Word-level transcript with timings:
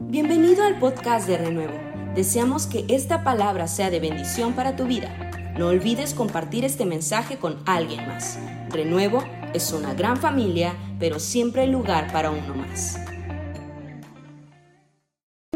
Bienvenido 0.00 0.62
al 0.62 0.78
podcast 0.78 1.26
de 1.26 1.36
Renuevo. 1.36 1.74
Deseamos 2.14 2.68
que 2.68 2.84
esta 2.88 3.24
palabra 3.24 3.66
sea 3.66 3.90
de 3.90 3.98
bendición 3.98 4.52
para 4.52 4.76
tu 4.76 4.86
vida. 4.86 5.12
No 5.58 5.66
olvides 5.66 6.14
compartir 6.14 6.64
este 6.64 6.86
mensaje 6.86 7.38
con 7.38 7.58
alguien 7.66 8.06
más. 8.06 8.38
Renuevo 8.70 9.24
es 9.54 9.72
una 9.72 9.94
gran 9.94 10.16
familia, 10.16 10.76
pero 11.00 11.18
siempre 11.18 11.62
hay 11.62 11.70
lugar 11.72 12.12
para 12.12 12.30
uno 12.30 12.54
más. 12.54 13.00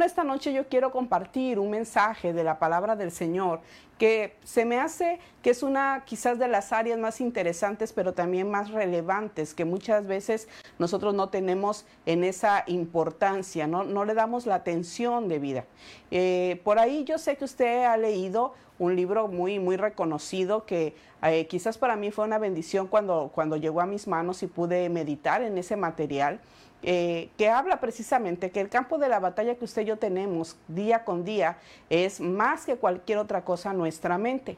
Esta 0.05 0.25
noche 0.25 0.53
yo 0.53 0.67
quiero 0.67 0.91
compartir 0.91 1.61
un 1.61 1.71
mensaje 1.71 2.33
de 2.33 2.43
la 2.43 2.59
palabra 2.59 2.97
del 2.97 3.13
Señor 3.13 3.61
que 3.99 4.35
se 4.43 4.65
me 4.65 4.81
hace 4.81 5.21
que 5.43 5.51
es 5.51 5.63
una 5.63 6.03
quizás 6.05 6.41
de 6.41 6.49
las 6.49 6.73
áreas 6.73 6.99
más 6.99 7.21
interesantes, 7.21 7.93
pero 7.93 8.13
también 8.13 8.51
más 8.51 8.73
relevantes, 8.73 9.55
que 9.55 9.65
muchas 9.65 10.09
veces 10.09 10.49
nosotros 10.81 11.15
no 11.15 11.29
tenemos 11.29 11.87
en 12.05 12.25
esa 12.25 12.65
importancia, 12.67 13.69
no, 13.69 13.85
no 13.85 14.05
le 14.05 14.15
damos 14.15 14.45
la 14.45 14.57
atención 14.57 15.29
de 15.29 15.39
vida. 15.39 15.65
Eh, 16.11 16.61
por 16.65 16.81
ahí 16.81 17.05
yo 17.05 17.17
sé 17.19 17.37
que 17.37 17.45
usted 17.45 17.85
ha 17.85 17.97
leído 17.97 18.55
un 18.81 18.97
libro 18.97 19.29
muy, 19.29 19.61
muy 19.61 19.77
reconocido 19.77 20.67
que 20.67 20.97
eh, 21.23 21.47
quizás 21.47 21.79
para 21.79 21.95
mí 21.95 22.11
fue 22.11 22.25
una 22.25 22.39
bendición 22.39 22.89
cuando, 22.89 23.31
cuando 23.33 23.57
llegó 23.57 23.81
a 23.81 23.87
mis 23.87 24.09
manos 24.09 24.43
y 24.43 24.49
pude 24.49 24.89
meditar 24.89 25.43
en 25.43 25.57
ese 25.59 25.77
material. 25.77 26.41
Eh, 26.85 27.31
que 27.39 27.49
habla 27.49 27.79
precisamente 27.79 28.51
que 28.51 28.61
el 28.61 28.69
campo 28.69 28.99
de 28.99 29.09
la 29.09 29.21
batalla 29.21 29.55
que 29.55 29.65
usted 29.65 29.83
y 29.83 29.85
yo 29.85 29.99
tenemos 29.99 30.57
día 30.67 31.05
con 31.05 31.25
día 31.25 31.59
es 31.89 32.21
más 32.21 32.67
que 32.67 32.75
cualquier 32.75 33.19
otra 33.19 33.45
cosa 33.45 33.73
nuestra 33.73 34.19
mente. 34.19 34.57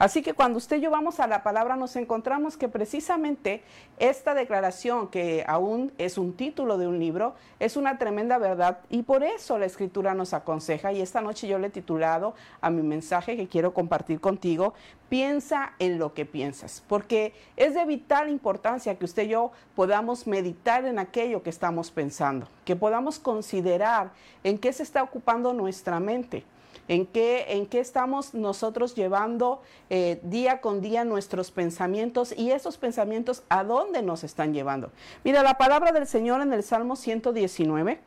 Así 0.00 0.22
que 0.22 0.32
cuando 0.32 0.56
usted 0.56 0.78
y 0.78 0.80
yo 0.80 0.90
vamos 0.90 1.20
a 1.20 1.26
la 1.26 1.42
palabra 1.42 1.76
nos 1.76 1.94
encontramos 1.94 2.56
que 2.56 2.70
precisamente 2.70 3.62
esta 3.98 4.32
declaración, 4.32 5.08
que 5.08 5.44
aún 5.46 5.92
es 5.98 6.16
un 6.16 6.32
título 6.32 6.78
de 6.78 6.88
un 6.88 6.98
libro, 6.98 7.34
es 7.58 7.76
una 7.76 7.98
tremenda 7.98 8.38
verdad 8.38 8.78
y 8.88 9.02
por 9.02 9.22
eso 9.22 9.58
la 9.58 9.66
escritura 9.66 10.14
nos 10.14 10.32
aconseja. 10.32 10.90
Y 10.90 11.02
esta 11.02 11.20
noche 11.20 11.46
yo 11.46 11.58
le 11.58 11.66
he 11.66 11.70
titulado 11.70 12.32
a 12.62 12.70
mi 12.70 12.80
mensaje 12.80 13.36
que 13.36 13.46
quiero 13.46 13.74
compartir 13.74 14.22
contigo, 14.22 14.72
piensa 15.10 15.74
en 15.78 15.98
lo 15.98 16.14
que 16.14 16.24
piensas, 16.24 16.82
porque 16.88 17.34
es 17.58 17.74
de 17.74 17.84
vital 17.84 18.30
importancia 18.30 18.98
que 18.98 19.04
usted 19.04 19.24
y 19.24 19.28
yo 19.28 19.52
podamos 19.74 20.26
meditar 20.26 20.86
en 20.86 20.98
aquello 20.98 21.42
que 21.42 21.50
estamos 21.50 21.90
pensando, 21.90 22.48
que 22.64 22.74
podamos 22.74 23.18
considerar 23.18 24.12
en 24.44 24.56
qué 24.56 24.72
se 24.72 24.82
está 24.82 25.02
ocupando 25.02 25.52
nuestra 25.52 26.00
mente 26.00 26.42
en 26.88 27.06
qué, 27.06 27.46
en 27.48 27.66
qué 27.66 27.80
estamos 27.80 28.34
nosotros 28.34 28.94
llevando 28.94 29.62
eh, 29.90 30.20
día 30.22 30.60
con 30.60 30.80
día 30.80 31.04
nuestros 31.04 31.50
pensamientos 31.50 32.34
y 32.36 32.50
esos 32.50 32.78
pensamientos 32.78 33.42
a 33.48 33.64
dónde 33.64 34.02
nos 34.02 34.24
están 34.24 34.52
llevando. 34.52 34.90
Mira, 35.24 35.42
la 35.42 35.54
palabra 35.54 35.92
del 35.92 36.06
Señor 36.06 36.40
en 36.42 36.52
el 36.52 36.62
Salmo 36.62 36.96
119 36.96 38.00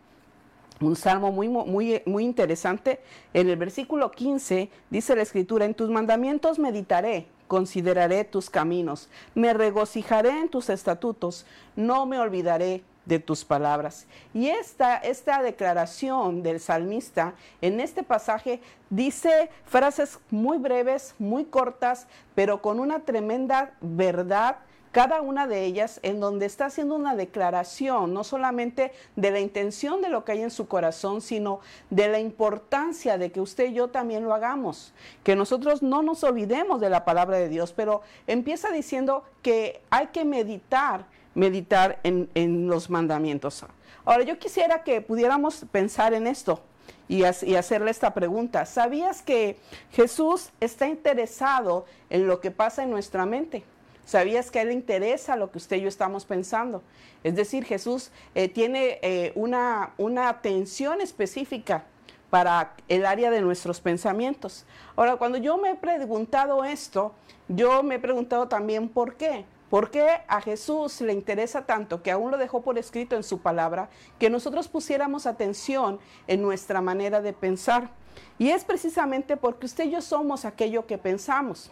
un 0.81 0.95
salmo 0.95 1.31
muy, 1.31 1.47
muy, 1.47 2.01
muy 2.05 2.25
interesante. 2.25 2.99
En 3.33 3.49
el 3.49 3.55
versículo 3.55 4.11
15 4.11 4.69
dice 4.89 5.15
la 5.15 5.21
escritura, 5.21 5.65
en 5.65 5.75
tus 5.75 5.89
mandamientos 5.89 6.59
meditaré, 6.59 7.27
consideraré 7.47 8.23
tus 8.25 8.49
caminos, 8.49 9.09
me 9.35 9.53
regocijaré 9.53 10.29
en 10.29 10.49
tus 10.49 10.69
estatutos, 10.69 11.45
no 11.75 12.05
me 12.05 12.19
olvidaré 12.19 12.83
de 13.05 13.19
tus 13.19 13.43
palabras. 13.43 14.07
Y 14.33 14.47
esta, 14.49 14.97
esta 14.97 15.41
declaración 15.41 16.43
del 16.43 16.59
salmista 16.59 17.33
en 17.61 17.79
este 17.79 18.03
pasaje 18.03 18.61
dice 18.89 19.49
frases 19.65 20.19
muy 20.29 20.57
breves, 20.57 21.15
muy 21.19 21.45
cortas, 21.45 22.07
pero 22.35 22.61
con 22.61 22.79
una 22.79 22.99
tremenda 22.99 23.73
verdad 23.81 24.57
cada 24.93 25.21
una 25.21 25.47
de 25.47 25.65
ellas 25.65 25.99
en 26.03 26.19
donde 26.19 26.45
está 26.45 26.67
haciendo 26.67 26.95
una 26.95 27.15
declaración, 27.15 28.13
no 28.13 28.23
solamente 28.23 28.93
de 29.15 29.31
la 29.31 29.39
intención 29.39 30.03
de 30.03 30.09
lo 30.09 30.23
que 30.23 30.33
hay 30.33 30.43
en 30.43 30.51
su 30.51 30.67
corazón, 30.67 31.19
sino 31.19 31.61
de 31.89 32.09
la 32.09 32.19
importancia 32.19 33.17
de 33.17 33.31
que 33.31 33.41
usted 33.41 33.71
y 33.71 33.73
yo 33.73 33.89
también 33.89 34.23
lo 34.23 34.35
hagamos, 34.35 34.93
que 35.23 35.35
nosotros 35.35 35.81
no 35.81 36.03
nos 36.03 36.23
olvidemos 36.23 36.79
de 36.79 36.91
la 36.91 37.05
palabra 37.05 37.37
de 37.37 37.49
Dios, 37.49 37.73
pero 37.73 38.03
empieza 38.27 38.69
diciendo 38.69 39.23
que 39.41 39.81
hay 39.89 40.07
que 40.07 40.25
meditar 40.25 41.05
meditar 41.35 41.99
en, 42.03 42.67
los 42.67 42.89
mandamientos. 42.89 43.65
Ahora, 44.05 44.23
yo 44.23 44.37
quisiera 44.37 44.83
que 44.83 45.01
pudiéramos 45.01 45.65
pensar 45.71 46.13
en 46.13 46.27
esto 46.27 46.61
y, 47.07 47.23
y, 47.23 47.55
hacerle 47.55 47.91
esta 47.91 48.13
pregunta. 48.13 48.65
¿Sabías 48.65 49.21
que 49.21 49.57
Jesús 49.91 50.49
está 50.59 50.87
interesado 50.87 51.85
en 52.09 52.27
lo 52.27 52.39
que 52.39 52.51
pasa 52.51 52.83
en 52.83 52.91
nuestra 52.91 53.25
mente? 53.25 53.63
¿Sabías 54.05 54.51
que 54.51 54.59
a 54.59 54.61
Él 54.63 54.69
le 54.69 54.73
interesa 54.73 55.35
lo 55.35 55.51
que 55.51 55.57
usted 55.57 55.77
y 55.77 55.81
yo 55.81 55.87
estamos 55.87 56.25
pensando? 56.25 56.83
Es 57.23 57.35
decir, 57.35 57.63
Jesús 57.63 58.11
eh, 58.35 58.49
tiene 58.49 58.99
eh, 59.01 59.31
una, 59.35 59.93
una 59.97 60.27
atención 60.27 60.99
específica 60.99 61.85
para 62.29 62.73
el 62.89 63.05
área 63.05 63.29
de 63.29 63.41
nuestros 63.41 63.79
pensamientos. 63.79 64.65
Ahora, 64.95 65.15
cuando 65.15 65.37
yo 65.37 65.57
me 65.57 65.71
he 65.71 65.75
preguntado 65.75 66.65
esto, 66.65 67.13
yo 67.47 67.83
me 67.83 67.95
he 67.95 67.99
preguntado 67.99 68.47
también 68.47 68.89
por 68.89 69.15
qué. 69.15 69.45
¿Por 69.73 69.89
qué 69.89 70.07
a 70.27 70.39
Jesús 70.39 71.01
le 71.01 71.13
interesa 71.13 71.65
tanto 71.65 72.03
que 72.03 72.11
aún 72.11 72.29
lo 72.29 72.37
dejó 72.37 72.61
por 72.61 72.77
escrito 72.77 73.15
en 73.15 73.23
su 73.23 73.39
palabra 73.39 73.89
que 74.19 74.29
nosotros 74.29 74.67
pusiéramos 74.67 75.25
atención 75.25 75.99
en 76.27 76.43
nuestra 76.43 76.79
manera 76.79 77.21
de 77.21 77.33
pensar? 77.33 77.89
Y 78.37 78.51
es 78.51 78.65
precisamente 78.65 79.35
porque 79.35 79.65
usted 79.65 79.85
y 79.85 79.89
yo 79.89 80.01
somos 80.03 80.45
aquello 80.45 80.85
que 80.85 80.99
pensamos. 80.99 81.71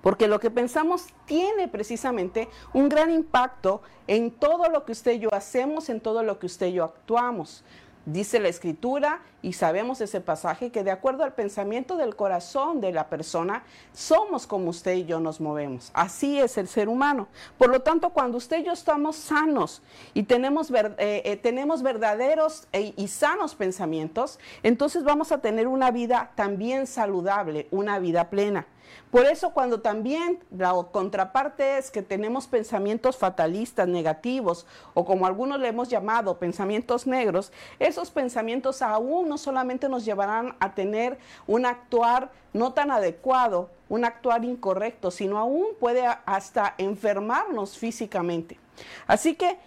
Porque 0.00 0.26
lo 0.26 0.40
que 0.40 0.50
pensamos 0.50 1.08
tiene 1.26 1.68
precisamente 1.68 2.48
un 2.72 2.88
gran 2.88 3.10
impacto 3.10 3.82
en 4.06 4.30
todo 4.30 4.70
lo 4.70 4.86
que 4.86 4.92
usted 4.92 5.12
y 5.12 5.18
yo 5.18 5.34
hacemos, 5.34 5.90
en 5.90 6.00
todo 6.00 6.22
lo 6.22 6.38
que 6.38 6.46
usted 6.46 6.68
y 6.68 6.72
yo 6.72 6.84
actuamos. 6.84 7.62
Dice 8.04 8.40
la 8.40 8.48
escritura 8.48 9.20
y 9.42 9.52
sabemos 9.52 10.00
ese 10.00 10.20
pasaje 10.20 10.72
que 10.72 10.82
de 10.82 10.90
acuerdo 10.90 11.22
al 11.22 11.34
pensamiento 11.34 11.96
del 11.96 12.16
corazón 12.16 12.80
de 12.80 12.90
la 12.90 13.08
persona, 13.08 13.62
somos 13.92 14.48
como 14.48 14.70
usted 14.70 14.94
y 14.94 15.04
yo 15.04 15.20
nos 15.20 15.40
movemos. 15.40 15.92
Así 15.94 16.40
es 16.40 16.58
el 16.58 16.66
ser 16.66 16.88
humano. 16.88 17.28
Por 17.58 17.70
lo 17.70 17.82
tanto, 17.82 18.10
cuando 18.10 18.38
usted 18.38 18.58
y 18.58 18.64
yo 18.64 18.72
estamos 18.72 19.14
sanos 19.14 19.82
y 20.14 20.24
tenemos, 20.24 20.70
eh, 20.72 20.94
eh, 20.98 21.36
tenemos 21.36 21.82
verdaderos 21.82 22.66
e, 22.72 22.92
y 22.96 23.06
sanos 23.06 23.54
pensamientos, 23.54 24.40
entonces 24.64 25.04
vamos 25.04 25.30
a 25.30 25.38
tener 25.38 25.68
una 25.68 25.92
vida 25.92 26.32
también 26.34 26.88
saludable, 26.88 27.68
una 27.70 28.00
vida 28.00 28.30
plena. 28.30 28.66
Por 29.10 29.26
eso 29.26 29.50
cuando 29.50 29.80
también 29.80 30.38
la 30.56 30.72
contraparte 30.90 31.78
es 31.78 31.90
que 31.90 32.02
tenemos 32.02 32.46
pensamientos 32.46 33.16
fatalistas, 33.16 33.86
negativos, 33.86 34.66
o 34.94 35.04
como 35.04 35.26
algunos 35.26 35.60
le 35.60 35.68
hemos 35.68 35.88
llamado 35.88 36.38
pensamientos 36.38 37.06
negros, 37.06 37.52
esos 37.78 38.10
pensamientos 38.10 38.80
aún 38.82 39.28
no 39.28 39.38
solamente 39.38 39.88
nos 39.88 40.04
llevarán 40.04 40.56
a 40.60 40.74
tener 40.74 41.18
un 41.46 41.66
actuar 41.66 42.30
no 42.52 42.72
tan 42.72 42.90
adecuado, 42.90 43.70
un 43.88 44.04
actuar 44.04 44.44
incorrecto, 44.44 45.10
sino 45.10 45.38
aún 45.38 45.66
puede 45.78 46.06
hasta 46.24 46.74
enfermarnos 46.78 47.76
físicamente. 47.76 48.58
Así 49.06 49.34
que 49.34 49.58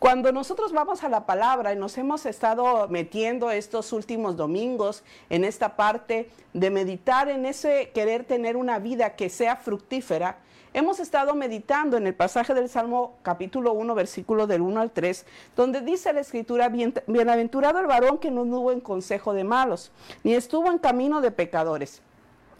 cuando 0.00 0.32
nosotros 0.32 0.72
vamos 0.72 1.04
a 1.04 1.10
la 1.10 1.26
palabra 1.26 1.74
y 1.74 1.76
nos 1.76 1.98
hemos 1.98 2.24
estado 2.24 2.88
metiendo 2.88 3.50
estos 3.50 3.92
últimos 3.92 4.34
domingos 4.34 5.04
en 5.28 5.44
esta 5.44 5.76
parte 5.76 6.30
de 6.54 6.70
meditar 6.70 7.28
en 7.28 7.44
ese 7.44 7.90
querer 7.92 8.24
tener 8.24 8.56
una 8.56 8.78
vida 8.78 9.14
que 9.14 9.28
sea 9.28 9.56
fructífera, 9.56 10.38
hemos 10.72 11.00
estado 11.00 11.34
meditando 11.34 11.98
en 11.98 12.06
el 12.06 12.14
pasaje 12.14 12.54
del 12.54 12.70
Salmo 12.70 13.18
capítulo 13.20 13.74
1, 13.74 13.94
versículo 13.94 14.46
del 14.46 14.62
1 14.62 14.80
al 14.80 14.90
3, 14.90 15.26
donde 15.54 15.82
dice 15.82 16.14
la 16.14 16.20
escritura, 16.20 16.70
bienaventurado 16.70 17.78
el 17.78 17.86
varón 17.86 18.16
que 18.16 18.30
no 18.30 18.40
anduvo 18.40 18.72
en 18.72 18.80
consejo 18.80 19.34
de 19.34 19.44
malos, 19.44 19.92
ni 20.24 20.32
estuvo 20.32 20.70
en 20.70 20.78
camino 20.78 21.20
de 21.20 21.30
pecadores 21.30 22.00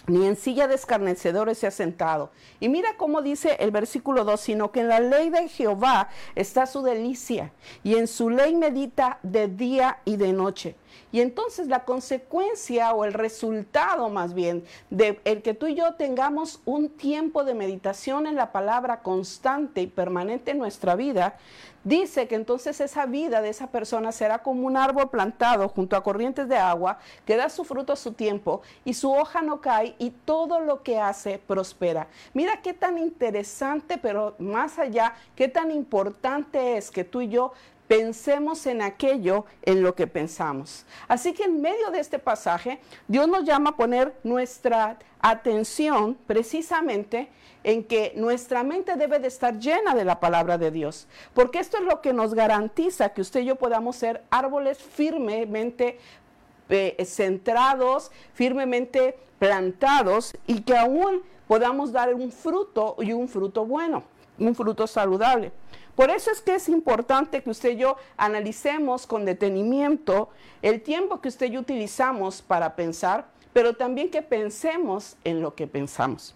ni 0.07 0.27
en 0.27 0.37
silla 0.37 0.67
de 0.67 0.75
escarnecedores 0.75 1.59
se 1.59 1.67
ha 1.67 1.71
sentado. 1.71 2.31
Y 2.59 2.69
mira 2.69 2.97
cómo 2.97 3.23
dice 3.23 3.57
el 3.61 3.71
versículo 3.71 4.25
2, 4.25 4.41
sino 4.41 4.73
que 4.73 4.81
en 4.81 4.89
la 4.89 5.01
ley 5.01 5.31
de 5.31 5.49
Jehová 5.49 6.09
está 6.35 6.67
su 6.67 6.83
delicia, 6.83 7.53
y 7.83 7.97
en 7.97 8.07
su 8.07 8.31
ley 8.31 8.55
medita 8.55 9.19
de 9.23 9.49
día 9.49 9.99
y 10.05 10.17
de 10.17 10.33
noche. 10.33 10.77
Y 11.13 11.21
entonces 11.21 11.69
la 11.69 11.85
consecuencia 11.85 12.93
o 12.93 13.05
el 13.05 13.13
resultado 13.13 14.11
más 14.11 14.35
bien 14.35 14.65
de 14.91 15.21
el 15.25 15.43
que 15.43 15.55
tú 15.55 15.67
y 15.67 15.75
yo 15.75 15.95
tengamos 15.95 16.61
un 16.65 16.89
tiempo 16.89 17.45
de 17.45 17.55
meditación 17.55 18.27
en 18.27 18.37
la 18.37 18.53
palabra 18.53 19.03
constante 19.03 19.83
y 19.83 19.87
permanente 19.87 20.53
en 20.53 20.59
nuestra 20.59 20.97
vida, 20.97 21.37
dice 21.85 22.29
que 22.29 22.35
entonces 22.35 22.81
esa 22.81 23.07
vida 23.07 23.41
de 23.41 23.49
esa 23.49 23.69
persona 23.69 24.13
será 24.13 24.43
como 24.43 24.67
un 24.67 24.77
árbol 24.77 25.11
plantado 25.11 25.69
junto 25.69 25.97
a 25.97 26.03
corrientes 26.03 26.49
de 26.49 26.57
agua 26.57 26.99
que 27.25 27.37
da 27.37 27.49
su 27.49 27.65
fruto 27.65 27.93
a 27.93 27.97
su 27.97 28.13
tiempo 28.13 28.63
y 28.85 28.95
su 28.95 29.13
hoja 29.13 29.43
no 29.43 29.61
cae 29.61 29.95
y 29.99 30.11
todo 30.11 30.61
lo 30.61 30.83
que 30.83 30.99
hace 30.99 31.39
prospera. 31.39 32.09
Mira 32.35 32.61
qué 32.63 32.75
tan 32.75 32.99
interesante, 32.99 33.99
pero 33.99 34.35
más 34.39 34.79
allá, 34.79 35.15
qué 35.35 35.49
tan 35.49 35.71
importante 35.71 36.77
es 36.77 36.91
que 36.91 37.05
tú 37.05 37.21
y 37.23 37.29
yo 37.29 37.53
pensemos 37.91 38.67
en 38.67 38.83
aquello 38.83 39.47
en 39.63 39.83
lo 39.83 39.97
que 39.97 40.07
pensamos. 40.07 40.87
Así 41.09 41.33
que 41.33 41.43
en 41.43 41.61
medio 41.61 41.91
de 41.91 41.99
este 41.99 42.21
pasaje, 42.21 42.79
Dios 43.09 43.27
nos 43.27 43.43
llama 43.43 43.71
a 43.71 43.77
poner 43.77 44.15
nuestra 44.23 44.97
atención 45.21 46.17
precisamente 46.29 47.29
en 47.65 47.83
que 47.83 48.13
nuestra 48.15 48.63
mente 48.63 48.95
debe 48.95 49.19
de 49.19 49.27
estar 49.27 49.59
llena 49.59 49.93
de 49.97 50.05
la 50.05 50.21
palabra 50.21 50.57
de 50.57 50.71
Dios, 50.71 51.09
porque 51.35 51.59
esto 51.59 51.79
es 51.79 51.83
lo 51.83 52.01
que 52.01 52.13
nos 52.13 52.33
garantiza 52.33 53.09
que 53.09 53.23
usted 53.23 53.41
y 53.41 53.47
yo 53.47 53.57
podamos 53.57 53.97
ser 53.97 54.23
árboles 54.31 54.79
firmemente 54.79 55.99
eh, 56.69 57.05
centrados, 57.05 58.13
firmemente 58.35 59.19
plantados 59.41 60.33
y 60.47 60.61
que 60.61 60.77
aún 60.77 61.23
podamos 61.49 61.91
dar 61.91 62.15
un 62.15 62.31
fruto 62.31 62.95
y 63.01 63.13
un 63.13 63.27
fruto 63.27 63.67
bueno, 63.67 64.05
un 64.39 64.55
fruto 64.55 64.87
saludable. 64.87 65.51
Por 65.95 66.11
eso 66.11 66.31
es 66.31 66.41
que 66.41 66.55
es 66.55 66.69
importante 66.69 67.43
que 67.43 67.51
usted 67.51 67.71
y 67.71 67.77
yo 67.77 67.97
analicemos 68.17 69.07
con 69.07 69.25
detenimiento 69.25 70.31
el 70.63 70.83
tiempo 70.83 71.21
que 71.21 71.29
usted 71.29 71.47
y 71.47 71.51
yo 71.51 71.61
utilizamos 71.61 72.43
para 72.43 72.77
pensar, 72.77 73.27
pero 73.53 73.75
también 73.75 74.11
que 74.11 74.23
pensemos 74.23 75.17
en 75.25 75.43
lo 75.43 75.55
que 75.55 75.67
pensamos. 75.67 76.35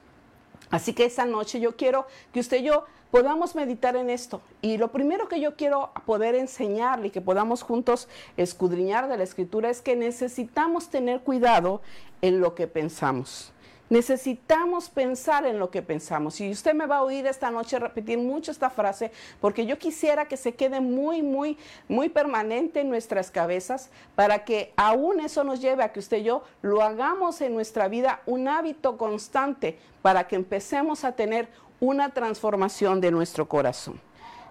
Así 0.71 0.93
que 0.93 1.05
esa 1.05 1.25
noche 1.25 1.61
yo 1.61 1.77
quiero 1.77 2.07
que 2.33 2.41
usted 2.41 2.59
y 2.59 2.65
yo 2.65 2.85
podamos 3.15 3.55
meditar 3.55 3.95
en 3.95 4.11
esto. 4.11 4.43
Y 4.61 4.77
lo 4.77 4.91
primero 4.91 5.29
que 5.29 5.41
yo 5.41 5.55
quiero 5.55 5.93
poder 6.05 6.35
enseñarle 6.35 7.07
y 7.07 7.11
que 7.11 7.21
podamos 7.21 7.63
juntos 7.63 8.09
escudriñar 8.37 9.09
de 9.09 9.17
la 9.17 9.23
escritura 9.23 9.71
es 9.71 9.81
que 9.81 9.95
necesitamos 9.95 10.89
tener 10.91 11.21
cuidado 11.21 11.81
en 12.23 12.41
lo 12.41 12.57
que 12.57 12.67
pensamos. 12.67 13.54
Necesitamos 13.95 14.91
pensar 14.91 15.47
en 15.47 15.61
lo 15.61 15.71
que 15.71 15.81
pensamos. 15.81 16.41
Y 16.41 16.51
usted 16.51 16.75
me 16.75 16.85
va 16.85 16.97
a 16.97 17.03
oír 17.05 17.29
esta 17.29 17.53
noche 17.53 17.79
repetir 17.79 18.19
mucho 18.19 18.51
esta 18.51 18.69
frase 18.69 19.13
porque 19.41 19.67
yo 19.67 19.79
quisiera 19.79 20.27
que 20.27 20.37
se 20.37 20.57
quede 20.57 20.81
muy, 20.81 21.23
muy, 21.23 21.57
muy 21.87 22.09
permanente 22.09 22.81
en 22.81 22.89
nuestras 22.89 23.31
cabezas 23.31 23.91
para 24.17 24.45
que 24.45 24.73
aún 24.75 25.21
eso 25.21 25.45
nos 25.45 25.61
lleve 25.61 25.85
a 25.85 25.93
que 25.93 26.01
usted 26.01 26.17
y 26.17 26.23
yo 26.25 26.43
lo 26.61 26.83
hagamos 26.83 27.41
en 27.41 27.55
nuestra 27.55 27.87
vida 27.87 28.21
un 28.27 28.49
hábito 28.49 28.97
constante 28.97 29.79
para 30.03 30.27
que 30.27 30.35
empecemos 30.35 31.05
a 31.05 31.13
tener 31.13 31.49
una 31.79 32.09
transformación 32.13 33.01
de 33.01 33.13
nuestro 33.13 33.49
corazón. 33.49 34.01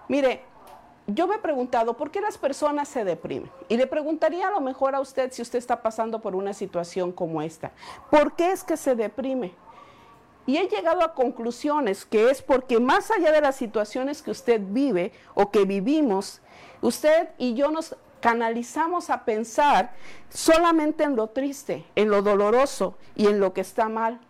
Mire, 0.08 0.40
yo 1.06 1.26
me 1.26 1.36
he 1.36 1.38
preguntado 1.38 1.96
por 1.96 2.10
qué 2.10 2.20
las 2.20 2.38
personas 2.38 2.88
se 2.88 3.04
deprimen. 3.04 3.50
Y 3.68 3.76
le 3.76 3.86
preguntaría 3.86 4.48
a 4.48 4.50
lo 4.50 4.60
mejor 4.60 4.94
a 4.94 5.00
usted 5.00 5.32
si 5.32 5.42
usted 5.42 5.58
está 5.58 5.82
pasando 5.82 6.20
por 6.20 6.34
una 6.34 6.54
situación 6.54 7.12
como 7.12 7.42
esta. 7.42 7.72
¿Por 8.10 8.34
qué 8.34 8.52
es 8.52 8.64
que 8.64 8.76
se 8.76 8.94
deprime? 8.94 9.52
Y 10.46 10.56
he 10.58 10.68
llegado 10.68 11.02
a 11.02 11.14
conclusiones 11.14 12.04
que 12.04 12.30
es 12.30 12.42
porque 12.42 12.80
más 12.80 13.10
allá 13.10 13.32
de 13.32 13.40
las 13.40 13.56
situaciones 13.56 14.22
que 14.22 14.30
usted 14.30 14.60
vive 14.62 15.12
o 15.34 15.50
que 15.50 15.64
vivimos, 15.64 16.40
usted 16.80 17.30
y 17.38 17.54
yo 17.54 17.70
nos 17.70 17.96
canalizamos 18.20 19.10
a 19.10 19.24
pensar 19.24 19.92
solamente 20.30 21.04
en 21.04 21.16
lo 21.16 21.28
triste, 21.28 21.84
en 21.94 22.08
lo 22.10 22.22
doloroso 22.22 22.96
y 23.14 23.26
en 23.26 23.40
lo 23.40 23.52
que 23.52 23.60
está 23.60 23.88
mal. 23.88 24.20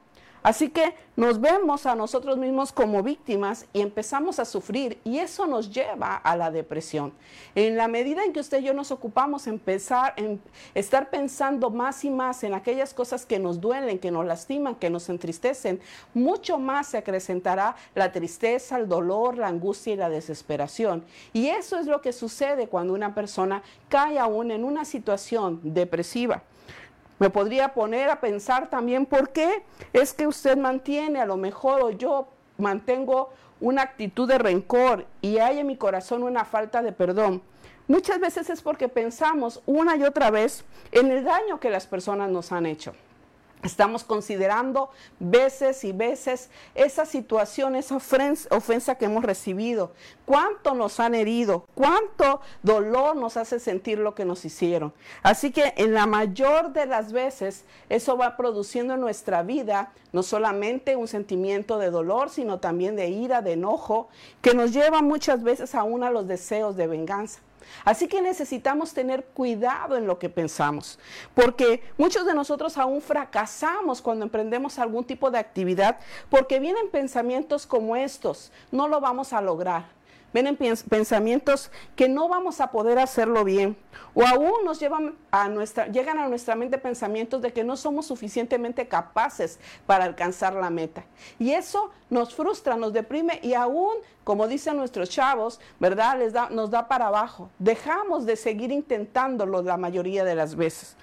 Así 0.45 0.69
que 0.69 0.95
nos 1.17 1.41
vemos 1.41 1.87
a 1.87 1.95
nosotros 1.95 2.37
mismos 2.37 2.71
como 2.71 3.03
víctimas 3.03 3.65
y 3.73 3.81
empezamos 3.81 4.39
a 4.39 4.45
sufrir 4.45 4.99
y 5.03 5.19
eso 5.19 5.47
nos 5.47 5.71
lleva 5.71 6.17
a 6.17 6.37
la 6.37 6.51
depresión. 6.51 7.15
En 7.55 7.79
la 7.79 7.89
medida 7.89 8.23
en 8.23 8.35
que 8.35 8.41
usted 8.41 8.61
y 8.61 8.65
yo 8.65 8.75
nos 8.75 8.91
ocupamos 8.91 9.47
en, 9.47 9.59
estar 10.75 11.09
pensando 11.09 11.71
más 11.71 12.05
y 12.05 12.11
más 12.11 12.45
en 12.45 12.53
aquellas 12.53 12.93
cosas 12.93 13.25
que 13.25 13.39
nos 13.39 13.59
duelen, 13.59 13.99
que 13.99 14.11
nos 14.11 14.27
lastiman, 14.27 14.75
que 14.75 14.91
nos 14.91 15.09
entristecen, 15.09 15.81
mucho 16.13 16.59
más 16.59 16.89
se 16.89 16.99
acrecentará 16.99 17.75
la 17.95 18.13
tristeza, 18.13 18.77
el 18.77 18.87
dolor, 18.87 19.39
la 19.39 19.49
angustia 19.49 19.95
y 19.95 19.97
la 19.97 20.11
desesperación. 20.11 21.05
Y 21.33 21.47
eso 21.47 21.79
es 21.79 21.87
lo 21.87 22.03
que 22.03 22.13
sucede 22.13 22.69
cuando 22.69 22.93
una 22.93 23.15
persona 23.15 23.63
cae 23.89 24.19
aún 24.19 24.51
en 24.51 24.63
una 24.63 24.85
situación 24.85 25.61
depresiva. 25.63 26.43
Me 27.25 27.31
podría 27.31 27.73
poner 27.73 28.11
a 28.11 28.21
pensar 28.21 28.69
también 28.69 29.07
por 29.07 29.31
qué 29.31 29.63
es 29.95 30.13
que 30.13 30.27
usted 30.27 30.59
mantiene 30.59 31.23
a 31.23 31.25
lo 31.25 31.39
mejor 31.39 31.81
o 31.81 31.89
yo 31.89 32.29
mantengo 32.59 33.31
una 33.63 33.81
actitud 33.81 34.29
de 34.29 34.37
rencor 34.37 35.07
y 35.23 35.39
hay 35.39 35.61
en 35.61 35.67
mi 35.67 35.79
corazón 35.79 36.23
una 36.23 36.45
falta 36.45 36.83
de 36.83 36.93
perdón. 36.93 37.41
Muchas 37.89 38.21
veces 38.21 38.51
es 38.51 38.61
porque 38.61 38.91
pensamos 38.91 39.63
una 39.65 39.97
y 39.97 40.03
otra 40.03 40.31
vez 40.31 40.67
en 40.93 41.11
el 41.11 41.25
daño 41.25 41.61
que 41.61 41.71
las 41.71 41.87
personas 41.87 42.31
nos 42.31 42.53
han 42.53 42.67
hecho. 42.67 42.93
Estamos 43.65 44.05
considerando 44.05 44.91
veces 45.19 45.85
y 45.85 45.93
veces 45.93 46.51
esa 46.75 47.07
situación, 47.07 47.75
esa 47.77 47.97
ofensa 47.97 48.95
que 48.97 49.07
hemos 49.07 49.25
recibido, 49.25 49.93
cuánto 50.27 50.75
nos 50.75 51.01
han 51.01 51.15
herido, 51.15 51.65
cuánto 51.75 52.43
dolor 52.63 53.17
nos 53.17 53.39
hace 53.39 53.59
sentir 53.59 53.99
lo 53.99 54.15
que 54.15 54.27
nos 54.27 54.45
hicieron. 54.45 54.93
Así 55.23 55.51
que 55.51 55.73
en 55.79 55.95
la 55.95 56.05
mayor 56.05 56.75
de 56.75 56.85
las 56.85 57.13
veces 57.13 57.65
eso 57.89 58.19
va 58.19 58.37
produciendo 58.37 58.95
en 58.95 59.01
nuestra 59.01 59.43
vida 59.43 59.93
no 60.13 60.23
solamente 60.23 60.95
un 60.95 61.09
sentimiento 61.09 61.79
de 61.79 61.91
dolor, 61.91 62.29
sino 62.29 62.61
también 62.61 62.97
de 62.97 63.09
ira, 63.09 63.41
de 63.41 63.53
enojo, 63.53 64.09
que 64.43 64.53
nos 64.53 64.73
lleva 64.73 65.01
muchas 65.01 65.43
veces 65.43 65.75
aún 65.75 66.05
a 66.05 66.11
los 66.11 66.29
deseos 66.29 66.77
de 66.77 66.87
venganza. 66.87 67.41
Así 67.85 68.09
que 68.09 68.23
necesitamos 68.23 68.93
tener 68.93 69.25
cuidado 69.25 69.97
en 69.97 70.07
lo 70.07 70.19
que 70.19 70.29
pensamos, 70.29 70.99
porque 71.35 71.83
muchos 71.99 72.27
de 72.27 72.35
nosotros 72.35 72.79
aún 72.79 73.01
fracasamos 73.01 74.01
cuando 74.03 74.25
emprendemos 74.25 74.79
algún 74.79 75.05
tipo 75.05 75.31
de 75.31 75.39
actividad, 75.39 75.99
porque 76.31 76.61
vienen 76.61 76.91
pensamientos 76.91 77.67
como 77.67 77.97
estos, 77.97 78.53
no 78.71 78.89
lo 78.89 79.01
vamos 79.01 79.33
a 79.33 79.41
lograr 79.41 79.85
vienen 80.35 80.57
pensamientos 80.57 81.71
que 81.95 82.09
no 82.09 82.29
vamos 82.29 82.61
a 82.61 82.73
poder 82.73 82.99
hacerlo 82.99 83.45
bien. 83.45 83.77
O 84.15 84.27
aún 84.27 84.65
nos 84.65 84.81
llevan 84.81 85.15
a 85.31 85.49
nuestra, 85.49 85.87
llegan 85.87 86.19
a 86.19 86.29
nuestra 86.29 86.57
mente 86.57 86.77
pensamientos 86.77 87.41
de 87.41 87.53
que 87.53 87.65
no 87.65 87.77
somos 87.77 88.07
suficientemente 88.07 88.87
capaces 88.89 89.59
para 89.87 90.05
alcanzar 90.05 90.55
la 90.55 90.71
meta. 90.71 91.05
Y 91.39 91.53
eso 91.53 91.91
nos 92.11 92.35
frustra, 92.35 92.77
nos 92.77 92.93
deprime 92.93 93.39
y 93.43 93.55
aún, 93.55 93.95
como 94.25 94.49
dicen 94.49 94.77
nuestros 94.77 95.09
chavos, 95.09 95.61
¿verdad? 95.79 96.19
Les 96.19 96.33
da, 96.33 96.51
nos 96.51 96.71
da 96.71 96.89
para 96.89 97.07
abajo. 97.07 97.49
Dejamos 97.59 98.27
de 98.27 98.37
seguir 98.37 98.73
intentándolo 98.73 99.63
la 99.63 99.77
mayoría 99.77 100.25
de 100.25 100.35
las 100.35 100.57
veces. 100.57 100.97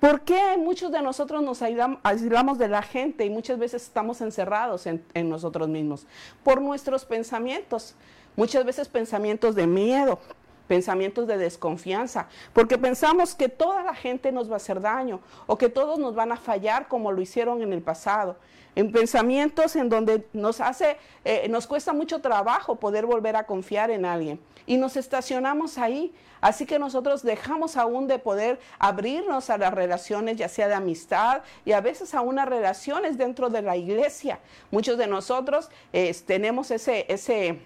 ¿Por 0.00 0.22
qué 0.22 0.56
muchos 0.56 0.92
de 0.92 1.02
nosotros 1.02 1.42
nos 1.42 1.60
aislamos 1.60 2.58
de 2.58 2.68
la 2.68 2.82
gente 2.82 3.24
y 3.24 3.30
muchas 3.30 3.58
veces 3.58 3.82
estamos 3.82 4.20
encerrados 4.20 4.86
en, 4.86 5.04
en 5.12 5.28
nosotros 5.28 5.68
mismos? 5.68 6.06
Por 6.42 6.62
nuestros 6.62 7.04
pensamientos. 7.04 7.94
Muchas 8.38 8.64
veces 8.64 8.86
pensamientos 8.86 9.56
de 9.56 9.66
miedo, 9.66 10.20
pensamientos 10.68 11.26
de 11.26 11.36
desconfianza, 11.38 12.28
porque 12.52 12.78
pensamos 12.78 13.34
que 13.34 13.48
toda 13.48 13.82
la 13.82 13.96
gente 13.96 14.30
nos 14.30 14.48
va 14.48 14.52
a 14.52 14.56
hacer 14.58 14.80
daño 14.80 15.18
o 15.48 15.58
que 15.58 15.68
todos 15.68 15.98
nos 15.98 16.14
van 16.14 16.30
a 16.30 16.36
fallar 16.36 16.86
como 16.86 17.10
lo 17.10 17.20
hicieron 17.20 17.62
en 17.62 17.72
el 17.72 17.82
pasado. 17.82 18.36
En 18.76 18.92
pensamientos 18.92 19.74
en 19.74 19.88
donde 19.88 20.24
nos 20.32 20.60
hace, 20.60 20.98
eh, 21.24 21.48
nos 21.48 21.66
cuesta 21.66 21.92
mucho 21.92 22.20
trabajo 22.20 22.76
poder 22.76 23.06
volver 23.06 23.34
a 23.34 23.44
confiar 23.44 23.90
en 23.90 24.04
alguien 24.04 24.38
y 24.66 24.76
nos 24.76 24.96
estacionamos 24.96 25.76
ahí. 25.76 26.14
Así 26.40 26.64
que 26.64 26.78
nosotros 26.78 27.24
dejamos 27.24 27.76
aún 27.76 28.06
de 28.06 28.20
poder 28.20 28.60
abrirnos 28.78 29.50
a 29.50 29.58
las 29.58 29.74
relaciones, 29.74 30.36
ya 30.36 30.48
sea 30.48 30.68
de 30.68 30.74
amistad 30.74 31.42
y 31.64 31.72
a 31.72 31.80
veces 31.80 32.14
a 32.14 32.20
unas 32.20 32.48
relaciones 32.48 33.18
dentro 33.18 33.50
de 33.50 33.62
la 33.62 33.76
iglesia. 33.76 34.38
Muchos 34.70 34.96
de 34.96 35.08
nosotros 35.08 35.70
eh, 35.92 36.14
tenemos 36.24 36.70
ese, 36.70 37.04
ese 37.08 37.58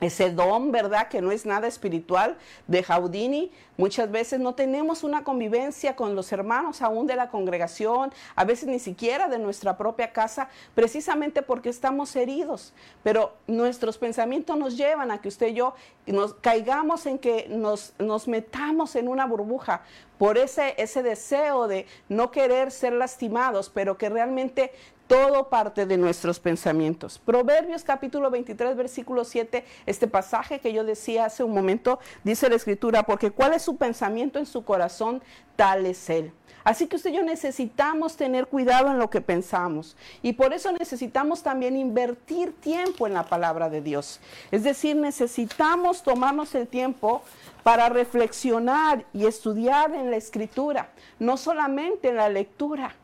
ese 0.00 0.30
don, 0.30 0.72
¿verdad? 0.72 1.08
Que 1.08 1.20
no 1.20 1.30
es 1.30 1.46
nada 1.46 1.68
espiritual 1.68 2.36
de 2.66 2.82
Jaudini. 2.82 3.52
Muchas 3.76 4.10
veces 4.10 4.40
no 4.40 4.54
tenemos 4.54 5.04
una 5.04 5.24
convivencia 5.24 5.96
con 5.96 6.14
los 6.14 6.32
hermanos 6.32 6.82
aún 6.82 7.06
de 7.06 7.16
la 7.16 7.28
congregación, 7.30 8.12
a 8.34 8.44
veces 8.44 8.68
ni 8.68 8.78
siquiera 8.78 9.28
de 9.28 9.38
nuestra 9.38 9.76
propia 9.76 10.12
casa, 10.12 10.48
precisamente 10.74 11.42
porque 11.42 11.68
estamos 11.68 12.14
heridos. 12.16 12.72
Pero 13.02 13.34
nuestros 13.46 13.98
pensamientos 13.98 14.56
nos 14.56 14.76
llevan 14.76 15.10
a 15.10 15.20
que 15.20 15.28
usted 15.28 15.48
y 15.48 15.54
yo 15.54 15.74
nos 16.06 16.34
caigamos 16.34 17.06
en 17.06 17.18
que 17.18 17.46
nos, 17.48 17.92
nos 17.98 18.28
metamos 18.28 18.96
en 18.96 19.08
una 19.08 19.26
burbuja 19.26 19.82
por 20.18 20.36
ese, 20.36 20.74
ese 20.76 21.02
deseo 21.02 21.66
de 21.66 21.86
no 22.08 22.30
querer 22.30 22.70
ser 22.70 22.92
lastimados, 22.92 23.70
pero 23.70 23.96
que 23.96 24.10
realmente 24.10 24.72
todo 25.10 25.48
parte 25.48 25.86
de 25.86 25.96
nuestros 25.96 26.38
pensamientos. 26.38 27.18
Proverbios 27.18 27.82
capítulo 27.82 28.30
23, 28.30 28.76
versículo 28.76 29.24
7, 29.24 29.64
este 29.84 30.06
pasaje 30.06 30.60
que 30.60 30.72
yo 30.72 30.84
decía 30.84 31.24
hace 31.24 31.42
un 31.42 31.52
momento, 31.52 31.98
dice 32.22 32.48
la 32.48 32.54
escritura, 32.54 33.02
porque 33.02 33.32
cuál 33.32 33.54
es 33.54 33.62
su 33.62 33.76
pensamiento 33.76 34.38
en 34.38 34.46
su 34.46 34.64
corazón, 34.64 35.20
tal 35.56 35.84
es 35.86 36.08
él. 36.10 36.30
Así 36.62 36.86
que 36.86 36.94
usted 36.94 37.10
y 37.10 37.16
yo 37.16 37.24
necesitamos 37.24 38.16
tener 38.16 38.46
cuidado 38.46 38.88
en 38.88 39.00
lo 39.00 39.10
que 39.10 39.20
pensamos 39.20 39.96
y 40.22 40.34
por 40.34 40.52
eso 40.52 40.70
necesitamos 40.70 41.42
también 41.42 41.76
invertir 41.76 42.52
tiempo 42.52 43.08
en 43.08 43.14
la 43.14 43.24
palabra 43.24 43.68
de 43.68 43.80
Dios. 43.80 44.20
Es 44.52 44.62
decir, 44.62 44.94
necesitamos 44.94 46.04
tomarnos 46.04 46.54
el 46.54 46.68
tiempo 46.68 47.22
para 47.64 47.88
reflexionar 47.88 49.04
y 49.12 49.26
estudiar 49.26 49.92
en 49.92 50.12
la 50.12 50.18
escritura, 50.18 50.90
no 51.18 51.36
solamente 51.36 52.10
en 52.10 52.16
la 52.16 52.28
lectura. 52.28 52.94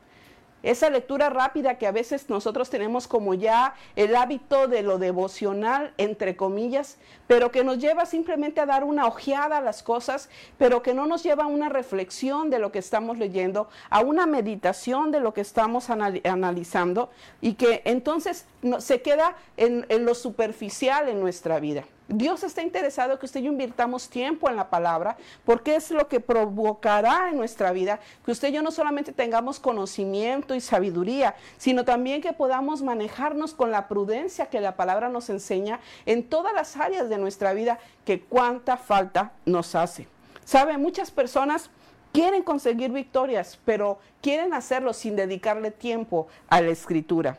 Esa 0.66 0.90
lectura 0.90 1.30
rápida 1.30 1.78
que 1.78 1.87
a 1.87 1.92
veces 1.92 2.28
nosotros 2.28 2.70
tenemos 2.70 3.06
como 3.06 3.35
ya 3.35 3.75
el 3.94 4.16
hábito 4.16 4.66
de 4.66 4.82
lo 4.82 4.99
devocional, 4.99 5.94
entre 5.96 6.37
comillas, 6.37 6.99
pero 7.28 7.52
que 7.52 7.62
nos 7.62 7.78
lleva 7.78 8.04
simplemente 8.04 8.61
a 8.61 8.66
dar 8.66 8.82
una 8.82 9.06
ojeada 9.06 9.58
a 9.58 9.61
las 9.61 9.85
cosas, 9.85 10.28
pero 10.58 10.82
que 10.82 10.92
no 10.92 11.06
nos 11.06 11.23
lleva 11.23 11.44
a 11.44 11.46
una 11.46 11.68
reflexión 11.68 12.50
de 12.50 12.58
lo 12.58 12.73
que 12.73 12.80
estamos 12.80 13.16
leyendo, 13.16 13.68
a 13.90 14.00
una 14.00 14.26
meditación 14.26 15.12
de 15.12 15.20
lo 15.20 15.32
que 15.32 15.40
estamos 15.40 15.88
analizando 15.88 17.11
y 17.40 17.54
que 17.54 17.82
entonces 17.85 18.46
se 18.78 19.02
queda 19.02 19.37
en, 19.56 19.87
en 19.88 20.04
lo 20.04 20.16
superficial 20.16 21.08
en 21.08 21.20
nuestra 21.20 21.61
vida. 21.61 21.85
Dios 22.08 22.44
está 22.44 22.62
interesado 22.62 23.18
que 23.18 23.26
usted 23.26 23.40
y 23.40 23.44
yo 23.44 23.52
invirtamos 23.52 24.08
tiempo 24.08 24.48
en 24.48 24.54
la 24.54 24.70
palabra, 24.70 25.16
porque 25.44 25.75
es 25.75 25.90
lo 25.90 26.06
que 26.06 26.20
provocará 26.20 27.30
en 27.30 27.36
nuestra 27.36 27.72
vida 27.72 27.98
que 28.25 28.30
usted 28.30 28.48
y 28.48 28.52
yo 28.52 28.62
no 28.62 28.70
solamente 28.70 29.12
tengamos 29.12 29.58
conocimiento 29.58 30.54
y 30.54 30.60
sabiduría, 30.60 31.34
sino 31.58 31.84
también 31.84 32.22
que 32.22 32.32
podamos 32.32 32.82
manejarnos 32.82 33.54
con 33.54 33.72
la 33.72 33.88
prudencia 33.88 34.46
que 34.46 34.60
la 34.60 34.76
palabra 34.76 35.08
nos 35.08 35.30
enseña 35.30 35.80
en 36.06 36.28
todas 36.28 36.54
las 36.54 36.76
áreas 36.76 37.08
de 37.08 37.18
nuestra 37.18 37.52
vida, 37.54 37.78
que 38.04 38.20
cuánta 38.20 38.76
falta 38.76 39.32
nos 39.44 39.75
hace. 39.75 40.06
Sabe, 40.44 40.78
muchas 40.78 41.10
personas 41.10 41.70
quieren 42.12 42.44
conseguir 42.44 42.92
victorias, 42.92 43.58
pero 43.64 43.98
quieren 44.22 44.54
hacerlo 44.54 44.92
sin 44.92 45.16
dedicarle 45.16 45.72
tiempo 45.72 46.28
a 46.48 46.60
la 46.60 46.70
escritura. 46.70 47.36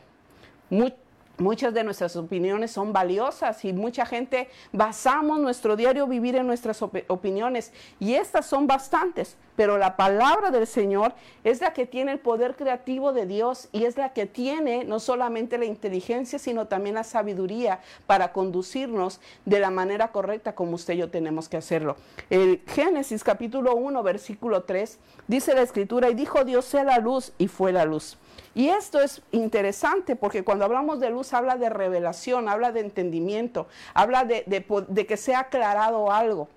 Muchas 1.38 1.72
de 1.72 1.84
nuestras 1.84 2.16
opiniones 2.16 2.72
son 2.72 2.92
valiosas 2.92 3.64
y 3.64 3.72
mucha 3.72 4.04
gente 4.04 4.48
basamos 4.72 5.38
nuestro 5.38 5.76
diario 5.76 6.06
vivir 6.08 6.34
en 6.34 6.46
nuestras 6.46 6.82
opiniones. 6.82 7.72
Y 8.00 8.14
estas 8.14 8.46
son 8.46 8.66
bastantes, 8.66 9.36
pero 9.58 9.76
la 9.76 9.96
palabra 9.96 10.52
del 10.52 10.68
Señor 10.68 11.14
es 11.42 11.60
la 11.60 11.72
que 11.72 11.84
tiene 11.84 12.12
el 12.12 12.20
poder 12.20 12.54
creativo 12.54 13.12
de 13.12 13.26
Dios 13.26 13.68
y 13.72 13.86
es 13.86 13.96
la 13.96 14.12
que 14.12 14.24
tiene 14.24 14.84
no 14.84 15.00
solamente 15.00 15.58
la 15.58 15.64
inteligencia, 15.64 16.38
sino 16.38 16.68
también 16.68 16.94
la 16.94 17.02
sabiduría 17.02 17.80
para 18.06 18.32
conducirnos 18.32 19.20
de 19.46 19.58
la 19.58 19.70
manera 19.70 20.12
correcta 20.12 20.54
como 20.54 20.76
usted 20.76 20.94
y 20.94 20.98
yo 20.98 21.10
tenemos 21.10 21.48
que 21.48 21.56
hacerlo. 21.56 21.96
El 22.30 22.62
Génesis 22.68 23.24
capítulo 23.24 23.74
1, 23.74 24.00
versículo 24.04 24.62
3, 24.62 24.96
dice 25.26 25.54
la 25.54 25.62
escritura, 25.62 26.08
y 26.08 26.14
dijo 26.14 26.44
Dios 26.44 26.64
sea 26.64 26.84
la 26.84 26.98
luz 26.98 27.32
y 27.36 27.48
fue 27.48 27.72
la 27.72 27.84
luz. 27.84 28.16
Y 28.54 28.68
esto 28.68 29.00
es 29.00 29.22
interesante 29.32 30.14
porque 30.14 30.44
cuando 30.44 30.66
hablamos 30.66 31.00
de 31.00 31.10
luz 31.10 31.32
habla 31.32 31.56
de 31.56 31.68
revelación, 31.68 32.48
habla 32.48 32.70
de 32.70 32.78
entendimiento, 32.78 33.66
habla 33.92 34.24
de, 34.24 34.44
de, 34.46 35.06
que 35.06 35.16
sea 35.16 35.40
aclarado 35.40 36.12
algo. 36.12 36.48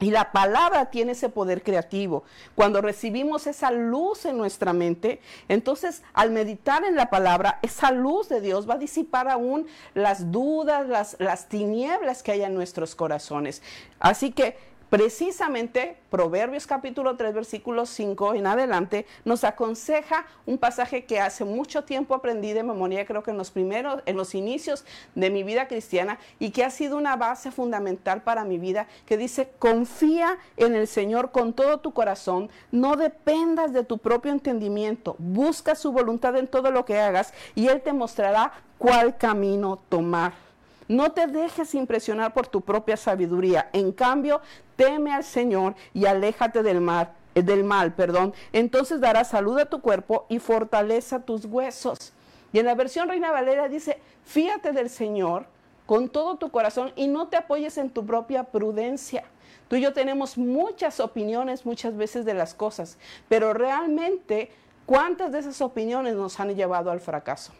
Y 0.00 0.10
la 0.10 0.32
palabra 0.32 0.90
tiene 0.90 1.12
ese 1.12 1.28
poder 1.28 1.62
creativo. 1.62 2.24
Cuando 2.54 2.80
recibimos 2.80 3.46
esa 3.46 3.70
luz 3.70 4.24
en 4.24 4.38
nuestra 4.38 4.72
mente, 4.72 5.20
entonces 5.48 6.02
al 6.14 6.30
meditar 6.30 6.84
en 6.84 6.96
la 6.96 7.10
palabra, 7.10 7.58
esa 7.62 7.92
luz 7.92 8.28
de 8.30 8.40
Dios 8.40 8.68
va 8.68 8.74
a 8.74 8.78
disipar 8.78 9.28
aún 9.28 9.66
las 9.94 10.32
dudas, 10.32 10.88
las, 10.88 11.16
las 11.18 11.48
tinieblas 11.48 12.22
que 12.22 12.32
hay 12.32 12.42
en 12.42 12.54
nuestros 12.54 12.94
corazones. 12.94 13.62
Así 13.98 14.32
que 14.32 14.69
Precisamente 14.90 15.98
Proverbios 16.10 16.66
capítulo 16.66 17.16
3 17.16 17.32
versículo 17.32 17.86
5 17.86 18.34
en 18.34 18.48
adelante 18.48 19.06
nos 19.24 19.44
aconseja 19.44 20.26
un 20.46 20.58
pasaje 20.58 21.04
que 21.04 21.20
hace 21.20 21.44
mucho 21.44 21.84
tiempo 21.84 22.12
aprendí 22.12 22.52
de 22.52 22.64
memoria, 22.64 23.06
creo 23.06 23.22
que 23.22 23.30
en 23.30 23.38
los 23.38 23.52
primeros, 23.52 24.02
en 24.06 24.16
los 24.16 24.34
inicios 24.34 24.84
de 25.14 25.30
mi 25.30 25.44
vida 25.44 25.68
cristiana 25.68 26.18
y 26.40 26.50
que 26.50 26.64
ha 26.64 26.70
sido 26.70 26.96
una 26.96 27.14
base 27.14 27.52
fundamental 27.52 28.22
para 28.22 28.44
mi 28.44 28.58
vida, 28.58 28.88
que 29.06 29.16
dice, 29.16 29.52
confía 29.60 30.38
en 30.56 30.74
el 30.74 30.88
Señor 30.88 31.30
con 31.30 31.52
todo 31.52 31.78
tu 31.78 31.92
corazón, 31.92 32.50
no 32.72 32.96
dependas 32.96 33.72
de 33.72 33.84
tu 33.84 33.98
propio 33.98 34.32
entendimiento, 34.32 35.14
busca 35.18 35.76
su 35.76 35.92
voluntad 35.92 36.36
en 36.36 36.48
todo 36.48 36.72
lo 36.72 36.84
que 36.84 36.98
hagas 36.98 37.32
y 37.54 37.68
Él 37.68 37.80
te 37.80 37.92
mostrará 37.92 38.54
cuál 38.76 39.16
camino 39.16 39.78
tomar. 39.88 40.49
No 40.90 41.12
te 41.12 41.28
dejes 41.28 41.76
impresionar 41.76 42.34
por 42.34 42.48
tu 42.48 42.62
propia 42.62 42.96
sabiduría. 42.96 43.70
En 43.72 43.92
cambio, 43.92 44.40
teme 44.74 45.12
al 45.12 45.22
Señor 45.22 45.76
y 45.94 46.06
aléjate 46.06 46.64
del 46.64 46.80
mal, 46.80 47.12
eh, 47.36 47.62
mal, 47.62 47.94
perdón. 47.94 48.34
Entonces 48.52 49.00
dará 49.00 49.22
salud 49.22 49.56
a 49.60 49.66
tu 49.66 49.80
cuerpo 49.82 50.26
y 50.28 50.40
fortaleza 50.40 51.20
tus 51.20 51.44
huesos. 51.44 52.12
Y 52.52 52.58
en 52.58 52.66
la 52.66 52.74
versión 52.74 53.08
Reina 53.08 53.30
Valera 53.30 53.68
dice, 53.68 54.00
fíate 54.24 54.72
del 54.72 54.90
Señor 54.90 55.46
con 55.86 56.08
todo 56.08 56.38
tu 56.38 56.50
corazón 56.50 56.92
y 56.96 57.06
no 57.06 57.28
te 57.28 57.36
apoyes 57.36 57.78
en 57.78 57.90
tu 57.90 58.04
propia 58.04 58.42
prudencia. 58.42 59.22
Tú 59.68 59.76
y 59.76 59.82
yo 59.82 59.92
tenemos 59.92 60.38
muchas 60.38 60.98
opiniones 60.98 61.66
muchas 61.66 61.96
veces 61.96 62.24
de 62.24 62.34
las 62.34 62.52
cosas, 62.52 62.98
pero 63.28 63.54
realmente, 63.54 64.50
¿cuántas 64.86 65.30
de 65.30 65.38
esas 65.38 65.60
opiniones 65.60 66.16
nos 66.16 66.40
han 66.40 66.52
llevado 66.56 66.90
al 66.90 66.98
fracaso? 66.98 67.52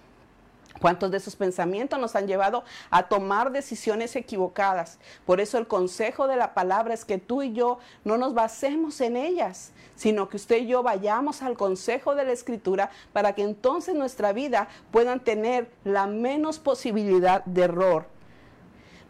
¿Cuántos 0.80 1.10
de 1.10 1.18
esos 1.18 1.36
pensamientos 1.36 1.98
nos 1.98 2.16
han 2.16 2.26
llevado 2.26 2.64
a 2.90 3.04
tomar 3.08 3.52
decisiones 3.52 4.16
equivocadas? 4.16 4.98
Por 5.26 5.40
eso 5.40 5.58
el 5.58 5.66
consejo 5.66 6.26
de 6.26 6.36
la 6.36 6.54
palabra 6.54 6.94
es 6.94 7.04
que 7.04 7.18
tú 7.18 7.42
y 7.42 7.52
yo 7.52 7.78
no 8.04 8.16
nos 8.16 8.32
basemos 8.32 9.00
en 9.02 9.16
ellas, 9.16 9.72
sino 9.94 10.30
que 10.30 10.38
usted 10.38 10.62
y 10.62 10.66
yo 10.68 10.82
vayamos 10.82 11.42
al 11.42 11.56
consejo 11.56 12.14
de 12.14 12.24
la 12.24 12.32
escritura 12.32 12.90
para 13.12 13.34
que 13.34 13.42
entonces 13.42 13.94
nuestra 13.94 14.32
vida 14.32 14.68
puedan 14.90 15.20
tener 15.20 15.70
la 15.84 16.06
menos 16.06 16.58
posibilidad 16.58 17.44
de 17.44 17.62
error. 17.62 18.06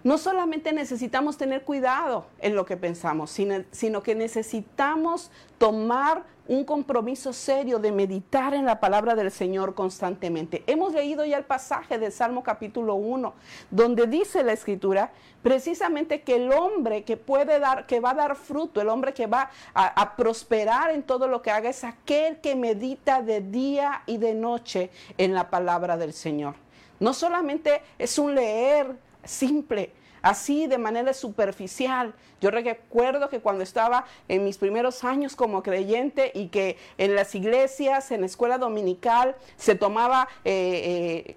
No 0.02 0.16
solamente 0.16 0.72
necesitamos 0.72 1.36
tener 1.36 1.62
cuidado 1.62 2.26
en 2.38 2.56
lo 2.56 2.64
que 2.64 2.78
pensamos, 2.78 3.30
sino, 3.30 3.64
sino 3.70 4.02
que 4.02 4.14
necesitamos 4.14 5.30
tomar 5.58 6.24
un 6.48 6.64
compromiso 6.64 7.32
serio 7.32 7.78
de 7.78 7.92
meditar 7.92 8.54
en 8.54 8.64
la 8.64 8.80
palabra 8.80 9.14
del 9.14 9.30
Señor 9.30 9.74
constantemente. 9.74 10.64
Hemos 10.66 10.92
leído 10.92 11.24
ya 11.24 11.38
el 11.38 11.44
pasaje 11.44 11.98
del 11.98 12.12
Salmo 12.12 12.42
capítulo 12.42 12.94
1, 12.94 13.34
donde 13.70 14.06
dice 14.06 14.42
la 14.42 14.52
escritura 14.52 15.12
precisamente 15.42 16.22
que 16.22 16.36
el 16.36 16.52
hombre 16.52 17.04
que 17.04 17.16
puede 17.16 17.58
dar, 17.58 17.86
que 17.86 18.00
va 18.00 18.10
a 18.10 18.14
dar 18.14 18.36
fruto, 18.36 18.80
el 18.80 18.88
hombre 18.88 19.14
que 19.14 19.26
va 19.26 19.50
a, 19.74 20.00
a 20.00 20.16
prosperar 20.16 20.90
en 20.90 21.02
todo 21.02 21.28
lo 21.28 21.40
que 21.42 21.50
haga, 21.50 21.70
es 21.70 21.84
aquel 21.84 22.40
que 22.40 22.56
medita 22.56 23.22
de 23.22 23.40
día 23.40 24.02
y 24.06 24.18
de 24.18 24.34
noche 24.34 24.90
en 25.18 25.34
la 25.34 25.50
palabra 25.50 25.96
del 25.96 26.12
Señor. 26.12 26.54
No 26.98 27.14
solamente 27.14 27.80
es 27.98 28.18
un 28.18 28.34
leer 28.34 28.94
simple, 29.24 29.92
así 30.22 30.66
de 30.66 30.78
manera 30.78 31.12
superficial. 31.12 32.14
Yo 32.40 32.50
recuerdo 32.50 33.28
que 33.28 33.40
cuando 33.40 33.62
estaba 33.62 34.06
en 34.28 34.44
mis 34.44 34.56
primeros 34.56 35.04
años 35.04 35.36
como 35.36 35.62
creyente 35.62 36.32
y 36.34 36.48
que 36.48 36.78
en 36.96 37.14
las 37.14 37.34
iglesias, 37.34 38.10
en 38.10 38.20
la 38.20 38.26
escuela 38.26 38.56
dominical, 38.56 39.36
se 39.56 39.74
tomaba 39.74 40.28
eh, 40.44 41.34
eh, 41.34 41.36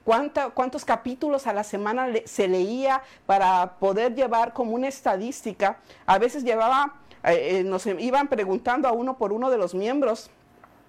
cuántos 0.54 0.86
capítulos 0.86 1.46
a 1.46 1.54
la 1.54 1.64
semana 1.64 2.08
se 2.26 2.48
leía 2.48 3.04
para 3.26 3.76
poder 3.80 4.16
llevar 4.16 4.54
como 4.54 4.76
una 4.76 4.88
estadística. 4.88 5.80
A 6.06 6.18
veces 6.20 6.44
llevaba, 6.44 6.96
eh, 7.24 7.64
nos 7.66 7.86
iban 7.86 8.28
preguntando 8.30 8.88
a 8.88 8.94
uno 8.94 9.18
por 9.18 9.34
uno 9.34 9.50
de 9.50 9.58
los 9.58 9.76
miembros 9.76 10.30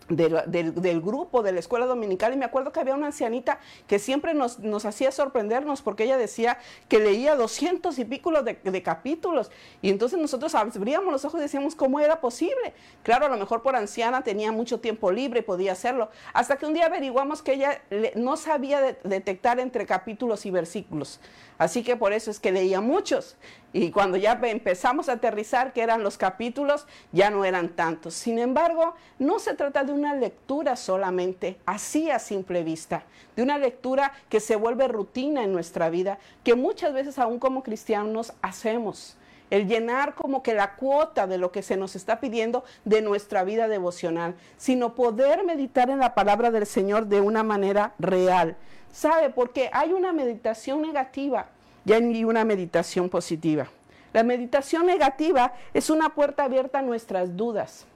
del, 0.09 1.01
grupo 1.01 1.43
de 1.43 1.53
la 1.53 1.61
escuela 1.61 1.87
dominical 1.87 2.33
y 2.35 2.37
me 2.37 2.45
acuerdo 2.45 2.73
que 2.73 2.81
había 2.81 2.95
una 2.95 3.07
ancianita 3.07 3.59
que 3.87 3.99
siempre 3.99 4.35
nos, 4.35 4.59
hacía 4.85 5.11
sorprendernos 5.13 5.83
porque 5.83 6.05
ella 6.05 6.17
decía 6.17 6.59
que 6.89 6.99
leía 6.99 7.37
doscientos 7.37 7.99
y 7.99 8.05
pico 8.05 8.31
de, 8.43 8.55
de, 8.63 8.83
capítulos 8.83 9.51
y 9.83 9.91
entonces 9.91 10.19
nosotros 10.19 10.55
abríamos 10.55 11.13
los 11.13 11.25
ojos 11.25 11.41
y 11.41 11.43
decíamos 11.43 11.75
cómo 11.75 12.01
era 12.01 12.21
posible. 12.21 12.75
Claro, 13.03 13.27
a 13.27 13.29
lo 13.29 13.37
mejor 13.37 13.63
por 13.63 13.77
anciana 13.77 14.23
tenía 14.23 14.53
mucho 14.53 14.81
tiempo 14.81 15.11
libre 15.11 15.41
y 15.41 15.43
podía 15.43 15.73
hacerlo. 15.73 16.11
Hasta 16.33 16.57
que 16.57 16.67
un 16.67 16.75
día 16.75 16.87
averiguamos 16.87 17.43
que 17.43 17.55
ella 17.55 17.83
no 18.15 18.37
sabía 18.37 18.97
detectar 19.05 19.61
entre 19.61 19.87
capítulos 19.87 20.47
y 20.47 20.51
versículos. 20.51 21.21
Así 21.59 21.83
que 21.83 21.97
por 21.97 22.13
eso 22.13 22.31
es 22.31 22.41
que 22.41 22.53
leía 22.53 22.81
muchos. 22.81 23.37
Y 23.73 23.91
cuando 23.91 24.17
ya 24.17 24.39
empezamos 24.43 25.09
a 25.09 25.13
aterrizar, 25.13 25.73
que 25.73 25.83
eran 25.83 26.03
los 26.03 26.19
capítulos, 26.19 26.87
ya 27.13 27.31
no 27.31 27.45
eran 27.45 27.71
tantos. 27.71 28.15
Sin 28.15 28.39
embargo, 28.39 28.95
no 29.19 29.39
se 29.39 29.55
trata 29.55 29.85
de 29.85 29.93
una 29.93 30.15
lectura 30.15 30.77
solamente, 30.77 31.59
así 31.67 32.11
a 32.11 32.19
simple 32.19 32.63
vista, 32.63 33.05
de 33.37 33.43
una 33.43 33.59
lectura 33.59 34.13
que 34.29 34.41
se 34.41 34.57
vuelve 34.57 34.89
rutina 34.89 35.43
en 35.43 35.53
nuestra 35.53 35.91
vida, 35.91 36.19
que 36.45 36.55
muchas 36.55 36.93
veces 36.93 37.19
aún 37.19 37.39
como 37.39 37.63
cristianos 37.63 38.33
hacemos 38.43 39.17
el 39.51 39.69
llenar 39.69 40.15
como 40.15 40.43
que 40.43 40.55
la 40.55 40.75
cuota 40.75 41.27
de 41.27 41.39
lo 41.39 41.53
que 41.53 41.63
se 41.63 41.77
nos 41.77 41.95
está 41.95 42.19
pidiendo 42.19 42.65
de 42.85 43.03
nuestra 43.03 43.45
vida 43.45 43.69
devocional, 43.69 44.35
sino 44.57 44.95
poder 44.95 45.45
meditar 45.45 45.91
en 45.91 46.01
la 46.01 46.15
palabra 46.15 46.51
del 46.51 46.67
Señor 46.67 47.07
de 47.07 47.21
una 47.21 47.43
manera 47.43 47.95
real. 47.99 48.57
¿Sabe? 48.95 49.29
Porque 49.29 49.71
hay 49.73 49.93
una 49.93 50.13
meditación 50.13 50.81
negativa 50.81 51.49
y 51.85 51.93
hay 51.93 52.25
una 52.25 52.45
meditación 52.45 53.09
positiva. 53.09 53.67
La 54.13 54.23
meditación 54.23 54.87
negativa 54.87 55.53
es 55.75 55.91
una 55.91 56.11
puerta 56.11 56.45
abierta 56.45 56.79
a 56.79 56.83
nuestras 56.83 57.37
dudas, 57.37 57.87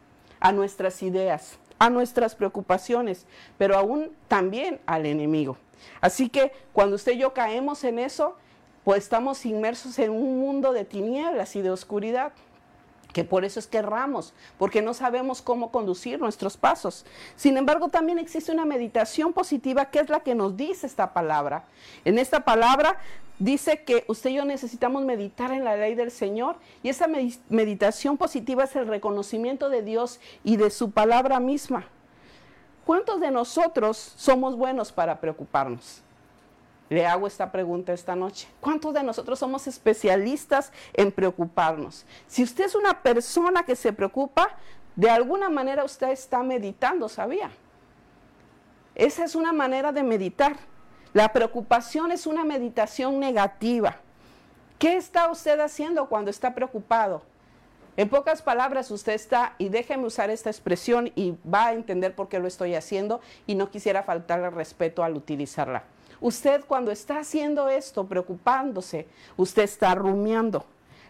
a 0.40 0.50
nuestras 0.50 1.00
ideas, 1.04 1.56
a 1.78 1.88
nuestras 1.88 2.34
preocupaciones, 2.34 3.26
pero 3.56 3.78
aún 3.78 4.10
también 4.26 4.80
al 4.86 5.06
enemigo. 5.06 5.56
Así 6.00 6.28
que 6.28 6.50
cuando 6.72 6.96
usted 6.96 7.12
y 7.12 7.18
yo 7.18 7.32
caemos 7.32 7.84
en 7.84 8.00
eso, 8.00 8.36
pues 8.82 9.04
estamos 9.04 9.46
inmersos 9.46 10.00
en 10.00 10.10
un 10.10 10.40
mundo 10.40 10.72
de 10.72 10.84
tinieblas 10.84 11.54
y 11.54 11.62
de 11.62 11.70
oscuridad. 11.70 12.32
Que 13.12 13.24
por 13.24 13.44
eso 13.44 13.58
es 13.58 13.66
que 13.66 13.78
erramos, 13.78 14.34
porque 14.58 14.82
no 14.82 14.94
sabemos 14.94 15.42
cómo 15.42 15.70
conducir 15.70 16.20
nuestros 16.20 16.56
pasos. 16.56 17.04
Sin 17.36 17.56
embargo, 17.56 17.88
también 17.88 18.18
existe 18.18 18.52
una 18.52 18.64
meditación 18.64 19.32
positiva 19.32 19.86
que 19.86 20.00
es 20.00 20.08
la 20.08 20.20
que 20.20 20.34
nos 20.34 20.56
dice 20.56 20.86
esta 20.86 21.12
palabra. 21.12 21.64
En 22.04 22.18
esta 22.18 22.44
palabra 22.44 22.98
dice 23.38 23.82
que 23.84 24.04
usted 24.08 24.30
y 24.30 24.34
yo 24.34 24.44
necesitamos 24.44 25.04
meditar 25.04 25.52
en 25.52 25.64
la 25.64 25.76
ley 25.76 25.94
del 25.94 26.10
Señor 26.10 26.56
y 26.82 26.88
esa 26.88 27.06
meditación 27.48 28.16
positiva 28.18 28.64
es 28.64 28.76
el 28.76 28.86
reconocimiento 28.86 29.68
de 29.68 29.82
Dios 29.82 30.20
y 30.44 30.56
de 30.56 30.70
su 30.70 30.90
palabra 30.90 31.40
misma. 31.40 31.86
¿Cuántos 32.84 33.20
de 33.20 33.30
nosotros 33.30 34.14
somos 34.16 34.56
buenos 34.56 34.92
para 34.92 35.20
preocuparnos? 35.20 36.02
Le 36.88 37.06
hago 37.06 37.26
esta 37.26 37.52
pregunta 37.52 37.92
esta 37.92 38.16
noche. 38.16 38.48
¿Cuántos 38.60 38.94
de 38.94 39.02
nosotros 39.02 39.38
somos 39.38 39.66
especialistas 39.66 40.72
en 40.94 41.12
preocuparnos? 41.12 42.06
Si 42.26 42.42
usted 42.42 42.64
es 42.64 42.74
una 42.74 43.02
persona 43.02 43.62
que 43.62 43.76
se 43.76 43.92
preocupa, 43.92 44.48
de 44.96 45.10
alguna 45.10 45.50
manera 45.50 45.84
usted 45.84 46.08
está 46.08 46.42
meditando, 46.42 47.08
¿sabía? 47.08 47.50
Esa 48.94 49.24
es 49.24 49.34
una 49.34 49.52
manera 49.52 49.92
de 49.92 50.02
meditar. 50.02 50.56
La 51.12 51.32
preocupación 51.32 52.10
es 52.10 52.26
una 52.26 52.44
meditación 52.44 53.20
negativa. 53.20 53.96
¿Qué 54.78 54.96
está 54.96 55.30
usted 55.30 55.60
haciendo 55.60 56.08
cuando 56.08 56.30
está 56.30 56.54
preocupado? 56.54 57.22
En 57.96 58.08
pocas 58.08 58.42
palabras, 58.42 58.90
usted 58.92 59.12
está, 59.12 59.54
y 59.58 59.70
déjeme 59.70 60.06
usar 60.06 60.30
esta 60.30 60.50
expresión 60.50 61.10
y 61.16 61.36
va 61.52 61.66
a 61.66 61.72
entender 61.72 62.14
por 62.14 62.28
qué 62.28 62.38
lo 62.38 62.46
estoy 62.46 62.76
haciendo 62.76 63.20
y 63.46 63.56
no 63.56 63.70
quisiera 63.70 64.04
faltarle 64.04 64.50
respeto 64.50 65.02
al 65.02 65.16
utilizarla. 65.16 65.82
Usted 66.20 66.64
cuando 66.66 66.90
está 66.90 67.18
haciendo 67.18 67.68
esto, 67.68 68.06
preocupándose, 68.06 69.06
usted 69.36 69.62
está 69.62 69.94
rumiando. 69.94 70.64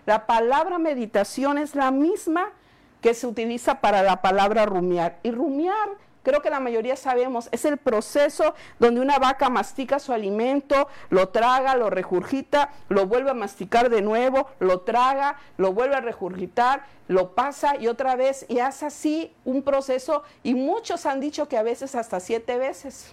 La 0.06 0.26
palabra 0.26 0.78
meditación 0.78 1.58
es 1.58 1.74
la 1.74 1.90
misma 1.90 2.52
que 3.00 3.14
se 3.14 3.26
utiliza 3.26 3.80
para 3.80 4.02
la 4.02 4.22
palabra 4.22 4.66
rumiar. 4.66 5.18
Y 5.22 5.30
rumiar, 5.30 5.88
creo 6.22 6.42
que 6.42 6.50
la 6.50 6.60
mayoría 6.60 6.96
sabemos, 6.96 7.48
es 7.52 7.64
el 7.64 7.76
proceso 7.76 8.54
donde 8.78 9.00
una 9.00 9.18
vaca 9.18 9.48
mastica 9.48 9.98
su 9.98 10.12
alimento, 10.12 10.88
lo 11.10 11.28
traga, 11.28 11.76
lo 11.76 11.90
regurgita, 11.90 12.70
lo 12.88 13.06
vuelve 13.06 13.30
a 13.30 13.34
masticar 13.34 13.88
de 13.88 14.02
nuevo, 14.02 14.48
lo 14.60 14.80
traga, 14.80 15.36
lo 15.56 15.72
vuelve 15.72 15.96
a 15.96 16.00
regurgitar, 16.00 16.84
lo 17.06 17.34
pasa 17.34 17.76
y 17.76 17.88
otra 17.88 18.16
vez, 18.16 18.44
y 18.48 18.58
hace 18.58 18.86
así 18.86 19.32
un 19.44 19.62
proceso, 19.62 20.22
y 20.42 20.54
muchos 20.54 21.06
han 21.06 21.20
dicho 21.20 21.48
que 21.48 21.56
a 21.56 21.62
veces 21.62 21.94
hasta 21.94 22.20
siete 22.20 22.58
veces. 22.58 23.12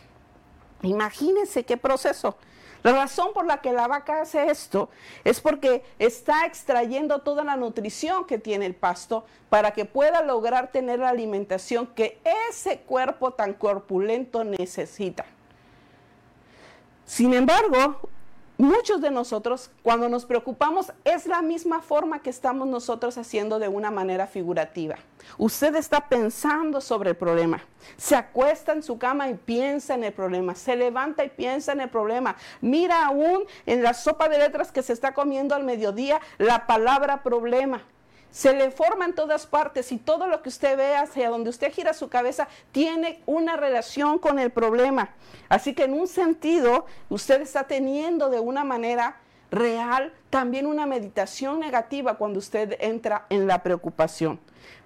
Imagínense 0.85 1.63
qué 1.63 1.77
proceso. 1.77 2.37
La 2.83 2.91
razón 2.91 3.33
por 3.33 3.47
la 3.47 3.61
que 3.61 3.73
la 3.73 3.87
vaca 3.87 4.21
hace 4.21 4.51
esto 4.51 4.89
es 5.23 5.41
porque 5.41 5.83
está 5.97 6.45
extrayendo 6.45 7.19
toda 7.19 7.43
la 7.43 7.55
nutrición 7.55 8.25
que 8.25 8.37
tiene 8.37 8.67
el 8.67 8.75
pasto 8.75 9.25
para 9.49 9.71
que 9.71 9.85
pueda 9.85 10.21
lograr 10.21 10.71
tener 10.71 10.99
la 10.99 11.09
alimentación 11.09 11.87
que 11.87 12.19
ese 12.47 12.81
cuerpo 12.81 13.31
tan 13.31 13.53
corpulento 13.53 14.43
necesita. 14.43 15.25
Sin 17.05 17.33
embargo, 17.33 18.07
muchos 18.57 19.01
de 19.01 19.11
nosotros, 19.11 19.71
cuando 19.83 20.09
nos 20.09 20.25
preocupamos, 20.25 20.91
es 21.03 21.25
la 21.25 21.41
misma 21.41 21.81
forma 21.81 22.21
que 22.21 22.29
estamos 22.29 22.67
nosotros 22.67 23.17
haciendo 23.17 23.59
de 23.59 23.67
una 23.67 23.91
manera 23.91 24.27
figurativa. 24.27 24.95
Usted 25.37 25.75
está 25.75 26.07
pensando 26.07 26.81
sobre 26.81 27.11
el 27.11 27.15
problema. 27.15 27.61
Se 27.97 28.15
acuesta 28.15 28.73
en 28.73 28.83
su 28.83 28.97
cama 28.97 29.29
y 29.29 29.35
piensa 29.35 29.95
en 29.95 30.03
el 30.03 30.13
problema. 30.13 30.55
Se 30.55 30.75
levanta 30.75 31.23
y 31.23 31.29
piensa 31.29 31.71
en 31.71 31.81
el 31.81 31.89
problema. 31.89 32.35
Mira 32.61 33.05
aún 33.05 33.43
en 33.65 33.83
la 33.83 33.93
sopa 33.93 34.29
de 34.29 34.37
letras 34.37 34.71
que 34.71 34.83
se 34.83 34.93
está 34.93 35.13
comiendo 35.13 35.55
al 35.55 35.63
mediodía 35.63 36.21
la 36.37 36.67
palabra 36.67 37.23
problema 37.23 37.81
se 38.35 38.53
le 38.53 38.69
forma 38.69 39.05
en 39.05 39.15
todas 39.15 39.47
partes 39.47 39.93
y 39.93 39.97
todo 39.97 40.27
lo 40.27 40.41
que 40.41 40.49
usted 40.49 40.75
ve 40.75 40.93
hacia 40.93 41.29
donde 41.29 41.49
usted 41.49 41.71
gira 41.71 41.93
su 41.93 42.09
cabeza 42.09 42.49
tiene 42.73 43.21
una 43.25 43.55
relación 43.55 44.19
con 44.19 44.39
el 44.39 44.51
problema. 44.51 45.11
Así 45.47 45.73
que 45.73 45.85
en 45.85 45.93
un 45.93 46.05
sentido, 46.09 46.85
usted 47.07 47.39
está 47.39 47.63
teniendo 47.63 48.29
de 48.29 48.41
una 48.41 48.65
manera 48.65 49.21
real 49.51 50.11
también 50.29 50.65
una 50.65 50.85
meditación 50.85 51.61
negativa 51.61 52.17
cuando 52.17 52.39
usted 52.39 52.75
entra 52.81 53.25
en 53.29 53.47
la 53.47 53.63
preocupación. 53.63 54.37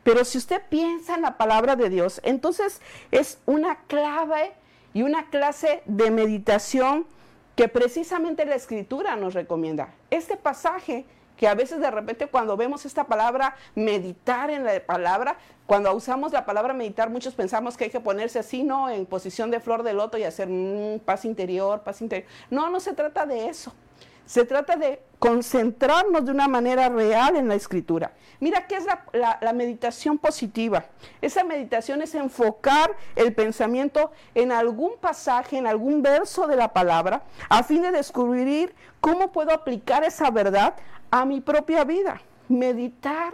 Pero 0.03 0.25
si 0.25 0.37
usted 0.37 0.61
piensa 0.69 1.15
en 1.15 1.23
la 1.23 1.35
palabra 1.35 1.75
de 1.75 1.89
Dios, 1.89 2.21
entonces 2.23 2.81
es 3.09 3.39
una 3.47 3.79
clave 3.87 4.53
y 4.93 5.01
una 5.01 5.27
clase 5.31 5.81
de 5.85 6.11
meditación 6.11 7.07
que 7.55 7.67
precisamente 7.67 8.45
la 8.45 8.53
escritura 8.53 9.15
nos 9.15 9.33
recomienda. 9.33 9.95
Este 10.11 10.37
pasaje 10.37 11.07
que 11.39 11.47
a 11.47 11.55
veces 11.55 11.79
de 11.79 11.89
repente 11.89 12.27
cuando 12.27 12.57
vemos 12.57 12.85
esta 12.85 13.05
palabra 13.05 13.55
meditar 13.73 14.49
en 14.49 14.65
la 14.65 14.85
palabra, 14.85 15.37
cuando 15.65 15.93
usamos 15.95 16.33
la 16.33 16.45
palabra 16.45 16.73
meditar, 16.73 17.09
muchos 17.09 17.33
pensamos 17.33 17.77
que 17.77 17.85
hay 17.85 17.89
que 17.89 18.01
ponerse 18.01 18.39
así, 18.39 18.61
¿no? 18.61 18.89
En 18.89 19.05
posición 19.05 19.49
de 19.49 19.61
flor 19.61 19.83
de 19.83 19.93
loto 19.93 20.17
y 20.17 20.25
hacer 20.25 20.49
mm, 20.49 20.99
paz 20.99 21.23
interior, 21.23 21.81
paz 21.81 22.01
interior. 22.01 22.29
No, 22.49 22.69
no 22.69 22.81
se 22.81 22.91
trata 22.91 23.25
de 23.25 23.47
eso. 23.47 23.73
Se 24.25 24.43
trata 24.43 24.75
de 24.75 25.01
concentrarnos 25.17 26.25
de 26.25 26.31
una 26.31 26.47
manera 26.47 26.89
real 26.89 27.35
en 27.35 27.47
la 27.47 27.55
escritura. 27.55 28.11
Mira, 28.39 28.67
¿qué 28.67 28.75
es 28.75 28.85
la, 28.85 29.53
meditación 29.53 30.17
positiva? 30.17 30.85
Esa 31.21 31.43
meditación 31.43 32.01
es 32.01 32.13
enfocar 32.13 32.95
el 33.15 33.33
pensamiento 33.33 34.11
en 34.35 34.51
algún 34.51 34.97
pasaje, 34.99 35.57
en 35.57 35.65
algún 35.65 36.03
verso 36.03 36.47
de 36.47 36.57
la 36.57 36.73
palabra, 36.73 37.23
a 37.49 37.63
fin 37.63 37.81
de 37.81 37.91
descubrir 37.91 38.75
cómo 39.01 39.31
puedo 39.31 39.51
aplicar 39.51 40.03
esa 40.03 40.29
verdad 40.29 40.75
a 41.11 41.25
mi 41.25 41.41
propia 41.41 41.83
vida. 41.83 42.21
Meditar 42.47 43.33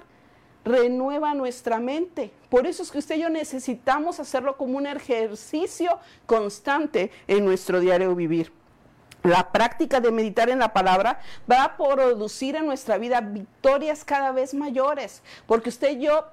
renueva 0.66 1.34
nuestra 1.34 1.80
mente. 1.80 2.34
Por 2.50 2.68
eso 2.68 2.84
es 2.84 2.92
que 2.92 2.98
usted 2.98 3.16
y 3.16 3.22
yo 3.22 3.30
necesitamos 3.30 4.20
hacerlo 4.20 4.58
como 4.58 4.78
un 4.78 4.88
ejercicio 4.88 6.00
constante 6.26 7.12
en 7.28 7.46
nuestro 7.46 7.80
diario 7.80 8.16
vivir. 8.16 8.52
La 9.24 9.52
práctica 9.52 10.00
de 10.00 10.12
meditar 10.12 10.50
en 10.50 10.60
la 10.60 10.74
palabra 10.74 11.20
va 11.50 11.64
a 11.64 11.78
producir 11.78 12.56
en 12.56 12.66
nuestra 12.66 12.98
vida 12.98 13.22
victorias 13.22 14.06
cada 14.06 14.32
vez 14.32 14.54
mayores, 14.54 15.24
porque 15.48 15.70
usted 15.70 15.98
y 15.98 16.06
yo 16.06 16.26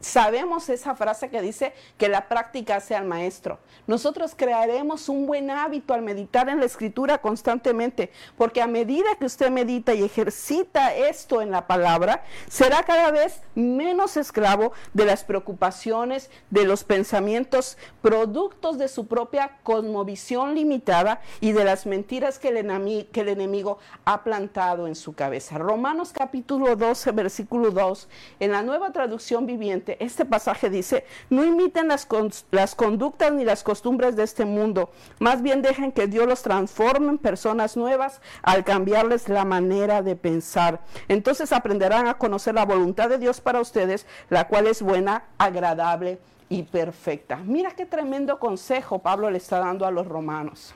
sabemos 0.00 0.68
esa 0.68 0.94
frase 0.94 1.30
que 1.30 1.42
dice 1.42 1.74
que 1.98 2.08
la 2.08 2.28
práctica 2.28 2.76
hace 2.76 2.96
al 2.96 3.04
maestro. 3.04 3.58
Nosotros 3.86 4.34
crearemos 4.36 5.08
un 5.08 5.26
buen 5.26 5.50
hábito 5.50 5.94
al 5.94 6.02
meditar 6.02 6.48
en 6.48 6.58
la 6.58 6.66
escritura 6.66 7.18
constantemente, 7.18 8.10
porque 8.36 8.62
a 8.62 8.66
medida 8.66 9.16
que 9.18 9.26
usted 9.26 9.50
medita 9.50 9.94
y 9.94 10.02
ejercita 10.02 10.94
esto 10.94 11.42
en 11.42 11.50
la 11.50 11.66
palabra, 11.66 12.24
será 12.48 12.82
cada 12.82 13.10
vez 13.10 13.42
menos 13.54 14.16
esclavo 14.16 14.72
de 14.94 15.04
las 15.04 15.24
preocupaciones, 15.24 16.30
de 16.50 16.64
los 16.64 16.84
pensamientos, 16.84 17.76
productos 18.02 18.78
de 18.78 18.88
su 18.88 19.06
propia 19.06 19.58
cosmovisión 19.62 20.54
limitada 20.54 21.20
y 21.40 21.52
de 21.52 21.64
las 21.64 21.86
mentiras 21.86 22.38
que 22.38 22.48
el, 22.48 23.08
que 23.12 23.20
el 23.20 23.28
enemigo 23.28 23.78
ha 24.04 24.24
plantado 24.24 24.86
en 24.86 24.94
su 24.94 25.14
cabeza. 25.14 25.58
Romanos 25.58 26.12
capítulo 26.12 26.76
12, 26.76 27.12
versículo 27.12 27.70
2, 27.70 28.08
en 28.40 28.52
la 28.52 28.62
nueva 28.62 28.92
traducción 28.92 29.46
viviente, 29.46 29.89
este 30.00 30.24
pasaje 30.24 30.70
dice, 30.70 31.04
no 31.28 31.44
imiten 31.44 31.88
las, 31.88 32.06
las 32.50 32.74
conductas 32.74 33.32
ni 33.32 33.44
las 33.44 33.62
costumbres 33.62 34.16
de 34.16 34.22
este 34.22 34.44
mundo, 34.44 34.90
más 35.18 35.42
bien 35.42 35.62
dejen 35.62 35.92
que 35.92 36.06
Dios 36.06 36.26
los 36.26 36.42
transforme 36.42 37.08
en 37.08 37.18
personas 37.18 37.76
nuevas 37.76 38.20
al 38.42 38.64
cambiarles 38.64 39.28
la 39.28 39.44
manera 39.44 40.02
de 40.02 40.16
pensar. 40.16 40.80
Entonces 41.08 41.52
aprenderán 41.52 42.08
a 42.08 42.18
conocer 42.18 42.54
la 42.54 42.64
voluntad 42.64 43.08
de 43.08 43.18
Dios 43.18 43.40
para 43.40 43.60
ustedes, 43.60 44.06
la 44.28 44.48
cual 44.48 44.66
es 44.66 44.82
buena, 44.82 45.24
agradable 45.38 46.18
y 46.48 46.64
perfecta. 46.64 47.36
Mira 47.36 47.70
qué 47.70 47.86
tremendo 47.86 48.38
consejo 48.38 48.98
Pablo 48.98 49.30
le 49.30 49.38
está 49.38 49.58
dando 49.60 49.86
a 49.86 49.90
los 49.90 50.06
romanos. 50.06 50.74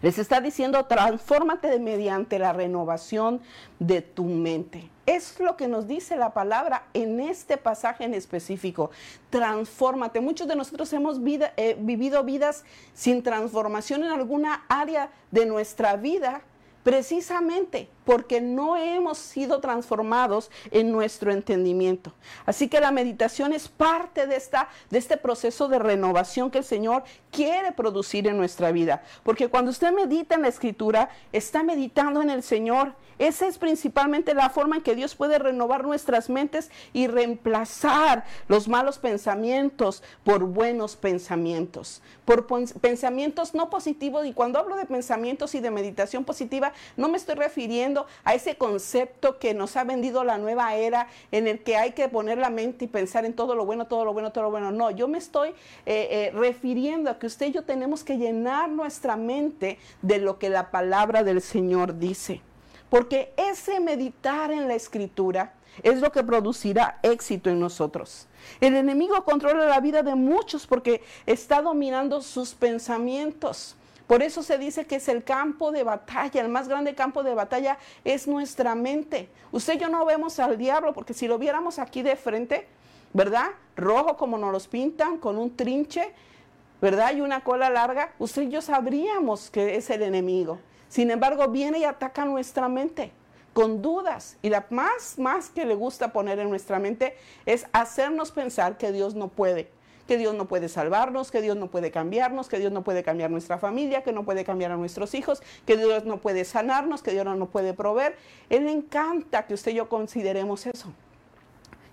Les 0.00 0.18
está 0.18 0.40
diciendo, 0.40 0.84
transfórmate 0.86 1.78
mediante 1.78 2.38
la 2.38 2.52
renovación 2.52 3.40
de 3.78 4.02
tu 4.02 4.24
mente. 4.24 4.90
Es 5.06 5.40
lo 5.40 5.56
que 5.56 5.68
nos 5.68 5.88
dice 5.88 6.16
la 6.16 6.32
palabra 6.32 6.84
en 6.94 7.20
este 7.20 7.56
pasaje 7.56 8.04
en 8.04 8.14
específico. 8.14 8.90
Transfórmate. 9.30 10.20
Muchos 10.20 10.46
de 10.46 10.56
nosotros 10.56 10.92
hemos 10.92 11.18
eh, 11.24 11.76
vivido 11.78 12.22
vidas 12.22 12.64
sin 12.94 13.22
transformación 13.22 14.04
en 14.04 14.12
alguna 14.12 14.64
área 14.68 15.10
de 15.30 15.46
nuestra 15.46 15.96
vida 15.96 16.42
precisamente 16.82 17.88
porque 18.04 18.40
no 18.40 18.76
hemos 18.76 19.18
sido 19.18 19.60
transformados 19.60 20.50
en 20.70 20.90
nuestro 20.92 21.32
entendimiento. 21.32 22.12
Así 22.46 22.68
que 22.68 22.80
la 22.80 22.90
meditación 22.90 23.52
es 23.52 23.68
parte 23.68 24.26
de, 24.26 24.36
esta, 24.36 24.68
de 24.90 24.98
este 24.98 25.16
proceso 25.16 25.68
de 25.68 25.78
renovación 25.78 26.50
que 26.50 26.58
el 26.58 26.64
Señor 26.64 27.04
quiere 27.30 27.72
producir 27.72 28.26
en 28.26 28.36
nuestra 28.36 28.72
vida. 28.72 29.02
Porque 29.22 29.48
cuando 29.48 29.70
usted 29.70 29.92
medita 29.92 30.34
en 30.34 30.42
la 30.42 30.48
escritura, 30.48 31.08
está 31.32 31.62
meditando 31.62 32.22
en 32.22 32.30
el 32.30 32.42
Señor. 32.42 32.94
Esa 33.18 33.46
es 33.46 33.58
principalmente 33.58 34.34
la 34.34 34.50
forma 34.50 34.76
en 34.76 34.82
que 34.82 34.96
Dios 34.96 35.14
puede 35.14 35.38
renovar 35.38 35.84
nuestras 35.84 36.28
mentes 36.28 36.70
y 36.92 37.06
reemplazar 37.06 38.24
los 38.48 38.68
malos 38.68 38.98
pensamientos 38.98 40.02
por 40.24 40.44
buenos 40.44 40.96
pensamientos, 40.96 42.02
por 42.24 42.46
pensamientos 42.80 43.54
no 43.54 43.70
positivos. 43.70 44.26
Y 44.26 44.32
cuando 44.32 44.58
hablo 44.58 44.76
de 44.76 44.86
pensamientos 44.86 45.54
y 45.54 45.60
de 45.60 45.70
meditación 45.70 46.24
positiva, 46.24 46.72
no 46.96 47.08
me 47.08 47.16
estoy 47.16 47.36
refiriendo 47.36 47.91
a 48.24 48.34
ese 48.34 48.56
concepto 48.56 49.38
que 49.38 49.54
nos 49.54 49.76
ha 49.76 49.84
vendido 49.84 50.24
la 50.24 50.38
nueva 50.38 50.74
era 50.74 51.08
en 51.30 51.46
el 51.46 51.62
que 51.62 51.76
hay 51.76 51.92
que 51.92 52.08
poner 52.08 52.38
la 52.38 52.50
mente 52.50 52.84
y 52.86 52.88
pensar 52.88 53.24
en 53.24 53.34
todo 53.34 53.54
lo 53.54 53.64
bueno, 53.64 53.86
todo 53.86 54.04
lo 54.04 54.12
bueno, 54.12 54.32
todo 54.32 54.44
lo 54.44 54.50
bueno. 54.50 54.70
No, 54.70 54.90
yo 54.90 55.08
me 55.08 55.18
estoy 55.18 55.50
eh, 55.50 55.54
eh, 55.86 56.30
refiriendo 56.34 57.10
a 57.10 57.18
que 57.18 57.26
usted 57.26 57.46
y 57.46 57.52
yo 57.52 57.64
tenemos 57.64 58.04
que 58.04 58.18
llenar 58.18 58.68
nuestra 58.68 59.16
mente 59.16 59.78
de 60.00 60.18
lo 60.18 60.38
que 60.38 60.48
la 60.48 60.70
palabra 60.70 61.22
del 61.22 61.40
Señor 61.40 61.98
dice. 61.98 62.40
Porque 62.88 63.32
ese 63.36 63.80
meditar 63.80 64.50
en 64.50 64.68
la 64.68 64.74
escritura 64.74 65.54
es 65.82 66.00
lo 66.00 66.12
que 66.12 66.22
producirá 66.22 66.98
éxito 67.02 67.48
en 67.48 67.58
nosotros. 67.58 68.26
El 68.60 68.76
enemigo 68.76 69.24
controla 69.24 69.66
la 69.66 69.80
vida 69.80 70.02
de 70.02 70.14
muchos 70.14 70.66
porque 70.66 71.02
está 71.24 71.62
dominando 71.62 72.20
sus 72.20 72.54
pensamientos. 72.54 73.76
Por 74.06 74.22
eso 74.22 74.42
se 74.42 74.58
dice 74.58 74.86
que 74.86 74.96
es 74.96 75.08
el 75.08 75.24
campo 75.24 75.72
de 75.72 75.84
batalla, 75.84 76.40
el 76.40 76.48
más 76.48 76.68
grande 76.68 76.94
campo 76.94 77.22
de 77.22 77.34
batalla 77.34 77.78
es 78.04 78.26
nuestra 78.26 78.74
mente. 78.74 79.28
Usted 79.52 79.74
y 79.74 79.78
yo 79.78 79.88
no 79.88 80.04
vemos 80.04 80.38
al 80.38 80.58
diablo 80.58 80.92
porque 80.92 81.14
si 81.14 81.28
lo 81.28 81.38
viéramos 81.38 81.78
aquí 81.78 82.02
de 82.02 82.16
frente, 82.16 82.66
¿verdad? 83.12 83.50
Rojo 83.76 84.16
como 84.16 84.38
nos 84.38 84.52
los 84.52 84.68
pintan, 84.68 85.18
con 85.18 85.38
un 85.38 85.56
trinche, 85.56 86.12
¿verdad? 86.80 87.14
Y 87.14 87.20
una 87.20 87.44
cola 87.44 87.70
larga, 87.70 88.12
usted 88.18 88.42
y 88.42 88.50
yo 88.50 88.60
sabríamos 88.60 89.50
que 89.50 89.76
es 89.76 89.88
el 89.90 90.02
enemigo. 90.02 90.58
Sin 90.88 91.10
embargo, 91.10 91.48
viene 91.48 91.78
y 91.78 91.84
ataca 91.84 92.24
nuestra 92.24 92.68
mente 92.68 93.12
con 93.52 93.82
dudas. 93.82 94.36
Y 94.42 94.48
la 94.48 94.66
más, 94.70 95.18
más 95.18 95.48
que 95.50 95.64
le 95.64 95.74
gusta 95.74 96.12
poner 96.12 96.38
en 96.38 96.50
nuestra 96.50 96.78
mente 96.78 97.16
es 97.46 97.66
hacernos 97.72 98.32
pensar 98.32 98.78
que 98.78 98.92
Dios 98.92 99.14
no 99.14 99.28
puede, 99.28 99.70
que 100.12 100.18
Dios 100.18 100.34
no 100.34 100.46
puede 100.46 100.68
salvarnos, 100.68 101.30
que 101.30 101.40
Dios 101.40 101.56
no 101.56 101.68
puede 101.68 101.90
cambiarnos, 101.90 102.50
que 102.50 102.58
Dios 102.58 102.70
no 102.70 102.84
puede 102.84 103.02
cambiar 103.02 103.30
nuestra 103.30 103.56
familia, 103.56 104.02
que 104.02 104.12
no 104.12 104.26
puede 104.26 104.44
cambiar 104.44 104.70
a 104.70 104.76
nuestros 104.76 105.14
hijos, 105.14 105.42
que 105.64 105.78
Dios 105.78 106.04
no 106.04 106.18
puede 106.18 106.44
sanarnos, 106.44 107.02
que 107.02 107.12
Dios 107.12 107.24
no 107.24 107.34
nos 107.34 107.48
puede 107.48 107.72
proveer. 107.72 108.14
Él 108.50 108.68
encanta 108.68 109.46
que 109.46 109.54
usted 109.54 109.72
y 109.72 109.76
yo 109.76 109.88
consideremos 109.88 110.66
eso 110.66 110.92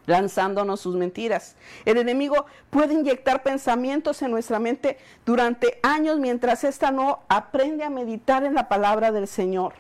lanzándonos 0.06 0.82
sus 0.82 0.98
mentiras. 0.98 1.56
El 1.86 1.98
enemigo 1.98 2.46
puede 2.72 2.94
inyectar 2.94 3.42
pensamientos 3.42 4.22
en 4.22 4.32
nuestra 4.32 4.60
mente 4.60 4.98
durante 5.26 5.80
años 5.82 6.20
mientras 6.20 6.66
ésta 6.66 6.92
no 6.92 7.20
aprende 7.30 7.86
a 7.86 7.90
meditar 7.90 8.44
en 8.44 8.54
la 8.54 8.68
palabra 8.68 9.14
del 9.14 9.30
Señor 9.30 9.76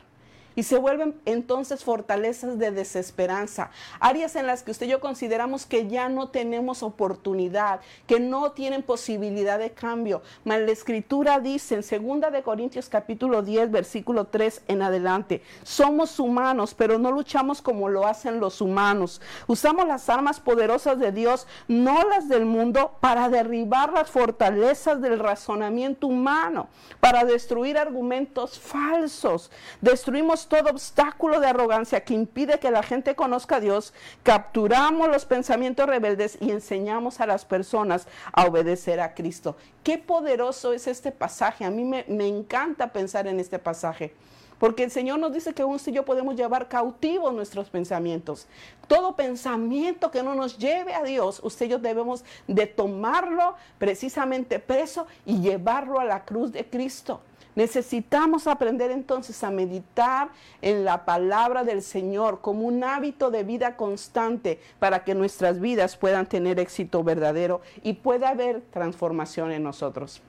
y 0.59 0.63
se 0.63 0.77
vuelven 0.77 1.15
entonces 1.23 1.85
fortalezas 1.85 2.59
de 2.59 2.71
desesperanza, 2.71 3.71
áreas 4.01 4.35
en 4.35 4.45
las 4.45 4.61
que 4.61 4.71
usted 4.71 4.87
y 4.87 4.89
yo 4.89 4.99
consideramos 4.99 5.65
que 5.65 5.87
ya 5.87 6.09
no 6.09 6.31
tenemos 6.31 6.83
oportunidad, 6.83 7.79
que 8.07 8.19
no 8.19 8.51
tienen 8.51 8.83
posibilidad 8.83 9.57
de 9.57 9.71
cambio. 9.71 10.21
Mas 10.43 10.59
la 10.59 10.71
escritura 10.71 11.39
dice 11.39 11.75
en 11.75 12.21
2 12.21 12.33
de 12.33 12.43
Corintios 12.43 12.89
capítulo 12.89 13.41
10 13.41 13.71
versículo 13.71 14.27
3 14.27 14.63
en 14.67 14.81
adelante, 14.81 15.43
somos 15.63 16.19
humanos, 16.19 16.73
pero 16.73 16.99
no 16.99 17.13
luchamos 17.13 17.61
como 17.61 17.87
lo 17.87 18.05
hacen 18.05 18.41
los 18.41 18.59
humanos. 18.59 19.21
Usamos 19.47 19.87
las 19.87 20.09
armas 20.09 20.41
poderosas 20.41 20.99
de 20.99 21.13
Dios, 21.13 21.47
no 21.69 22.03
las 22.09 22.27
del 22.27 22.43
mundo, 22.43 22.97
para 22.99 23.29
derribar 23.29 23.93
las 23.93 24.09
fortalezas 24.09 25.01
del 25.01 25.19
razonamiento 25.19 26.07
humano, 26.07 26.67
para 26.99 27.23
destruir 27.23 27.77
argumentos 27.77 28.59
falsos. 28.59 29.51
Destruimos 29.79 30.48
todo 30.49 30.71
obstáculo 30.71 31.39
de 31.39 31.47
arrogancia 31.47 32.03
que 32.03 32.13
impide 32.13 32.59
que 32.59 32.71
la 32.71 32.83
gente 32.83 33.15
conozca 33.15 33.57
a 33.57 33.59
Dios, 33.59 33.93
capturamos 34.23 35.07
los 35.07 35.25
pensamientos 35.25 35.87
rebeldes 35.87 36.37
y 36.41 36.51
enseñamos 36.51 37.21
a 37.21 37.27
las 37.27 37.45
personas 37.45 38.07
a 38.33 38.45
obedecer 38.45 38.99
a 38.99 39.13
Cristo. 39.13 39.55
Qué 39.83 39.97
poderoso 39.97 40.73
es 40.73 40.87
este 40.87 41.11
pasaje. 41.11 41.63
A 41.63 41.69
mí 41.69 41.85
me, 41.85 42.27
encanta 42.27 42.91
pensar 42.91 43.27
en 43.27 43.39
este 43.39 43.59
pasaje. 43.59 44.13
Porque 44.57 44.83
el 44.83 44.91
Señor 44.91 45.19
nos 45.19 45.31
dice 45.31 45.53
que 45.53 45.63
un 45.63 45.79
y 45.85 45.91
yo 45.93 46.03
podemos 46.03 46.35
llevar 46.35 46.67
cautivos 46.67 47.33
nuestros 47.33 47.69
pensamientos. 47.69 48.45
Todo 48.87 49.15
pensamiento 49.15 50.11
que 50.11 50.21
no 50.21 50.35
nos 50.35 50.57
lleve 50.57 50.93
a 50.93 51.03
Dios, 51.03 51.39
usted 51.43 51.67
y 51.67 51.69
yo 51.69 51.79
debemos 51.79 52.25
de 52.45 52.67
tomarlo 52.67 53.55
precisamente 53.77 54.59
preso 54.59 55.07
y 55.25 55.39
llevarlo 55.39 56.01
a 56.01 56.03
la 56.03 56.25
cruz 56.25 56.51
de 56.51 56.69
Cristo. 56.69 57.21
Necesitamos 57.59 58.47
aprender 58.47 58.89
entonces 58.89 59.43
a 59.43 59.51
meditar 59.51 60.29
en 60.61 60.85
la 60.85 61.03
palabra 61.03 61.65
del 61.65 61.81
Señor 61.81 62.39
como 62.39 62.65
un 62.65 62.85
hábito 62.85 63.31
de 63.31 63.43
vida 63.43 63.75
constante 63.75 64.61
para 64.79 65.03
que 65.03 65.13
nuestras 65.13 65.59
vidas 65.59 65.97
puedan 65.97 66.25
tener 66.25 66.57
éxito 66.57 67.03
verdadero 67.03 67.59
y 67.83 67.95
pueda 67.95 68.29
haber 68.29 68.61
transformación 68.71 69.51
en 69.51 69.63
nosotros. 69.63 70.21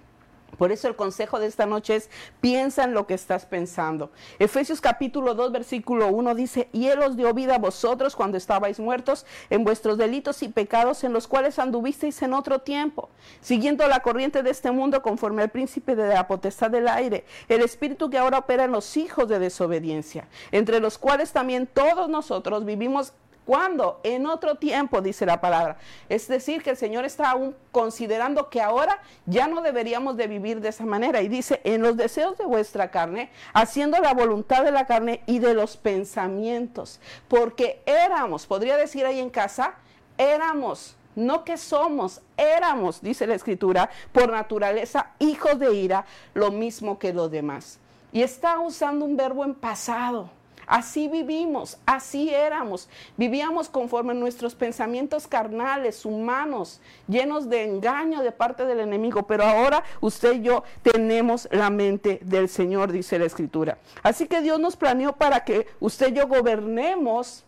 Por 0.61 0.73
eso 0.73 0.89
el 0.89 0.95
consejo 0.95 1.41
de 1.41 1.47
esta 1.47 1.65
noche 1.65 1.97
es, 1.97 2.11
piensa 2.43 2.85
en 2.85 2.93
lo 2.93 3.07
que 3.07 3.15
estás 3.15 3.47
pensando. 3.47 4.11
Efesios 4.39 4.83
capítulo 4.83 5.33
2, 5.33 5.53
versículo 5.53 6.09
1 6.09 6.35
dice, 6.35 6.69
y 6.75 6.89
Él 6.89 7.01
os 7.01 7.17
dio 7.17 7.33
vida 7.33 7.55
a 7.55 7.59
vosotros 7.59 8.15
cuando 8.15 8.37
estabais 8.37 8.79
muertos 8.79 9.25
en 9.49 9.65
vuestros 9.65 9.97
delitos 9.97 10.43
y 10.43 10.51
pecados 10.51 11.03
en 11.03 11.15
los 11.15 11.29
cuales 11.29 11.59
anduvisteis 11.59 12.21
en 12.21 12.35
otro 12.35 12.59
tiempo, 12.59 13.09
siguiendo 13.41 13.89
la 13.89 14.01
corriente 14.01 14.43
de 14.43 14.51
este 14.51 14.71
mundo 14.71 15.01
conforme 15.01 15.41
al 15.41 15.49
príncipe 15.49 15.97
de 15.97 16.13
la 16.13 16.29
potestad 16.29 16.71
del 16.71 16.89
aire, 16.89 17.25
el 17.49 17.63
espíritu 17.63 18.11
que 18.11 18.19
ahora 18.19 18.37
opera 18.37 18.65
en 18.65 18.73
los 18.73 18.99
hijos 18.99 19.29
de 19.29 19.39
desobediencia, 19.39 20.29
entre 20.53 20.79
los 20.79 20.99
cuales 20.99 21.33
también 21.33 21.69
todos 21.73 22.11
nosotros 22.11 22.67
vivimos 22.67 23.15
¿Cuándo? 23.45 24.01
En 24.05 24.27
otro 24.27 24.57
tiempo, 24.57 25.01
dice 25.01 25.27
la 25.27 25.41
palabra. 25.41 25.77
Es 26.09 26.29
decir, 26.29 26.63
que 26.63 26.71
el 26.71 26.77
Señor 26.77 27.05
está 27.05 27.31
aún 27.31 27.57
considerando 27.73 28.49
que 28.49 28.61
ahora 28.61 29.01
ya 29.27 29.49
no 29.49 29.61
deberíamos 29.63 30.17
de 30.17 30.27
vivir 30.27 30.61
de 30.61 30.69
esa 30.69 30.85
manera. 30.85 31.21
Y 31.23 31.29
dice, 31.29 31.61
en 31.65 31.83
los 31.83 31.97
deseos 31.97 32.39
de 32.39 32.45
vuestra 32.45 32.91
carne, 32.91 33.31
haciendo 33.53 33.99
la 33.99 34.15
voluntad 34.15 34.63
de 34.63 34.71
la 34.71 34.87
carne 34.87 35.23
y 35.27 35.39
de 35.41 35.55
los 35.55 35.77
pensamientos. 35.77 37.01
Porque 37.29 37.83
éramos, 37.87 38.47
podría 38.47 38.77
decir 38.77 39.05
ahí 39.05 39.19
en 39.19 39.31
casa, 39.31 39.75
éramos 40.17 40.97
no 41.17 41.45
que 41.45 41.57
somos, 41.57 42.21
éramos, 42.37 43.01
dice 43.01 43.27
la 43.27 43.35
escritura, 43.35 43.91
por 44.13 44.31
naturaleza 44.31 45.11
hijos 45.19 45.59
de 45.59 45.75
ira, 45.75 46.07
lo 46.35 46.51
mismo 46.51 46.99
que 46.99 47.13
los 47.13 47.31
demás. 47.31 47.79
Y 48.13 48.23
está 48.23 48.59
usando 48.59 49.05
un 49.05 49.17
verbo 49.17 49.45
en 49.45 49.55
pasado. 49.55 50.31
Así 50.71 51.09
vivimos, 51.09 51.79
así 51.85 52.33
éramos. 52.33 52.89
Vivíamos 53.17 53.69
conforme 53.69 54.15
nuestros 54.15 54.55
pensamientos 54.55 55.27
carnales, 55.27 56.05
humanos, 56.05 56.81
llenos 57.09 57.51
de 57.51 57.65
engaño 57.65 58.23
de 58.23 58.31
parte 58.31 58.65
del 58.65 58.79
enemigo. 58.79 59.25
Pero 59.25 59.43
ahora 59.43 59.83
usted 60.01 60.35
y 60.35 60.43
yo 60.43 60.63
tenemos 60.83 61.49
la 61.51 61.71
mente 61.71 62.21
del 62.23 62.49
Señor, 62.49 62.93
dice 62.93 63.19
la 63.19 63.25
Escritura. 63.25 63.79
Así 64.05 64.29
que 64.29 64.43
Dios 64.43 64.61
nos 64.61 64.77
planeó 64.77 65.13
para 65.15 65.45
que 65.45 65.67
usted 65.81 66.13
y 66.13 66.19
yo 66.19 66.29
gobernemos 66.29 67.43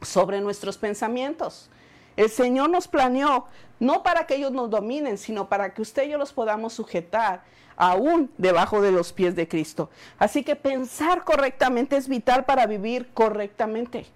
sobre 0.00 0.40
nuestros 0.40 0.78
pensamientos. 0.78 1.68
El 2.16 2.30
Señor 2.30 2.70
nos 2.70 2.86
planeó 2.86 3.46
no 3.80 4.04
para 4.04 4.24
que 4.28 4.36
ellos 4.36 4.52
nos 4.52 4.70
dominen, 4.70 5.18
sino 5.18 5.48
para 5.48 5.74
que 5.74 5.82
usted 5.82 6.04
y 6.04 6.10
yo 6.10 6.18
los 6.18 6.32
podamos 6.32 6.74
sujetar 6.74 7.42
aún 7.76 8.30
debajo 8.38 8.80
de 8.80 8.92
los 8.92 9.12
pies 9.12 9.34
de 9.36 9.48
Cristo. 9.48 9.90
Así 10.18 10.42
que 10.42 10.56
pensar 10.56 11.24
correctamente 11.24 11.96
es 11.96 12.08
vital 12.08 12.44
para 12.44 12.66
vivir 12.66 13.08
correctamente 13.14 14.06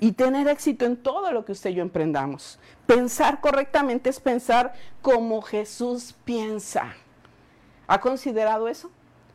y 0.00 0.12
tener 0.12 0.48
éxito 0.48 0.84
en 0.84 0.96
todo 0.96 1.30
lo 1.32 1.44
que 1.44 1.52
usted 1.52 1.70
y 1.70 1.74
yo 1.74 1.82
emprendamos. 1.82 2.58
Pensar 2.86 3.40
correctamente 3.40 4.10
es 4.10 4.18
pensar 4.18 4.74
como 5.00 5.42
Jesús 5.42 6.14
piensa. 6.24 6.94
¿Ha 7.86 8.00
considerado 8.00 8.68
eso? 8.68 8.90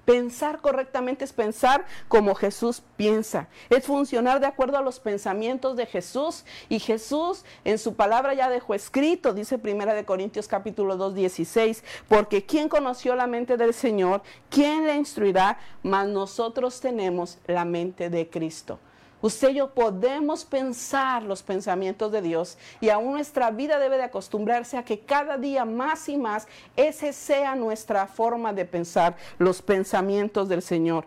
Pensar 0.07 0.61
correctamente 0.61 1.25
es 1.25 1.33
pensar 1.33 1.85
como 2.07 2.33
Jesús 2.33 2.81
piensa. 2.95 3.49
Es 3.69 3.85
funcionar 3.85 4.39
de 4.39 4.45
acuerdo 4.45 4.77
a 4.77 4.81
los 4.81 5.01
pensamientos 5.01 5.75
de 5.75 5.85
Jesús. 5.85 6.45
Y 6.69 6.79
Jesús 6.79 7.43
en 7.65 7.77
su 7.77 7.95
palabra 7.95 8.33
ya 8.33 8.49
dejó 8.49 8.73
escrito, 8.73 9.33
dice 9.33 9.59
Primera 9.59 9.93
de 9.93 10.05
Corintios 10.05 10.47
capítulo 10.47 10.95
2, 10.95 11.13
16, 11.13 11.83
porque 12.07 12.45
¿quién 12.45 12.69
conoció 12.69 13.17
la 13.17 13.27
mente 13.27 13.57
del 13.57 13.73
Señor? 13.73 14.21
¿Quién 14.49 14.87
le 14.87 14.95
instruirá? 14.95 15.59
Mas 15.83 16.07
nosotros 16.07 16.79
tenemos 16.79 17.37
la 17.45 17.65
mente 17.65 18.09
de 18.09 18.29
Cristo. 18.29 18.79
Usted 19.21 19.49
y 19.49 19.55
yo 19.55 19.73
podemos 19.73 20.45
pensar 20.45 21.23
los 21.23 21.41
pensamientos 21.41 22.11
de 22.11 22.21
Dios 22.21 22.57
y 22.79 22.89
aún 22.89 23.13
nuestra 23.13 23.49
vida 23.49 23.79
debe 23.79 23.97
de 23.97 24.03
acostumbrarse 24.03 24.77
a 24.77 24.85
que 24.85 24.99
cada 24.99 25.37
día 25.37 25.65
más 25.65 26.07
y 26.07 26.17
más 26.17 26.47
ese 26.75 27.13
sea 27.13 27.55
nuestra 27.55 28.05
forma 28.05 28.53
de 28.53 28.65
pensar, 28.65 29.15
los 29.39 29.61
pensamientos 29.61 30.49
del 30.49 30.61
Señor. 30.61 31.05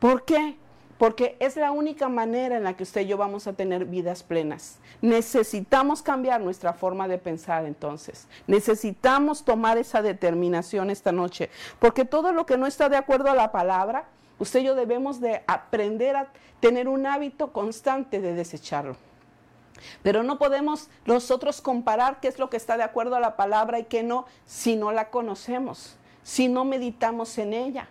¿Por 0.00 0.24
qué? 0.24 0.56
Porque 0.98 1.36
es 1.38 1.54
la 1.56 1.70
única 1.70 2.08
manera 2.08 2.56
en 2.56 2.64
la 2.64 2.76
que 2.76 2.82
usted 2.82 3.02
y 3.02 3.06
yo 3.06 3.16
vamos 3.16 3.46
a 3.46 3.52
tener 3.52 3.84
vidas 3.84 4.24
plenas. 4.24 4.78
Necesitamos 5.00 6.02
cambiar 6.02 6.40
nuestra 6.40 6.72
forma 6.72 7.06
de 7.06 7.18
pensar 7.18 7.66
entonces. 7.66 8.26
Necesitamos 8.48 9.44
tomar 9.44 9.78
esa 9.78 10.02
determinación 10.02 10.90
esta 10.90 11.12
noche. 11.12 11.50
Porque 11.78 12.04
todo 12.04 12.32
lo 12.32 12.46
que 12.46 12.58
no 12.58 12.66
está 12.66 12.88
de 12.88 12.96
acuerdo 12.96 13.30
a 13.30 13.36
la 13.36 13.52
palabra, 13.52 14.06
usted 14.38 14.60
y 14.60 14.64
yo 14.64 14.74
debemos 14.74 15.20
de 15.20 15.42
aprender 15.46 16.16
a 16.16 16.28
tener 16.60 16.88
un 16.88 17.06
hábito 17.06 17.52
constante 17.52 18.20
de 18.20 18.34
desecharlo. 18.34 18.96
Pero 20.02 20.22
no 20.22 20.38
podemos 20.38 20.88
nosotros 21.06 21.60
comparar 21.60 22.20
qué 22.20 22.28
es 22.28 22.38
lo 22.38 22.50
que 22.50 22.56
está 22.56 22.76
de 22.76 22.82
acuerdo 22.82 23.16
a 23.16 23.20
la 23.20 23.36
palabra 23.36 23.78
y 23.78 23.84
qué 23.84 24.02
no 24.02 24.26
si 24.44 24.76
no 24.76 24.90
la 24.92 25.10
conocemos, 25.10 25.96
si 26.22 26.48
no 26.48 26.64
meditamos 26.64 27.38
en 27.38 27.52
ella. 27.52 27.88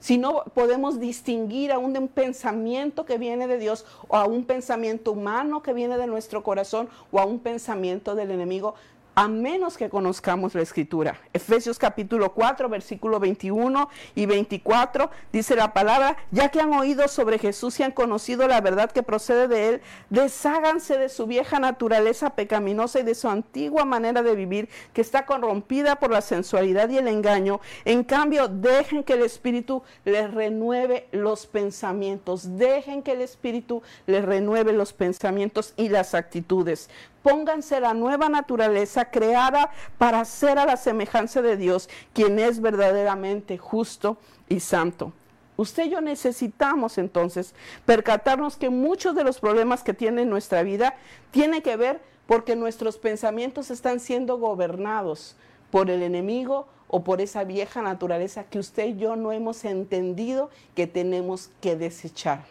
si 0.00 0.16
no 0.16 0.44
podemos 0.54 1.00
distinguir 1.00 1.72
aún 1.72 1.92
de 1.92 1.98
un 1.98 2.08
pensamiento 2.08 3.04
que 3.04 3.18
viene 3.18 3.46
de 3.46 3.58
Dios 3.58 3.84
o 4.06 4.16
a 4.16 4.26
un 4.26 4.44
pensamiento 4.44 5.12
humano 5.12 5.62
que 5.62 5.72
viene 5.72 5.98
de 5.98 6.06
nuestro 6.06 6.42
corazón 6.42 6.88
o 7.10 7.18
a 7.18 7.24
un 7.24 7.40
pensamiento 7.40 8.14
del 8.14 8.30
enemigo, 8.30 8.74
a 9.18 9.26
menos 9.26 9.76
que 9.76 9.90
conozcamos 9.90 10.54
la 10.54 10.62
escritura. 10.62 11.20
Efesios 11.32 11.76
capítulo 11.76 12.34
4, 12.34 12.68
versículo 12.68 13.18
21 13.18 13.88
y 14.14 14.26
24 14.26 15.10
dice 15.32 15.56
la 15.56 15.72
palabra, 15.72 16.16
ya 16.30 16.50
que 16.50 16.60
han 16.60 16.72
oído 16.72 17.08
sobre 17.08 17.40
Jesús 17.40 17.80
y 17.80 17.82
han 17.82 17.90
conocido 17.90 18.46
la 18.46 18.60
verdad 18.60 18.92
que 18.92 19.02
procede 19.02 19.48
de 19.48 19.68
él, 19.70 19.80
desháganse 20.08 20.98
de 20.98 21.08
su 21.08 21.26
vieja 21.26 21.58
naturaleza 21.58 22.30
pecaminosa 22.30 23.00
y 23.00 23.02
de 23.02 23.16
su 23.16 23.28
antigua 23.28 23.84
manera 23.84 24.22
de 24.22 24.36
vivir 24.36 24.68
que 24.92 25.00
está 25.00 25.26
corrompida 25.26 25.96
por 25.96 26.12
la 26.12 26.20
sensualidad 26.20 26.88
y 26.88 26.98
el 26.98 27.08
engaño. 27.08 27.60
En 27.84 28.04
cambio, 28.04 28.46
dejen 28.46 29.02
que 29.02 29.14
el 29.14 29.22
Espíritu 29.22 29.82
les 30.04 30.32
renueve 30.32 31.08
los 31.10 31.48
pensamientos, 31.48 32.56
dejen 32.56 33.02
que 33.02 33.14
el 33.14 33.22
Espíritu 33.22 33.82
les 34.06 34.24
renueve 34.24 34.72
los 34.72 34.92
pensamientos 34.92 35.74
y 35.76 35.88
las 35.88 36.14
actitudes 36.14 36.88
pónganse 37.28 37.78
la 37.80 37.92
nueva 37.92 38.30
naturaleza 38.30 39.10
creada 39.10 39.70
para 39.98 40.24
ser 40.24 40.58
a 40.58 40.64
la 40.64 40.78
semejanza 40.78 41.42
de 41.42 41.58
Dios, 41.58 41.90
quien 42.14 42.38
es 42.38 42.60
verdaderamente 42.62 43.58
justo 43.58 44.16
y 44.48 44.60
santo. 44.60 45.12
Usted 45.56 45.86
y 45.86 45.90
yo 45.90 46.00
necesitamos 46.00 46.96
entonces 46.96 47.54
percatarnos 47.84 48.56
que 48.56 48.70
muchos 48.70 49.14
de 49.14 49.24
los 49.24 49.40
problemas 49.40 49.82
que 49.82 49.92
tiene 49.92 50.24
nuestra 50.24 50.62
vida 50.62 50.94
tienen 51.30 51.60
que 51.60 51.76
ver 51.76 52.00
porque 52.26 52.56
nuestros 52.56 52.96
pensamientos 52.96 53.70
están 53.70 54.00
siendo 54.00 54.38
gobernados 54.38 55.36
por 55.70 55.90
el 55.90 56.02
enemigo 56.02 56.66
o 56.86 57.04
por 57.04 57.20
esa 57.20 57.44
vieja 57.44 57.82
naturaleza 57.82 58.44
que 58.44 58.58
usted 58.58 58.86
y 58.86 58.96
yo 58.96 59.16
no 59.16 59.32
hemos 59.32 59.66
entendido 59.66 60.48
que 60.74 60.86
tenemos 60.86 61.50
que 61.60 61.76
desechar, 61.76 62.46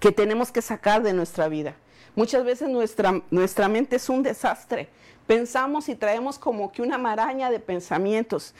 que 0.00 0.12
tenemos 0.12 0.52
que 0.52 0.60
sacar 0.60 1.02
de 1.02 1.14
nuestra 1.14 1.48
vida. 1.48 1.76
Muchas 2.14 2.44
veces 2.44 2.68
nuestra, 2.68 3.22
nuestra 3.30 3.68
mente 3.68 3.96
es 3.96 4.08
un 4.08 4.22
desastre. 4.22 4.88
Pensamos 5.26 5.88
y 5.88 5.94
traemos 5.94 6.38
como 6.38 6.72
que 6.72 6.82
una 6.82 6.98
maraña 6.98 7.50
de 7.50 7.60
pensamientos. 7.60 8.54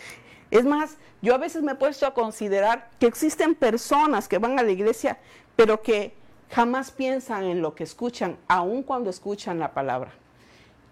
Es 0.50 0.64
más, 0.64 0.96
yo 1.22 1.34
a 1.34 1.38
veces 1.38 1.62
me 1.62 1.72
he 1.72 1.76
puesto 1.76 2.06
a 2.06 2.14
considerar 2.14 2.90
que 2.98 3.06
existen 3.06 3.54
personas 3.54 4.28
que 4.28 4.38
van 4.38 4.58
a 4.58 4.62
la 4.62 4.70
iglesia, 4.70 5.18
pero 5.56 5.82
que 5.82 6.14
jamás 6.50 6.90
piensan 6.90 7.44
en 7.44 7.62
lo 7.62 7.74
que 7.74 7.84
escuchan, 7.84 8.36
aun 8.48 8.82
cuando 8.82 9.10
escuchan 9.10 9.58
la 9.58 9.72
palabra. 9.72 10.12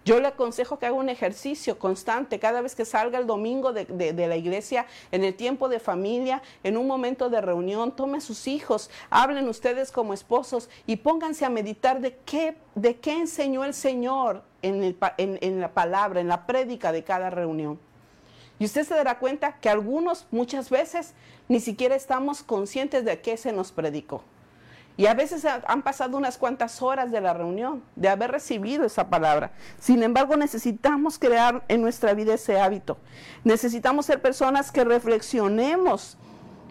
Yo 0.04 0.20
le 0.20 0.28
aconsejo 0.28 0.78
que 0.78 0.86
haga 0.86 0.96
un 0.96 1.10
ejercicio 1.10 1.78
constante 1.78 2.38
cada 2.38 2.62
vez 2.62 2.74
que 2.74 2.84
salga 2.84 3.18
el 3.18 3.26
domingo 3.26 3.72
de, 3.72 4.12
la 4.14 4.36
iglesia, 4.36 4.86
en 5.12 5.22
el 5.22 5.34
tiempo 5.34 5.68
de 5.68 5.80
familia, 5.80 6.42
en 6.62 6.78
un 6.78 6.86
momento 6.86 7.28
de 7.28 7.40
reunión, 7.40 7.92
tome 7.92 8.20
sus 8.20 8.46
hijos, 8.46 8.90
hablen 9.10 9.48
ustedes 9.48 9.92
como 9.92 10.14
esposos 10.14 10.70
y 10.86 10.96
pónganse 10.96 11.44
a 11.44 11.50
meditar 11.50 12.00
de 12.00 12.16
qué, 12.24 12.56
de 12.74 12.96
qué 12.96 13.18
enseñó 13.18 13.64
el 13.64 13.74
Señor 13.74 14.42
en, 14.62 14.96
en 15.18 15.60
la 15.60 15.72
palabra, 15.72 16.20
en 16.20 16.28
la 16.28 16.46
prédica 16.46 16.90
de 16.90 17.04
cada 17.04 17.28
reunión. 17.28 17.78
Y 18.58 18.64
usted 18.64 18.84
se 18.84 18.94
dará 18.94 19.18
cuenta 19.18 19.58
que 19.60 19.68
algunos 19.68 20.26
muchas 20.30 20.70
veces 20.70 21.12
ni 21.48 21.60
siquiera 21.60 21.94
estamos 21.94 22.42
conscientes 22.42 23.04
de 23.04 23.20
qué 23.20 23.36
se 23.36 23.52
nos 23.52 23.72
predicó. 23.72 24.22
Y 24.98 25.06
a 25.06 25.14
veces 25.14 25.44
han 25.44 25.82
pasado 25.82 26.16
unas 26.16 26.38
cuantas 26.38 26.82
horas 26.82 27.12
de 27.12 27.20
la 27.20 27.32
reunión, 27.32 27.84
de 27.94 28.08
haber 28.08 28.32
recibido 28.32 28.84
esa 28.84 29.08
palabra. 29.08 29.52
Sin 29.78 30.02
embargo, 30.02 30.36
necesitamos 30.36 31.20
crear 31.20 31.62
en 31.68 31.82
nuestra 31.82 32.14
vida 32.14 32.34
ese 32.34 32.60
hábito. 32.60 32.98
Necesitamos 33.44 34.06
ser 34.06 34.20
personas 34.20 34.72
que 34.72 34.82
reflexionemos 34.82 36.18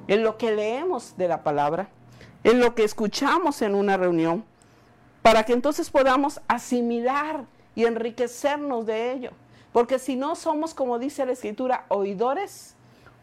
en 0.10 0.24
lo 0.24 0.38
que 0.38 0.52
leemos 0.52 1.16
de 1.16 1.30
la 1.30 1.42
palabra, 1.42 1.88
en 2.44 2.60
lo 2.60 2.76
que 2.76 2.84
escuchamos 2.84 3.62
en 3.62 3.76
una 3.76 3.96
reunión, 3.96 4.44
para 5.22 5.44
que 5.44 5.54
entonces 5.54 5.90
podamos 5.90 6.42
asimilar 6.50 7.46
y 7.76 7.86
enriquecernos 7.86 8.86
de 8.86 9.13
ello. 9.13 9.32
Porque 9.72 10.00
si 10.00 10.18
no 10.18 10.36
somos, 10.36 10.74
como 10.74 11.00
dice 11.00 11.26
la 11.26 11.32
escritura, 11.32 11.86
oidores 11.88 12.76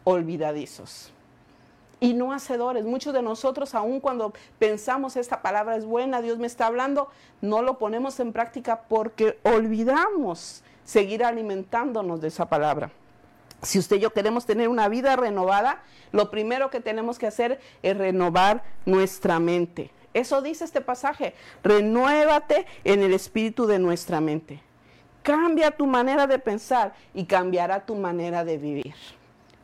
olvidadizos 0.03 1.11
y 2.05 2.13
no 2.13 2.31
hacedores. 2.31 2.85
Muchos 2.85 3.15
de 3.15 3.23
nosotros, 3.23 3.73
aun 3.73 3.99
cuando 3.99 4.31
pensamos 4.59 5.15
esta 5.15 5.41
palabra 5.41 5.75
es 5.75 5.85
buena, 5.85 6.21
Dios 6.21 6.37
me 6.37 6.45
está 6.45 6.67
hablando, 6.67 7.09
no 7.41 7.63
lo 7.63 7.79
ponemos 7.79 8.19
en 8.19 8.31
práctica 8.31 8.83
porque 8.87 9.39
olvidamos 9.41 10.63
seguir 10.83 11.23
alimentándonos 11.23 12.21
de 12.21 12.27
esa 12.27 12.47
palabra. 12.47 12.91
Si 13.63 13.79
usted 13.79 13.95
y 13.95 14.01
yo 14.01 14.13
queremos 14.13 14.45
tener 14.45 14.67
una 14.67 14.87
vida 14.87 15.15
renovada, 15.15 15.81
lo 16.11 16.29
primero 16.29 16.69
que 16.69 16.79
tenemos 16.79 17.17
que 17.17 17.25
hacer 17.25 17.59
es 17.81 17.97
renovar 17.97 18.61
nuestra 18.85 19.39
mente. 19.39 19.89
Eso 20.13 20.43
dice 20.43 20.63
este 20.63 20.81
pasaje, 20.81 21.33
renuévate 21.63 22.67
en 22.83 23.01
el 23.01 23.15
espíritu 23.15 23.65
de 23.65 23.79
nuestra 23.79 24.21
mente. 24.21 24.61
Cambia 25.23 25.71
tu 25.71 25.87
manera 25.87 26.27
de 26.27 26.37
pensar 26.37 26.93
y 27.15 27.25
cambiará 27.25 27.83
tu 27.83 27.95
manera 27.95 28.45
de 28.45 28.59
vivir. 28.59 28.93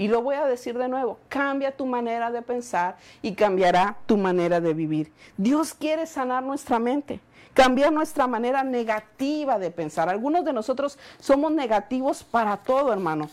Y 0.01 0.07
lo 0.07 0.23
voy 0.23 0.33
a 0.33 0.47
decir 0.47 0.75
de 0.79 0.87
nuevo, 0.87 1.19
cambia 1.29 1.77
tu 1.77 1.85
manera 1.85 2.31
de 2.31 2.41
pensar 2.41 2.97
y 3.21 3.35
cambiará 3.35 3.97
tu 4.07 4.17
manera 4.17 4.59
de 4.59 4.73
vivir. 4.73 5.11
Dios 5.37 5.75
quiere 5.75 6.07
sanar 6.07 6.41
nuestra 6.41 6.79
mente, 6.79 7.19
cambiar 7.53 7.93
nuestra 7.93 8.25
manera 8.25 8.63
negativa 8.63 9.59
de 9.59 9.69
pensar. 9.69 10.09
Algunos 10.09 10.43
de 10.43 10.53
nosotros 10.53 10.97
somos 11.19 11.51
negativos 11.51 12.23
para 12.23 12.57
todo, 12.57 12.91
hermano, 12.91 13.29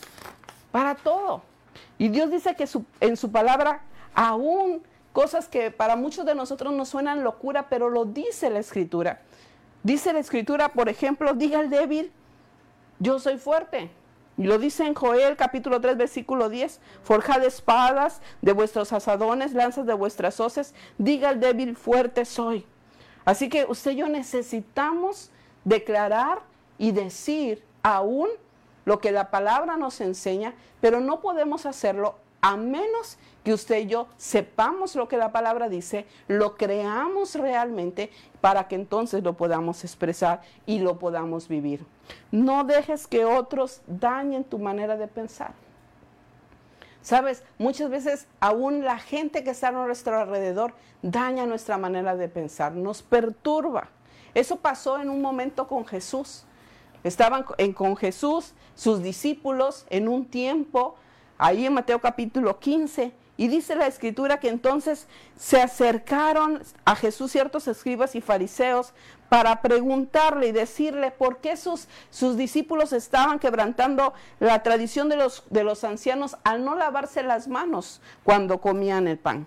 para 0.70 0.94
todo. 0.94 1.40
Y 1.96 2.10
Dios 2.10 2.30
dice 2.30 2.54
que 2.54 2.68
en 3.00 3.16
su 3.16 3.32
palabra, 3.32 3.80
aún 4.12 4.82
cosas 5.14 5.48
que 5.48 5.70
para 5.70 5.96
muchos 5.96 6.26
de 6.26 6.34
nosotros 6.34 6.74
nos 6.74 6.90
suenan 6.90 7.24
locura, 7.24 7.70
pero 7.70 7.88
lo 7.88 8.04
dice 8.04 8.50
la 8.50 8.58
escritura. 8.58 9.22
Dice 9.82 10.12
la 10.12 10.18
escritura, 10.18 10.68
por 10.68 10.90
ejemplo, 10.90 11.32
diga 11.32 11.60
el 11.60 11.70
débil, 11.70 12.12
yo 12.98 13.18
soy 13.20 13.38
fuerte. 13.38 13.90
Y 14.38 14.44
lo 14.44 14.58
dice 14.58 14.86
en 14.86 14.94
Joel 14.94 15.36
capítulo 15.36 15.80
3 15.80 15.96
versículo 15.96 16.48
10, 16.48 16.80
forjad 17.02 17.44
espadas 17.44 18.22
de 18.40 18.52
vuestros 18.52 18.92
asadones, 18.92 19.52
lanzas 19.52 19.84
de 19.84 19.94
vuestras 19.94 20.38
hoces, 20.38 20.74
diga 20.96 21.30
el 21.30 21.40
débil, 21.40 21.76
fuerte 21.76 22.24
soy. 22.24 22.64
Así 23.24 23.48
que 23.48 23.66
usted 23.68 23.90
y 23.90 23.96
yo 23.96 24.08
necesitamos 24.08 25.32
declarar 25.64 26.38
y 26.78 26.92
decir 26.92 27.64
aún 27.82 28.28
lo 28.84 29.00
que 29.00 29.10
la 29.10 29.30
palabra 29.32 29.76
nos 29.76 30.00
enseña, 30.00 30.54
pero 30.80 31.00
no 31.00 31.20
podemos 31.20 31.66
hacerlo 31.66 32.14
a 32.40 32.56
menos 32.56 33.18
que 33.42 33.52
usted 33.52 33.78
y 33.80 33.86
yo 33.86 34.06
sepamos 34.16 34.94
lo 34.94 35.08
que 35.08 35.16
la 35.16 35.32
palabra 35.32 35.68
dice, 35.68 36.06
lo 36.28 36.54
creamos 36.56 37.34
realmente 37.34 38.12
para 38.40 38.68
que 38.68 38.76
entonces 38.76 39.24
lo 39.24 39.36
podamos 39.36 39.82
expresar 39.82 40.42
y 40.64 40.78
lo 40.78 41.00
podamos 41.00 41.48
vivir. 41.48 41.84
No 42.30 42.64
dejes 42.64 43.06
que 43.06 43.24
otros 43.24 43.80
dañen 43.86 44.44
tu 44.44 44.58
manera 44.58 44.96
de 44.96 45.08
pensar. 45.08 45.52
Sabes, 47.00 47.42
muchas 47.58 47.90
veces 47.90 48.26
aún 48.40 48.84
la 48.84 48.98
gente 48.98 49.44
que 49.44 49.50
está 49.50 49.68
a 49.68 49.72
nuestro 49.72 50.18
alrededor 50.18 50.74
daña 51.02 51.46
nuestra 51.46 51.78
manera 51.78 52.16
de 52.16 52.28
pensar, 52.28 52.72
nos 52.72 53.02
perturba. 53.02 53.88
Eso 54.34 54.56
pasó 54.56 55.00
en 55.00 55.08
un 55.08 55.22
momento 55.22 55.66
con 55.68 55.86
Jesús. 55.86 56.44
Estaban 57.04 57.44
con 57.74 57.96
Jesús, 57.96 58.52
sus 58.74 59.02
discípulos, 59.02 59.86
en 59.88 60.08
un 60.08 60.26
tiempo 60.26 60.96
ahí 61.38 61.64
en 61.64 61.74
Mateo 61.74 62.00
capítulo 62.00 62.58
15. 62.58 63.12
Y 63.38 63.46
dice 63.46 63.76
la 63.76 63.86
escritura 63.86 64.40
que 64.40 64.48
entonces 64.48 65.06
se 65.38 65.62
acercaron 65.62 66.60
a 66.84 66.96
Jesús 66.96 67.30
ciertos 67.30 67.68
escribas 67.68 68.16
y 68.16 68.20
fariseos 68.20 68.92
para 69.28 69.62
preguntarle 69.62 70.48
y 70.48 70.52
decirle 70.52 71.12
por 71.12 71.38
qué 71.38 71.56
sus, 71.56 71.86
sus 72.10 72.36
discípulos 72.36 72.92
estaban 72.92 73.38
quebrantando 73.38 74.12
la 74.40 74.64
tradición 74.64 75.08
de 75.08 75.16
los, 75.16 75.44
de 75.50 75.62
los 75.62 75.84
ancianos 75.84 76.36
al 76.42 76.64
no 76.64 76.74
lavarse 76.74 77.22
las 77.22 77.46
manos 77.46 78.00
cuando 78.24 78.60
comían 78.60 79.06
el 79.06 79.18
pan. 79.18 79.46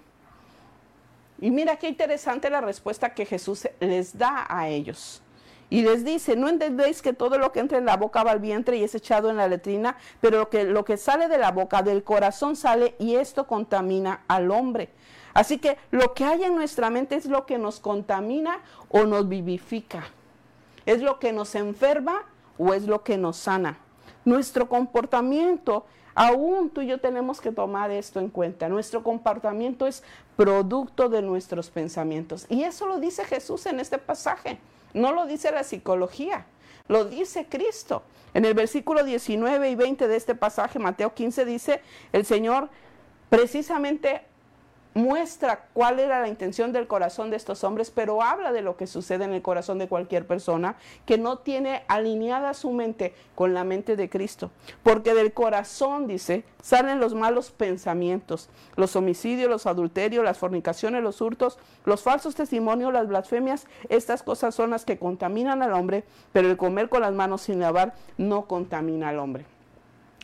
Y 1.41 1.51
mira 1.51 1.75
qué 1.75 1.89
interesante 1.89 2.49
la 2.49 2.61
respuesta 2.61 3.13
que 3.13 3.25
Jesús 3.25 3.67
les 3.81 4.17
da 4.17 4.45
a 4.47 4.69
ellos. 4.69 5.21
Y 5.71 5.83
les 5.83 6.03
dice, 6.03 6.35
no 6.35 6.49
entendéis 6.49 7.01
que 7.01 7.13
todo 7.13 7.37
lo 7.37 7.53
que 7.53 7.61
entra 7.61 7.77
en 7.77 7.85
la 7.85 7.95
boca 7.95 8.25
va 8.25 8.31
al 8.31 8.41
vientre 8.41 8.75
y 8.75 8.83
es 8.83 8.93
echado 8.93 9.29
en 9.29 9.37
la 9.37 9.47
letrina, 9.47 9.95
pero 10.19 10.39
lo 10.39 10.49
que, 10.49 10.65
lo 10.65 10.83
que 10.83 10.97
sale 10.97 11.29
de 11.29 11.37
la 11.37 11.51
boca, 11.51 11.81
del 11.81 12.03
corazón 12.03 12.57
sale 12.57 12.93
y 12.99 13.15
esto 13.15 13.47
contamina 13.47 14.19
al 14.27 14.51
hombre. 14.51 14.89
Así 15.33 15.59
que 15.59 15.77
lo 15.89 16.13
que 16.13 16.25
hay 16.25 16.43
en 16.43 16.55
nuestra 16.55 16.89
mente 16.89 17.15
es 17.15 17.25
lo 17.25 17.45
que 17.45 17.57
nos 17.57 17.79
contamina 17.79 18.59
o 18.89 19.05
nos 19.05 19.29
vivifica. 19.29 20.03
Es 20.85 21.01
lo 21.01 21.19
que 21.19 21.31
nos 21.31 21.55
enferma 21.55 22.25
o 22.57 22.73
es 22.73 22.85
lo 22.85 23.03
que 23.03 23.17
nos 23.17 23.37
sana. 23.37 23.77
Nuestro 24.25 24.67
comportamiento, 24.67 25.85
aún 26.15 26.69
tú 26.69 26.81
y 26.81 26.87
yo 26.87 26.99
tenemos 26.99 27.39
que 27.39 27.53
tomar 27.53 27.91
esto 27.91 28.19
en 28.19 28.27
cuenta. 28.27 28.67
Nuestro 28.67 29.03
comportamiento 29.03 29.87
es 29.87 30.03
producto 30.35 31.07
de 31.07 31.21
nuestros 31.21 31.69
pensamientos. 31.69 32.45
Y 32.49 32.63
eso 32.63 32.87
lo 32.87 32.99
dice 32.99 33.23
Jesús 33.23 33.65
en 33.67 33.79
este 33.79 33.97
pasaje. 33.97 34.59
No 34.93 35.11
lo 35.11 35.25
dice 35.25 35.51
la 35.51 35.63
psicología, 35.63 36.45
lo 36.87 37.05
dice 37.05 37.47
Cristo. 37.49 38.03
En 38.33 38.45
el 38.45 38.53
versículo 38.53 39.03
19 39.03 39.69
y 39.69 39.75
20 39.75 40.07
de 40.07 40.15
este 40.15 40.35
pasaje, 40.35 40.79
Mateo 40.79 41.13
15, 41.13 41.45
dice, 41.45 41.81
el 42.13 42.25
Señor 42.25 42.69
precisamente 43.29 44.21
muestra 44.93 45.65
cuál 45.73 45.99
era 45.99 46.19
la 46.19 46.27
intención 46.27 46.71
del 46.71 46.87
corazón 46.87 47.29
de 47.29 47.37
estos 47.37 47.63
hombres, 47.63 47.91
pero 47.91 48.21
habla 48.21 48.51
de 48.51 48.61
lo 48.61 48.77
que 48.77 48.87
sucede 48.87 49.23
en 49.23 49.33
el 49.33 49.41
corazón 49.41 49.77
de 49.77 49.87
cualquier 49.87 50.27
persona 50.27 50.75
que 51.05 51.17
no 51.17 51.37
tiene 51.37 51.83
alineada 51.87 52.53
su 52.53 52.71
mente 52.71 53.13
con 53.35 53.53
la 53.53 53.63
mente 53.63 53.95
de 53.95 54.09
Cristo. 54.09 54.51
Porque 54.83 55.13
del 55.13 55.33
corazón, 55.33 56.07
dice, 56.07 56.43
salen 56.61 56.99
los 56.99 57.13
malos 57.13 57.51
pensamientos, 57.51 58.49
los 58.75 58.95
homicidios, 58.95 59.49
los 59.49 59.65
adulterios, 59.65 60.23
las 60.23 60.37
fornicaciones, 60.37 61.03
los 61.03 61.21
hurtos, 61.21 61.57
los 61.85 62.01
falsos 62.01 62.35
testimonios, 62.35 62.91
las 62.91 63.07
blasfemias. 63.07 63.67
Estas 63.89 64.23
cosas 64.23 64.53
son 64.53 64.71
las 64.71 64.85
que 64.85 64.97
contaminan 64.97 65.61
al 65.61 65.73
hombre, 65.73 66.03
pero 66.33 66.49
el 66.49 66.57
comer 66.57 66.89
con 66.89 67.01
las 67.01 67.13
manos 67.13 67.41
sin 67.41 67.59
lavar 67.59 67.93
no 68.17 68.45
contamina 68.45 69.09
al 69.09 69.19
hombre. 69.19 69.45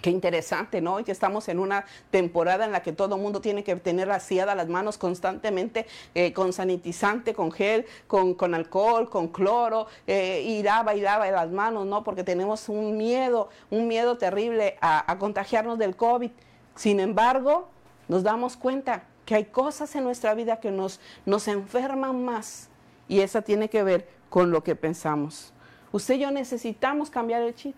Qué 0.02 0.12
interesante, 0.12 0.80
¿no? 0.80 1.00
Y 1.00 1.04
que 1.04 1.12
estamos 1.12 1.48
en 1.50 1.58
una 1.58 1.86
temporada 2.12 2.66
en 2.66 2.72
la 2.72 2.84
que 2.84 2.94
todo 2.94 3.16
el 3.16 3.22
mundo 3.22 3.42
tiene 3.42 3.64
que 3.64 3.76
tener 3.78 4.08
raciadas 4.08 4.56
las 4.56 4.68
manos 4.68 5.00
constantemente 5.00 5.88
eh, 6.14 6.34
con 6.34 6.54
sanitizante, 6.54 7.34
con 7.34 7.52
gel, 7.52 7.86
con, 8.06 8.36
con 8.36 8.54
alcohol, 8.54 9.10
con 9.10 9.30
cloro, 9.30 9.88
eh, 10.06 10.44
y 10.46 10.62
lava 10.62 10.94
y 10.94 11.02
lava 11.02 11.30
las 11.32 11.50
manos, 11.50 11.88
¿no? 11.88 12.04
Porque 12.04 12.24
tenemos 12.24 12.70
un 12.70 12.96
miedo, 12.96 13.50
un 13.72 13.88
miedo 13.88 14.20
terrible 14.20 14.78
a, 14.82 15.12
a 15.12 15.18
contagiarnos 15.18 15.80
del 15.80 15.96
COVID. 15.96 16.30
Sin 16.76 17.00
embargo, 17.00 17.68
nos 18.08 18.22
damos 18.22 18.56
cuenta 18.56 19.04
que 19.26 19.34
hay 19.34 19.46
cosas 19.46 19.96
en 19.96 20.04
nuestra 20.04 20.36
vida 20.36 20.60
que 20.60 20.70
nos, 20.70 21.00
nos 21.26 21.48
enferman 21.48 22.24
más 22.24 22.70
y 23.08 23.22
esa 23.22 23.42
tiene 23.42 23.68
que 23.68 23.82
ver 23.82 24.08
con 24.30 24.52
lo 24.52 24.64
que 24.64 24.76
pensamos. 24.76 25.54
Usted 25.92 26.16
y 26.16 26.20
yo 26.20 26.30
necesitamos 26.32 27.10
cambiar 27.10 27.42
el 27.42 27.56
chip, 27.56 27.76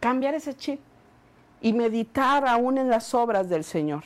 cambiar 0.00 0.34
ese 0.34 0.54
chip 0.54 0.80
y 1.64 1.72
meditar 1.72 2.46
aún 2.46 2.76
en 2.76 2.90
las 2.90 3.14
obras 3.14 3.48
del 3.48 3.64
Señor. 3.64 4.04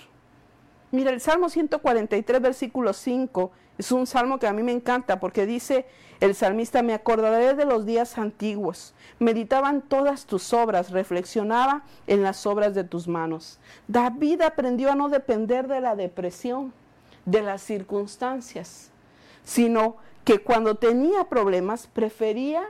Mira, 0.92 1.10
el 1.10 1.20
Salmo 1.20 1.48
143, 1.48 2.40
versículo 2.40 2.92
5, 2.92 3.50
es 3.76 3.90
un 3.90 4.06
salmo 4.06 4.38
que 4.38 4.46
a 4.46 4.52
mí 4.52 4.62
me 4.62 4.70
encanta 4.70 5.18
porque 5.18 5.44
dice 5.44 5.84
el 6.20 6.36
salmista, 6.36 6.84
me 6.84 6.94
acordaré 6.94 7.54
de 7.54 7.64
los 7.64 7.84
días 7.84 8.16
antiguos, 8.16 8.94
meditaban 9.18 9.82
todas 9.82 10.24
tus 10.24 10.52
obras, 10.52 10.92
reflexionaba 10.92 11.82
en 12.06 12.22
las 12.22 12.46
obras 12.46 12.76
de 12.76 12.84
tus 12.84 13.08
manos. 13.08 13.58
David 13.88 14.42
aprendió 14.42 14.92
a 14.92 14.94
no 14.94 15.08
depender 15.08 15.66
de 15.66 15.80
la 15.80 15.96
depresión, 15.96 16.72
de 17.24 17.42
las 17.42 17.60
circunstancias, 17.60 18.92
sino 19.42 19.96
que 20.24 20.38
cuando 20.38 20.76
tenía 20.76 21.24
problemas 21.24 21.88
prefería 21.88 22.62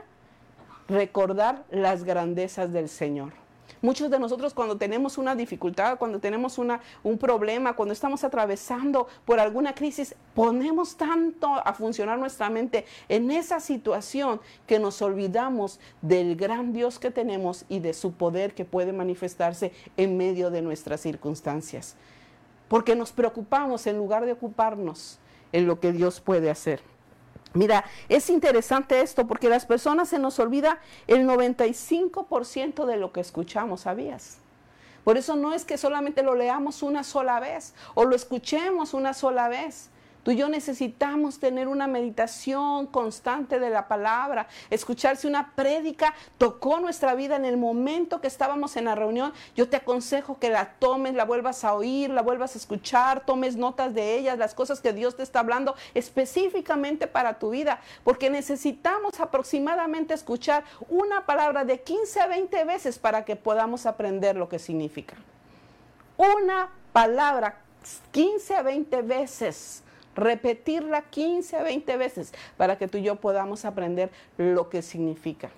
recordar 0.87 1.63
las 1.69 2.03
grandezas 2.05 2.73
del 2.73 2.89
Señor. 2.89 3.33
Muchos 3.81 4.09
de 4.09 4.19
nosotros 4.19 4.53
cuando 4.53 4.77
tenemos 4.77 5.17
una 5.17 5.35
dificultad, 5.35 5.97
cuando 5.97 6.19
tenemos 6.19 6.57
una, 6.57 6.81
un 7.01 7.17
problema, 7.17 7.73
cuando 7.73 7.93
estamos 7.93 8.25
atravesando 8.25 9.07
por 9.23 9.39
alguna 9.39 9.73
crisis, 9.73 10.15
ponemos 10.35 10.97
tanto 10.97 11.47
a 11.47 11.73
funcionar 11.73 12.19
nuestra 12.19 12.49
mente 12.49 12.85
en 13.07 13.31
esa 13.31 13.61
situación 13.61 14.41
que 14.67 14.79
nos 14.79 15.01
olvidamos 15.01 15.79
del 16.01 16.35
gran 16.35 16.73
Dios 16.73 16.99
que 16.99 17.09
tenemos 17.09 17.63
y 17.69 17.79
de 17.79 17.93
su 17.93 18.11
poder 18.11 18.53
que 18.53 18.65
puede 18.65 18.91
manifestarse 18.91 19.71
en 19.95 20.17
medio 20.17 20.49
de 20.49 20.61
nuestras 20.61 20.99
circunstancias. 20.99 21.95
Porque 22.67 22.95
nos 22.95 23.13
preocupamos 23.13 23.87
en 23.87 23.97
lugar 23.97 24.25
de 24.25 24.33
ocuparnos 24.33 25.19
en 25.53 25.67
lo 25.67 25.79
que 25.79 25.93
Dios 25.93 26.19
puede 26.19 26.49
hacer. 26.49 26.81
Mira, 27.53 27.85
es 28.09 28.29
interesante 28.29 29.01
esto 29.01 29.25
porque 29.25 29.49
las 29.49 29.65
personas 29.65 30.09
se 30.09 30.19
nos 30.19 30.39
olvida 30.39 30.79
el 31.07 31.27
95% 31.27 32.85
de 32.85 32.97
lo 32.97 33.11
que 33.11 33.21
escuchamos, 33.21 33.81
¿sabías? 33.81 34.37
Por 35.03 35.17
eso 35.17 35.35
no 35.35 35.53
es 35.53 35.65
que 35.65 35.77
solamente 35.77 36.21
lo 36.21 36.35
leamos 36.35 36.83
una 36.83 37.03
sola 37.03 37.39
vez 37.39 37.73
o 37.95 38.05
lo 38.05 38.15
escuchemos 38.15 38.93
una 38.93 39.13
sola 39.13 39.47
vez. 39.47 39.89
Tú 40.29 40.33
y 40.33 40.37
yo 40.37 40.47
necesitamos 40.47 41.39
tener 41.39 41.67
una 41.67 41.87
meditación 41.87 42.85
constante 42.85 43.59
de 43.59 43.71
la 43.71 43.87
palabra, 43.87 44.47
escuchar 44.69 45.17
si 45.17 45.25
una 45.25 45.55
prédica 45.55 46.13
tocó 46.37 46.79
nuestra 46.79 47.15
vida 47.15 47.35
en 47.35 47.45
el 47.45 47.57
momento 47.57 48.21
que 48.21 48.27
estábamos 48.27 48.77
en 48.77 48.85
la 48.85 48.93
reunión. 48.93 49.33
Yo 49.55 49.69
te 49.69 49.77
aconsejo 49.77 50.37
que 50.37 50.51
la 50.51 50.73
tomes, 50.73 51.15
la 51.15 51.25
vuelvas 51.25 51.63
a 51.63 51.73
oír, 51.73 52.11
la 52.11 52.21
vuelvas 52.21 52.53
a 52.53 52.59
escuchar, 52.59 53.25
tomes 53.25 53.55
notas 53.55 53.95
de 53.95 54.19
ellas, 54.19 54.37
las 54.37 54.53
cosas 54.53 54.81
que 54.81 54.93
Dios 54.93 55.17
te 55.17 55.23
está 55.23 55.39
hablando 55.39 55.73
específicamente 55.95 57.07
para 57.07 57.39
tu 57.39 57.49
vida, 57.49 57.81
porque 58.03 58.29
necesitamos 58.29 59.19
aproximadamente 59.19 60.13
escuchar 60.13 60.63
una 60.89 61.25
palabra 61.25 61.65
de 61.65 61.81
15 61.81 62.21
a 62.21 62.27
20 62.27 62.65
veces 62.65 62.99
para 62.99 63.25
que 63.25 63.35
podamos 63.35 63.87
aprender 63.87 64.35
lo 64.35 64.47
que 64.47 64.59
significa. 64.59 65.15
Una 66.17 66.69
palabra 66.93 67.63
15 68.11 68.57
a 68.57 68.61
20 68.61 69.01
veces 69.01 69.81
repetirla 70.19 71.03
15 71.03 71.57
a 71.57 71.63
20 71.63 71.97
veces 71.97 72.33
para 72.57 72.77
que 72.77 72.87
tú 72.87 72.97
y 72.97 73.03
yo 73.03 73.15
podamos 73.15 73.65
aprender 73.65 74.11
lo 74.37 74.69
que 74.69 74.81
significa. 74.81 75.49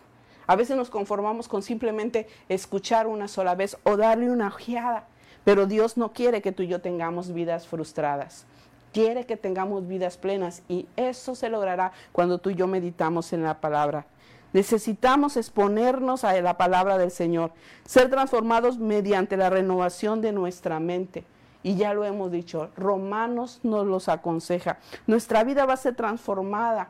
A 0.48 0.56
veces 0.56 0.76
nos 0.76 0.90
conformamos 0.90 1.48
con 1.48 1.62
simplemente 1.62 2.28
escuchar 2.50 3.08
una 3.08 3.28
sola 3.28 3.56
vez 3.56 3.78
o 3.84 3.98
darle 3.98 4.30
una 4.30 4.48
ojeada, 4.48 5.08
pero 5.44 5.66
Dios 5.66 5.98
no 5.98 6.14
quiere 6.14 6.42
que 6.42 6.52
tú 6.52 6.64
y 6.64 6.68
yo 6.68 6.82
tengamos 6.82 7.34
vidas 7.34 7.68
frustradas. 7.68 8.46
Quiere 8.94 9.26
que 9.26 9.38
tengamos 9.38 9.88
vidas 9.88 10.18
plenas 10.18 10.64
y 10.68 10.88
eso 10.98 11.36
se 11.36 11.50
logrará 11.50 11.94
cuando 12.12 12.40
tú 12.40 12.50
y 12.50 12.56
yo 12.56 12.68
meditamos 12.68 13.32
en 13.32 13.44
la 13.44 13.62
palabra. 13.62 14.06
Necesitamos 14.54 15.38
exponernos 15.38 16.26
a 16.26 16.40
la 16.42 16.58
palabra 16.58 16.98
del 16.98 17.12
Señor, 17.12 17.54
ser 17.86 18.10
transformados 18.10 18.78
mediante 18.78 19.38
la 19.38 19.50
renovación 19.50 20.22
de 20.22 20.34
nuestra 20.34 20.80
mente. 20.82 21.24
Y 21.64 21.76
ya 21.76 21.94
lo 21.94 22.04
hemos 22.06 22.32
dicho, 22.32 22.70
Romanos 22.76 23.60
nos 23.64 23.86
los 23.86 24.10
aconseja. 24.10 24.80
Nuestra 25.08 25.44
vida 25.44 25.66
va 25.66 25.74
a 25.74 25.78
ser 25.78 25.96
transformada. 25.96 26.90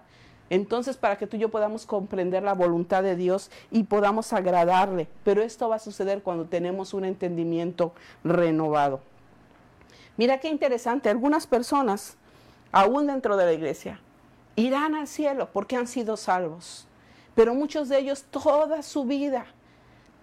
Entonces, 0.50 0.98
para 0.98 1.18
que 1.18 1.28
tú 1.28 1.38
y 1.38 1.40
yo 1.40 1.50
podamos 1.50 1.86
comprender 1.86 2.44
la 2.44 2.54
voluntad 2.54 3.04
de 3.04 3.16
Dios 3.16 3.50
y 3.72 3.84
podamos 3.84 4.34
agradarle. 4.34 5.08
Pero 5.24 5.42
esto 5.42 5.70
va 5.70 5.76
a 5.76 5.80
suceder 5.80 6.24
cuando 6.24 6.46
tenemos 6.46 6.94
un 6.94 7.06
entendimiento 7.06 7.94
renovado. 8.24 9.02
Mira 10.18 10.40
qué 10.40 10.50
interesante, 10.50 11.10
algunas 11.10 11.48
personas, 11.48 12.18
aún 12.72 13.08
dentro 13.08 13.38
de 13.38 13.46
la 13.46 13.54
iglesia, 13.54 14.02
irán 14.56 14.96
al 14.96 15.08
cielo 15.08 15.50
porque 15.54 15.78
han 15.78 15.88
sido 15.88 16.18
salvos. 16.18 16.86
Pero 17.34 17.56
muchos 17.56 17.88
de 17.88 18.00
ellos 18.00 18.26
toda 18.30 18.84
su 18.84 19.06
vida 19.06 19.46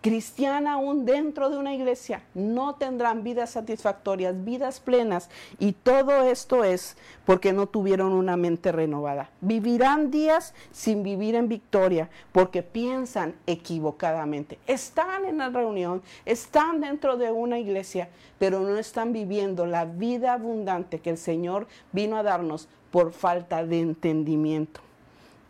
cristiana 0.00 0.74
aún 0.74 1.04
dentro 1.04 1.50
de 1.50 1.58
una 1.58 1.74
iglesia 1.74 2.22
no 2.34 2.76
tendrán 2.76 3.22
vidas 3.22 3.50
satisfactorias, 3.50 4.44
vidas 4.44 4.80
plenas. 4.80 5.28
Y 5.58 5.72
todo 5.72 6.22
esto 6.22 6.64
es 6.64 6.96
porque 7.24 7.52
no 7.52 7.66
tuvieron 7.66 8.12
una 8.12 8.36
mente 8.36 8.72
renovada. 8.72 9.30
Vivirán 9.40 10.10
días 10.10 10.54
sin 10.70 11.02
vivir 11.02 11.34
en 11.34 11.48
victoria 11.48 12.08
porque 12.32 12.62
piensan 12.62 13.34
equivocadamente. 13.46 14.58
Están 14.66 15.24
en 15.24 15.38
la 15.38 15.48
reunión, 15.48 16.02
están 16.24 16.80
dentro 16.80 17.16
de 17.16 17.30
una 17.32 17.58
iglesia, 17.58 18.08
pero 18.38 18.60
no 18.60 18.76
están 18.76 19.12
viviendo 19.12 19.66
la 19.66 19.84
vida 19.84 20.34
abundante 20.34 21.00
que 21.00 21.10
el 21.10 21.18
Señor 21.18 21.66
vino 21.92 22.16
a 22.16 22.22
darnos 22.22 22.68
por 22.90 23.12
falta 23.12 23.64
de 23.64 23.80
entendimiento. 23.80 24.80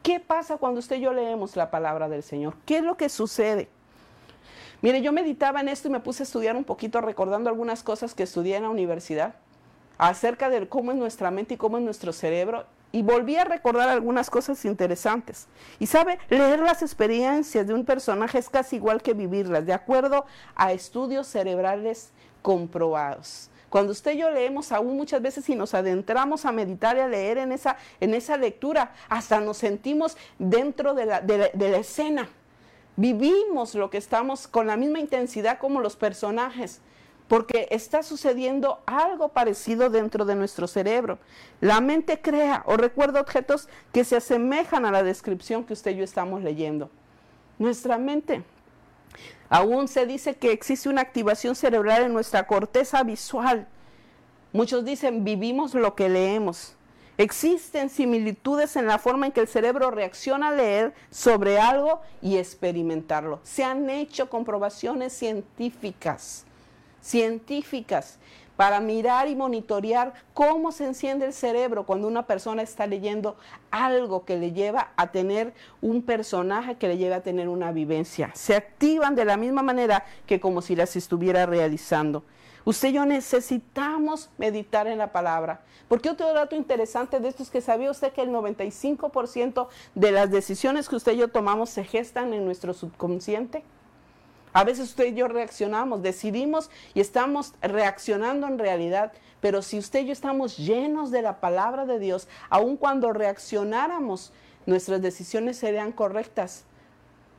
¿Qué 0.02 0.20
pasa 0.20 0.56
cuando 0.56 0.80
usted 0.80 0.96
y 0.96 1.00
yo 1.00 1.12
leemos 1.12 1.54
la 1.56 1.70
palabra 1.70 2.08
del 2.08 2.22
Señor? 2.22 2.54
¿Qué 2.64 2.78
es 2.78 2.82
lo 2.82 2.96
que 2.96 3.08
sucede? 3.08 3.68
Mire, 4.80 5.02
yo 5.02 5.12
meditaba 5.12 5.60
en 5.60 5.68
esto 5.68 5.88
y 5.88 5.90
me 5.90 6.00
puse 6.00 6.22
a 6.22 6.24
estudiar 6.24 6.56
un 6.56 6.64
poquito 6.64 7.00
recordando 7.00 7.50
algunas 7.50 7.82
cosas 7.82 8.14
que 8.14 8.22
estudié 8.22 8.56
en 8.56 8.62
la 8.62 8.70
universidad 8.70 9.34
acerca 9.98 10.48
de 10.48 10.68
cómo 10.68 10.92
es 10.92 10.96
nuestra 10.96 11.32
mente 11.32 11.54
y 11.54 11.56
cómo 11.56 11.78
es 11.78 11.84
nuestro 11.84 12.12
cerebro 12.12 12.64
y 12.92 13.02
volví 13.02 13.36
a 13.36 13.44
recordar 13.44 13.88
algunas 13.88 14.30
cosas 14.30 14.64
interesantes. 14.64 15.48
Y 15.80 15.86
sabe, 15.86 16.18
leer 16.30 16.60
las 16.60 16.82
experiencias 16.82 17.66
de 17.66 17.74
un 17.74 17.84
personaje 17.84 18.38
es 18.38 18.48
casi 18.48 18.76
igual 18.76 19.02
que 19.02 19.14
vivirlas, 19.14 19.66
de 19.66 19.72
acuerdo 19.72 20.26
a 20.54 20.72
estudios 20.72 21.26
cerebrales 21.26 22.12
comprobados. 22.40 23.50
Cuando 23.68 23.92
usted 23.92 24.12
y 24.12 24.18
yo 24.18 24.30
leemos 24.30 24.72
aún 24.72 24.96
muchas 24.96 25.20
veces 25.20 25.46
y 25.50 25.54
nos 25.54 25.74
adentramos 25.74 26.46
a 26.46 26.52
meditar 26.52 26.96
y 26.96 27.00
a 27.00 27.08
leer 27.08 27.36
en 27.36 27.52
esa, 27.52 27.76
en 28.00 28.14
esa 28.14 28.38
lectura, 28.38 28.92
hasta 29.10 29.40
nos 29.40 29.58
sentimos 29.58 30.16
dentro 30.38 30.94
de 30.94 31.04
la, 31.04 31.20
de 31.20 31.50
la 31.54 31.76
escena 31.76 32.30
vivimos 32.98 33.76
lo 33.76 33.90
que 33.90 33.96
estamos 33.96 34.48
con 34.48 34.66
la 34.66 34.76
misma 34.76 34.98
intensidad 34.98 35.60
como 35.60 35.80
los 35.80 35.94
personajes, 35.94 36.80
porque 37.28 37.68
está 37.70 38.02
sucediendo 38.02 38.80
algo 38.86 39.28
parecido 39.28 39.88
dentro 39.88 40.24
de 40.24 40.34
nuestro 40.34 40.66
cerebro. 40.66 41.20
La 41.60 41.80
mente 41.80 42.20
crea 42.20 42.64
o 42.66 42.76
recuerda 42.76 43.20
objetos 43.20 43.68
que 43.92 44.02
se 44.02 44.16
asemejan 44.16 44.84
a 44.84 44.90
la 44.90 45.04
descripción 45.04 45.64
que 45.64 45.74
usted 45.74 45.92
y 45.92 45.98
yo 45.98 46.04
estamos 46.04 46.42
leyendo. 46.42 46.90
Nuestra 47.58 47.98
mente. 47.98 48.42
Aún 49.48 49.86
se 49.86 50.04
dice 50.04 50.34
que 50.34 50.50
existe 50.50 50.88
una 50.88 51.02
activación 51.02 51.54
cerebral 51.54 52.02
en 52.02 52.12
nuestra 52.12 52.48
corteza 52.48 53.04
visual. 53.04 53.68
Muchos 54.52 54.84
dicen, 54.84 55.22
vivimos 55.22 55.72
lo 55.74 55.94
que 55.94 56.08
leemos. 56.08 56.74
Existen 57.18 57.90
similitudes 57.90 58.76
en 58.76 58.86
la 58.86 58.98
forma 58.98 59.26
en 59.26 59.32
que 59.32 59.40
el 59.40 59.48
cerebro 59.48 59.90
reacciona 59.90 60.48
a 60.48 60.52
leer 60.52 60.94
sobre 61.10 61.58
algo 61.58 62.00
y 62.22 62.36
experimentarlo. 62.36 63.40
Se 63.42 63.64
han 63.64 63.90
hecho 63.90 64.30
comprobaciones 64.30 65.12
científicas, 65.12 66.44
científicas. 67.02 68.20
para 68.54 68.80
mirar 68.80 69.28
y 69.28 69.36
monitorear 69.36 70.14
cómo 70.34 70.72
se 70.72 70.84
enciende 70.84 71.26
el 71.26 71.32
cerebro 71.32 71.86
cuando 71.86 72.08
una 72.08 72.26
persona 72.26 72.60
está 72.60 72.88
leyendo 72.88 73.36
algo 73.70 74.24
que 74.24 74.36
le 74.36 74.50
lleva 74.50 74.88
a 74.96 75.12
tener 75.12 75.54
un 75.80 76.02
personaje 76.02 76.74
que 76.74 76.88
le 76.88 76.96
lleva 76.96 77.16
a 77.16 77.20
tener 77.20 77.48
una 77.48 77.70
vivencia. 77.70 78.32
Se 78.34 78.56
activan 78.56 79.14
de 79.14 79.24
la 79.24 79.36
misma 79.36 79.62
manera 79.62 80.04
que 80.26 80.40
como 80.40 80.60
si 80.60 80.74
las 80.74 80.96
estuviera 80.96 81.46
realizando. 81.46 82.24
Usted 82.64 82.88
y 82.88 82.92
yo 82.92 83.06
necesitamos 83.06 84.30
meditar 84.38 84.86
en 84.86 84.98
la 84.98 85.12
palabra. 85.12 85.62
Porque 85.88 86.10
otro 86.10 86.32
dato 86.34 86.54
interesante 86.54 87.18
de 87.18 87.28
esto 87.28 87.42
es 87.42 87.50
que 87.50 87.60
sabía 87.60 87.90
usted 87.90 88.12
que 88.12 88.22
el 88.22 88.30
95% 88.30 89.68
de 89.94 90.12
las 90.12 90.30
decisiones 90.30 90.88
que 90.88 90.96
usted 90.96 91.12
y 91.12 91.18
yo 91.18 91.28
tomamos 91.28 91.70
se 91.70 91.84
gestan 91.84 92.34
en 92.34 92.44
nuestro 92.44 92.74
subconsciente. 92.74 93.64
A 94.52 94.64
veces 94.64 94.90
usted 94.90 95.06
y 95.06 95.14
yo 95.14 95.28
reaccionamos, 95.28 96.02
decidimos 96.02 96.70
y 96.94 97.00
estamos 97.00 97.54
reaccionando 97.60 98.46
en 98.46 98.58
realidad, 98.58 99.12
pero 99.40 99.62
si 99.62 99.78
usted 99.78 100.00
y 100.00 100.06
yo 100.06 100.12
estamos 100.12 100.56
llenos 100.56 101.10
de 101.10 101.22
la 101.22 101.40
palabra 101.40 101.84
de 101.86 101.98
Dios, 101.98 102.28
aun 102.50 102.76
cuando 102.76 103.12
reaccionáramos, 103.12 104.32
nuestras 104.66 105.00
decisiones 105.00 105.56
serían 105.56 105.92
correctas. 105.92 106.64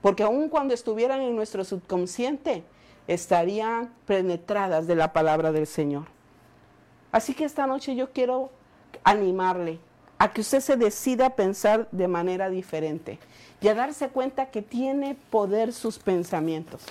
Porque 0.01 0.23
aun 0.23 0.49
cuando 0.49 0.73
estuvieran 0.73 1.21
en 1.21 1.35
nuestro 1.35 1.63
subconsciente, 1.63 2.63
estarían 3.07 3.93
penetradas 4.05 4.87
de 4.87 4.95
la 4.95 5.13
palabra 5.13 5.51
del 5.51 5.67
Señor. 5.67 6.05
Así 7.11 7.33
que 7.33 7.45
esta 7.45 7.65
noche 7.65 7.95
yo 7.95 8.11
quiero 8.11 8.51
animarle 9.03 9.79
a 10.17 10.31
que 10.31 10.41
usted 10.41 10.59
se 10.59 10.75
decida 10.75 11.27
a 11.27 11.35
pensar 11.35 11.87
de 11.91 12.07
manera 12.07 12.49
diferente 12.49 13.19
y 13.61 13.67
a 13.67 13.73
darse 13.73 14.09
cuenta 14.09 14.51
que 14.51 14.61
tiene 14.61 15.15
poder 15.29 15.73
sus 15.73 15.97
pensamientos. 15.97 16.83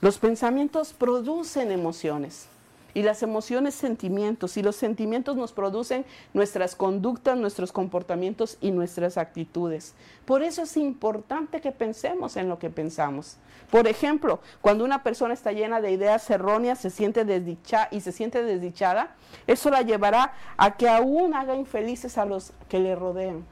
Los 0.00 0.18
pensamientos 0.18 0.92
producen 0.92 1.70
emociones 1.70 2.46
y 2.94 3.02
las 3.02 3.22
emociones 3.22 3.74
sentimientos 3.74 4.56
y 4.56 4.62
los 4.62 4.76
sentimientos 4.76 5.36
nos 5.36 5.52
producen 5.52 6.06
nuestras 6.32 6.76
conductas, 6.76 7.36
nuestros 7.36 7.72
comportamientos 7.72 8.56
y 8.60 8.70
nuestras 8.70 9.18
actitudes. 9.18 9.94
Por 10.24 10.42
eso 10.42 10.62
es 10.62 10.76
importante 10.76 11.60
que 11.60 11.72
pensemos 11.72 12.36
en 12.36 12.48
lo 12.48 12.58
que 12.58 12.70
pensamos. 12.70 13.36
Por 13.70 13.88
ejemplo, 13.88 14.40
cuando 14.60 14.84
una 14.84 15.02
persona 15.02 15.34
está 15.34 15.50
llena 15.50 15.80
de 15.80 15.90
ideas 15.90 16.30
erróneas 16.30 16.78
se 16.78 16.90
siente 16.90 17.24
desdichada 17.24 17.88
y 17.90 18.00
se 18.00 18.12
siente 18.12 18.42
desdichada, 18.42 19.16
eso 19.48 19.70
la 19.70 19.82
llevará 19.82 20.32
a 20.56 20.76
que 20.76 20.88
aún 20.88 21.34
haga 21.34 21.56
infelices 21.56 22.16
a 22.16 22.24
los 22.24 22.52
que 22.68 22.78
le 22.78 22.94
rodean. 22.94 23.44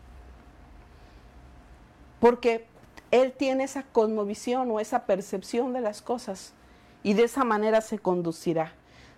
Porque 2.20 2.66
él 3.10 3.32
tiene 3.32 3.64
esa 3.64 3.82
cosmovisión 3.82 4.70
o 4.70 4.78
esa 4.78 5.06
percepción 5.06 5.72
de 5.72 5.80
las 5.80 6.00
cosas 6.00 6.54
y 7.02 7.14
de 7.14 7.24
esa 7.24 7.42
manera 7.42 7.80
se 7.80 7.98
conducirá. 7.98 8.72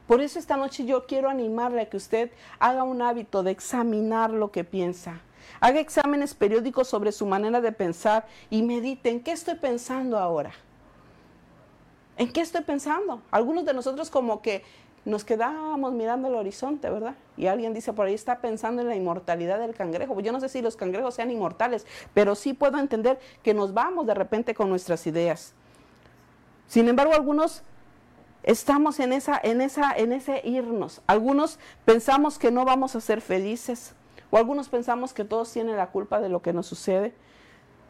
Por 0.06 0.20
eso 0.20 0.38
esta 0.38 0.56
noche 0.56 0.84
yo 0.84 1.06
quiero 1.06 1.30
animarle 1.30 1.82
a 1.82 1.88
que 1.88 1.96
usted 1.96 2.30
haga 2.58 2.82
un 2.82 3.00
hábito 3.00 3.42
de 3.42 3.50
examinar 3.50 4.30
lo 4.30 4.50
que 4.50 4.64
piensa. 4.64 5.20
Haga 5.60 5.80
exámenes 5.80 6.34
periódicos 6.34 6.88
sobre 6.88 7.12
su 7.12 7.26
manera 7.26 7.60
de 7.60 7.72
pensar 7.72 8.26
y 8.50 8.62
medite 8.62 9.10
en 9.10 9.22
qué 9.22 9.32
estoy 9.32 9.54
pensando 9.54 10.18
ahora. 10.18 10.52
¿En 12.16 12.32
qué 12.32 12.42
estoy 12.42 12.62
pensando? 12.62 13.22
Algunos 13.30 13.64
de 13.64 13.74
nosotros 13.74 14.10
como 14.10 14.40
que 14.42 14.62
nos 15.04 15.24
quedamos 15.24 15.92
mirando 15.92 16.28
el 16.28 16.34
horizonte, 16.34 16.88
¿verdad? 16.88 17.14
Y 17.36 17.46
alguien 17.46 17.74
dice 17.74 17.92
por 17.92 18.06
ahí 18.06 18.14
está 18.14 18.40
pensando 18.40 18.82
en 18.82 18.88
la 18.88 18.96
inmortalidad 18.96 19.58
del 19.58 19.74
cangrejo. 19.74 20.18
Yo 20.20 20.32
no 20.32 20.40
sé 20.40 20.48
si 20.48 20.62
los 20.62 20.76
cangrejos 20.76 21.14
sean 21.14 21.30
inmortales, 21.30 21.86
pero 22.14 22.34
sí 22.34 22.54
puedo 22.54 22.78
entender 22.78 23.18
que 23.42 23.54
nos 23.54 23.74
vamos 23.74 24.06
de 24.06 24.14
repente 24.14 24.54
con 24.54 24.68
nuestras 24.68 25.06
ideas. 25.06 25.54
Sin 26.66 26.88
embargo, 26.88 27.14
algunos 27.14 27.62
Estamos 28.44 29.00
en, 29.00 29.14
esa, 29.14 29.40
en, 29.42 29.62
esa, 29.62 29.90
en 29.96 30.12
ese 30.12 30.42
irnos. 30.44 31.00
Algunos 31.06 31.58
pensamos 31.86 32.38
que 32.38 32.50
no 32.50 32.66
vamos 32.66 32.94
a 32.94 33.00
ser 33.00 33.22
felices 33.22 33.94
o 34.30 34.36
algunos 34.36 34.68
pensamos 34.68 35.14
que 35.14 35.24
todos 35.24 35.50
tienen 35.50 35.78
la 35.78 35.86
culpa 35.86 36.20
de 36.20 36.28
lo 36.28 36.42
que 36.42 36.52
nos 36.52 36.66
sucede. 36.66 37.14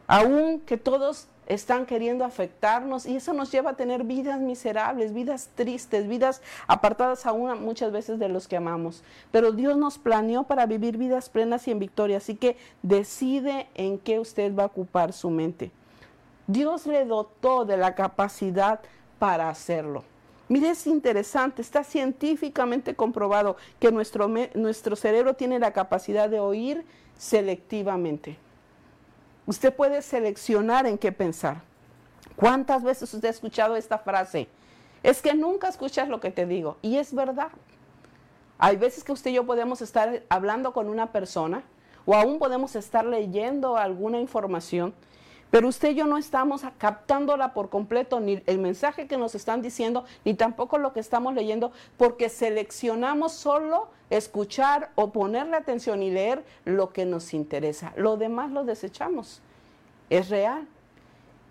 Aún 0.07 0.61
que 0.61 0.77
todos 0.77 1.27
están 1.47 1.85
queriendo 1.85 2.23
afectarnos 2.23 3.05
y 3.05 3.17
eso 3.17 3.33
nos 3.33 3.51
lleva 3.51 3.71
a 3.71 3.75
tener 3.75 4.05
vidas 4.05 4.39
miserables, 4.39 5.13
vidas 5.13 5.49
tristes, 5.55 6.07
vidas 6.07 6.41
apartadas 6.67 7.25
aún 7.25 7.61
muchas 7.61 7.91
veces 7.91 8.17
de 8.17 8.29
los 8.29 8.47
que 8.47 8.55
amamos. 8.55 9.03
Pero 9.31 9.51
Dios 9.51 9.75
nos 9.75 9.97
planeó 9.97 10.43
para 10.43 10.65
vivir 10.67 10.97
vidas 10.97 11.29
plenas 11.29 11.67
y 11.67 11.71
en 11.71 11.79
victoria, 11.79 12.17
así 12.17 12.35
que 12.35 12.55
decide 12.81 13.67
en 13.75 13.99
qué 13.99 14.19
usted 14.19 14.55
va 14.55 14.63
a 14.63 14.67
ocupar 14.67 15.11
su 15.11 15.29
mente. 15.29 15.71
Dios 16.47 16.85
le 16.85 17.03
dotó 17.03 17.65
de 17.65 17.75
la 17.75 17.93
capacidad 17.93 18.79
para 19.19 19.49
hacerlo. 19.49 20.03
Mire, 20.47 20.69
es 20.69 20.85
interesante, 20.85 21.61
está 21.61 21.83
científicamente 21.83 22.95
comprobado 22.95 23.57
que 23.79 23.91
nuestro, 23.91 24.27
nuestro 24.53 24.95
cerebro 24.95 25.33
tiene 25.33 25.57
la 25.57 25.73
capacidad 25.73 26.29
de 26.29 26.39
oír 26.39 26.85
selectivamente. 27.17 28.37
Usted 29.47 29.73
puede 29.73 30.01
seleccionar 30.01 30.85
en 30.85 30.97
qué 30.97 31.11
pensar. 31.11 31.61
¿Cuántas 32.35 32.83
veces 32.83 33.13
usted 33.13 33.27
ha 33.27 33.31
escuchado 33.31 33.75
esta 33.75 33.97
frase? 33.97 34.47
Es 35.03 35.21
que 35.21 35.33
nunca 35.33 35.67
escuchas 35.67 36.09
lo 36.09 36.19
que 36.19 36.31
te 36.31 36.45
digo. 36.45 36.77
Y 36.81 36.97
es 36.97 37.13
verdad. 37.13 37.49
Hay 38.57 38.77
veces 38.77 39.03
que 39.03 39.11
usted 39.11 39.31
y 39.31 39.35
yo 39.35 39.45
podemos 39.45 39.81
estar 39.81 40.23
hablando 40.29 40.73
con 40.73 40.89
una 40.89 41.11
persona 41.11 41.63
o 42.05 42.15
aún 42.15 42.39
podemos 42.39 42.75
estar 42.75 43.05
leyendo 43.05 43.77
alguna 43.77 44.19
información 44.19 44.93
pero 45.55 45.69
usted 45.69 45.91
y 45.91 45.95
yo 45.95 46.05
no 46.05 46.17
estamos 46.17 46.63
captándola 46.77 47.53
por 47.53 47.69
completo, 47.69 48.19
ni 48.19 48.43
el 48.45 48.59
mensaje 48.59 49.07
que 49.07 49.15
nos 49.15 49.35
están 49.35 49.61
diciendo, 49.61 50.03
ni 50.25 50.33
tampoco 50.33 50.77
lo 50.77 50.91
que 50.91 50.99
estamos 50.99 51.33
leyendo, 51.33 51.71
porque 51.95 52.27
seleccionamos 52.27 53.31
solo 53.31 53.87
escuchar 54.09 54.91
o 54.95 55.13
ponerle 55.13 55.55
atención 55.55 56.03
y 56.03 56.11
leer 56.11 56.43
lo 56.65 56.89
que 56.89 57.05
nos 57.05 57.33
interesa. 57.33 57.93
Lo 57.95 58.17
demás 58.17 58.51
lo 58.51 58.65
desechamos. 58.65 59.39
Es 60.09 60.27
real. 60.27 60.67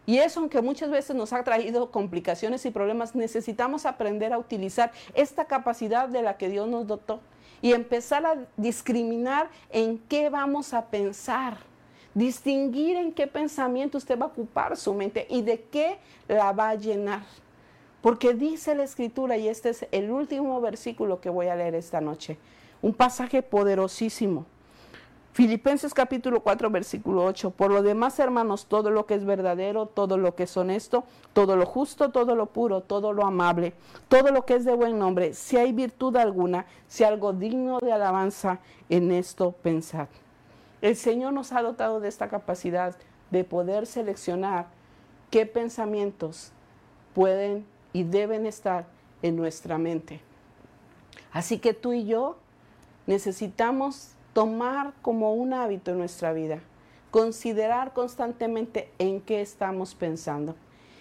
Y 0.05 0.18
eso, 0.18 0.40
aunque 0.40 0.61
muchas 0.61 0.90
veces 0.90 1.16
nos 1.16 1.32
ha 1.32 1.42
traído 1.42 1.90
complicaciones 1.90 2.66
y 2.66 2.70
problemas, 2.70 3.14
necesitamos 3.14 3.86
aprender 3.86 4.34
a 4.34 4.38
utilizar 4.38 4.92
esta 5.14 5.46
capacidad 5.46 6.11
de 6.11 6.20
la 6.20 6.36
que 6.36 6.50
Dios 6.50 6.68
nos 6.68 6.86
dotó 6.86 7.20
y 7.62 7.72
empezar 7.72 8.26
a 8.26 8.36
discriminar 8.59 9.48
en 9.70 9.96
qué 9.96 10.28
vamos 10.28 10.74
a 10.74 10.84
pensar 10.88 11.57
distinguir 12.14 12.96
en 12.96 13.12
qué 13.12 13.26
pensamiento 13.26 13.98
usted 13.98 14.18
va 14.18 14.26
a 14.26 14.28
ocupar 14.28 14.76
su 14.76 14.94
mente 14.94 15.26
y 15.28 15.42
de 15.42 15.62
qué 15.64 15.98
la 16.28 16.52
va 16.52 16.70
a 16.70 16.74
llenar. 16.76 17.22
Porque 18.00 18.34
dice 18.34 18.74
la 18.74 18.84
escritura, 18.84 19.36
y 19.36 19.48
este 19.48 19.70
es 19.70 19.86
el 19.90 20.10
último 20.10 20.60
versículo 20.60 21.20
que 21.20 21.30
voy 21.30 21.48
a 21.48 21.56
leer 21.56 21.74
esta 21.74 22.00
noche, 22.00 22.38
un 22.82 22.92
pasaje 22.92 23.42
poderosísimo. 23.42 24.46
Filipenses 25.32 25.92
capítulo 25.92 26.40
4, 26.40 26.70
versículo 26.70 27.24
8. 27.24 27.50
Por 27.50 27.72
lo 27.72 27.82
demás, 27.82 28.20
hermanos, 28.20 28.66
todo 28.66 28.92
lo 28.92 29.04
que 29.04 29.14
es 29.14 29.24
verdadero, 29.24 29.86
todo 29.86 30.16
lo 30.16 30.36
que 30.36 30.44
es 30.44 30.56
honesto, 30.56 31.02
todo 31.32 31.56
lo 31.56 31.66
justo, 31.66 32.10
todo 32.10 32.36
lo 32.36 32.46
puro, 32.46 32.82
todo 32.82 33.12
lo 33.12 33.26
amable, 33.26 33.72
todo 34.06 34.30
lo 34.30 34.44
que 34.44 34.54
es 34.54 34.64
de 34.64 34.74
buen 34.74 34.96
nombre, 34.96 35.34
si 35.34 35.56
hay 35.56 35.72
virtud 35.72 36.14
alguna, 36.16 36.66
si 36.86 37.02
algo 37.02 37.32
digno 37.32 37.80
de 37.80 37.90
alabanza, 37.90 38.60
en 38.88 39.10
esto 39.10 39.50
pensad. 39.50 40.06
El 40.85 40.97
Señor 40.97 41.32
nos 41.32 41.51
ha 41.53 41.62
dotado 41.62 41.99
de 41.99 42.09
esta 42.09 42.28
capacidad 42.28 42.95
de 43.30 43.43
poder 43.43 43.87
seleccionar 43.87 44.66
qué 45.30 45.47
pensamientos 45.47 46.53
pueden 47.14 47.64
y 47.95 48.03
deben 48.03 48.45
estar 48.45 48.85
en 49.22 49.35
nuestra 49.35 49.78
mente. 49.78 50.20
Así 51.32 51.59
que 51.59 51.72
tú 51.72 51.95
y 51.95 52.05
yo 52.05 52.37
necesitamos 53.07 54.11
tomar 54.35 54.93
como 55.01 55.32
un 55.32 55.55
hábito 55.55 55.91
en 55.91 55.97
nuestra 55.97 56.35
vida, 56.35 56.59
considerar 57.11 57.95
constantemente 57.95 58.93
en 58.99 59.22
qué 59.22 59.41
estamos 59.41 59.95
pensando 59.95 60.55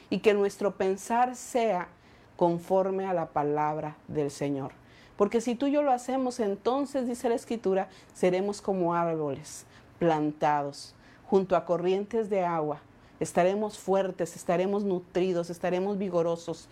y 0.10 0.20
que 0.20 0.34
nuestro 0.34 0.78
pensar 0.78 1.36
sea 1.36 1.90
conforme 2.38 3.06
a 3.06 3.14
la 3.14 3.26
palabra 3.26 3.98
del 4.08 4.32
Señor. 4.32 4.72
Porque 5.18 5.42
si 5.42 5.56
tú 5.56 5.68
y 5.68 5.74
yo 5.74 5.84
lo 5.84 5.92
hacemos, 5.92 6.40
entonces, 6.40 7.06
dice 7.06 7.28
la 7.28 7.36
Escritura, 7.36 7.90
seremos 8.14 8.62
como 8.62 8.96
árboles 8.96 9.68
plantados 10.04 10.94
junto 11.26 11.56
a 11.56 11.64
corrientes 11.64 12.30
de 12.30 12.44
agua. 12.44 12.82
Estaremos 13.22 13.80
fuertes, 13.80 14.36
estaremos 14.36 14.84
nutridos, 14.84 15.50
estaremos 15.50 15.98
vigorosos, 15.98 16.68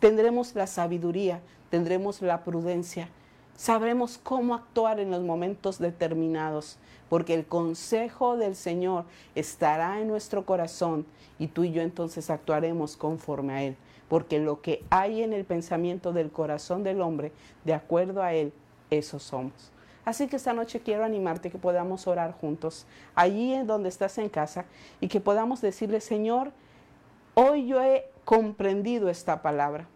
tendremos 0.00 0.56
la 0.56 0.66
sabiduría, 0.66 1.40
tendremos 1.70 2.20
la 2.22 2.42
prudencia, 2.42 3.08
sabremos 3.56 4.18
cómo 4.18 4.56
actuar 4.56 4.98
en 4.98 5.12
los 5.12 5.22
momentos 5.22 5.78
determinados, 5.78 6.76
porque 7.08 7.34
el 7.34 7.46
consejo 7.46 8.36
del 8.36 8.56
Señor 8.56 9.04
estará 9.36 10.00
en 10.00 10.08
nuestro 10.08 10.44
corazón 10.44 11.06
y 11.38 11.46
tú 11.46 11.62
y 11.62 11.70
yo 11.70 11.82
entonces 11.82 12.30
actuaremos 12.30 12.96
conforme 12.96 13.52
a 13.52 13.62
Él, 13.62 13.76
porque 14.08 14.40
lo 14.40 14.60
que 14.60 14.82
hay 14.90 15.22
en 15.22 15.32
el 15.32 15.44
pensamiento 15.44 16.12
del 16.12 16.32
corazón 16.32 16.82
del 16.82 17.00
hombre, 17.00 17.30
de 17.64 17.74
acuerdo 17.74 18.24
a 18.24 18.34
Él, 18.34 18.52
eso 18.90 19.20
somos. 19.20 19.70
Así 20.04 20.26
que 20.26 20.36
esta 20.36 20.52
noche 20.52 20.80
quiero 20.80 21.04
animarte 21.04 21.50
que 21.50 21.58
podamos 21.58 22.06
orar 22.06 22.32
juntos, 22.32 22.86
allí 23.14 23.54
en 23.54 23.66
donde 23.66 23.88
estás 23.88 24.18
en 24.18 24.28
casa, 24.28 24.64
y 25.00 25.08
que 25.08 25.20
podamos 25.20 25.60
decirle, 25.60 26.00
Señor, 26.00 26.52
hoy 27.34 27.66
yo 27.66 27.82
he 27.82 28.06
comprendido 28.24 29.08
esta 29.08 29.42
palabra. 29.42 29.86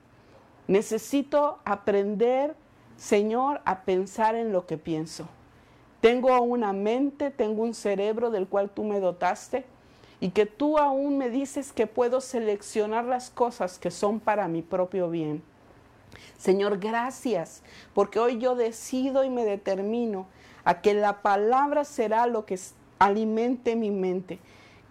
Necesito 0.68 1.58
aprender 1.64 2.54
Señor, 2.96 3.60
a 3.64 3.82
pensar 3.82 4.34
en 4.34 4.52
lo 4.52 4.66
que 4.66 4.78
pienso. 4.78 5.28
Tengo 6.00 6.40
una 6.40 6.72
mente, 6.72 7.30
tengo 7.30 7.62
un 7.62 7.74
cerebro 7.74 8.30
del 8.30 8.48
cual 8.48 8.70
tú 8.70 8.84
me 8.84 9.00
dotaste 9.00 9.64
y 10.20 10.30
que 10.30 10.46
tú 10.46 10.78
aún 10.78 11.18
me 11.18 11.28
dices 11.28 11.72
que 11.72 11.86
puedo 11.86 12.20
seleccionar 12.20 13.04
las 13.04 13.28
cosas 13.28 13.78
que 13.78 13.90
son 13.90 14.18
para 14.18 14.48
mi 14.48 14.62
propio 14.62 15.10
bien. 15.10 15.42
Señor, 16.38 16.78
gracias, 16.78 17.62
porque 17.94 18.18
hoy 18.18 18.38
yo 18.38 18.54
decido 18.54 19.24
y 19.24 19.30
me 19.30 19.44
determino 19.44 20.26
a 20.64 20.80
que 20.80 20.94
la 20.94 21.22
palabra 21.22 21.84
será 21.84 22.26
lo 22.26 22.44
que 22.44 22.58
alimente 22.98 23.76
mi 23.76 23.90
mente 23.90 24.38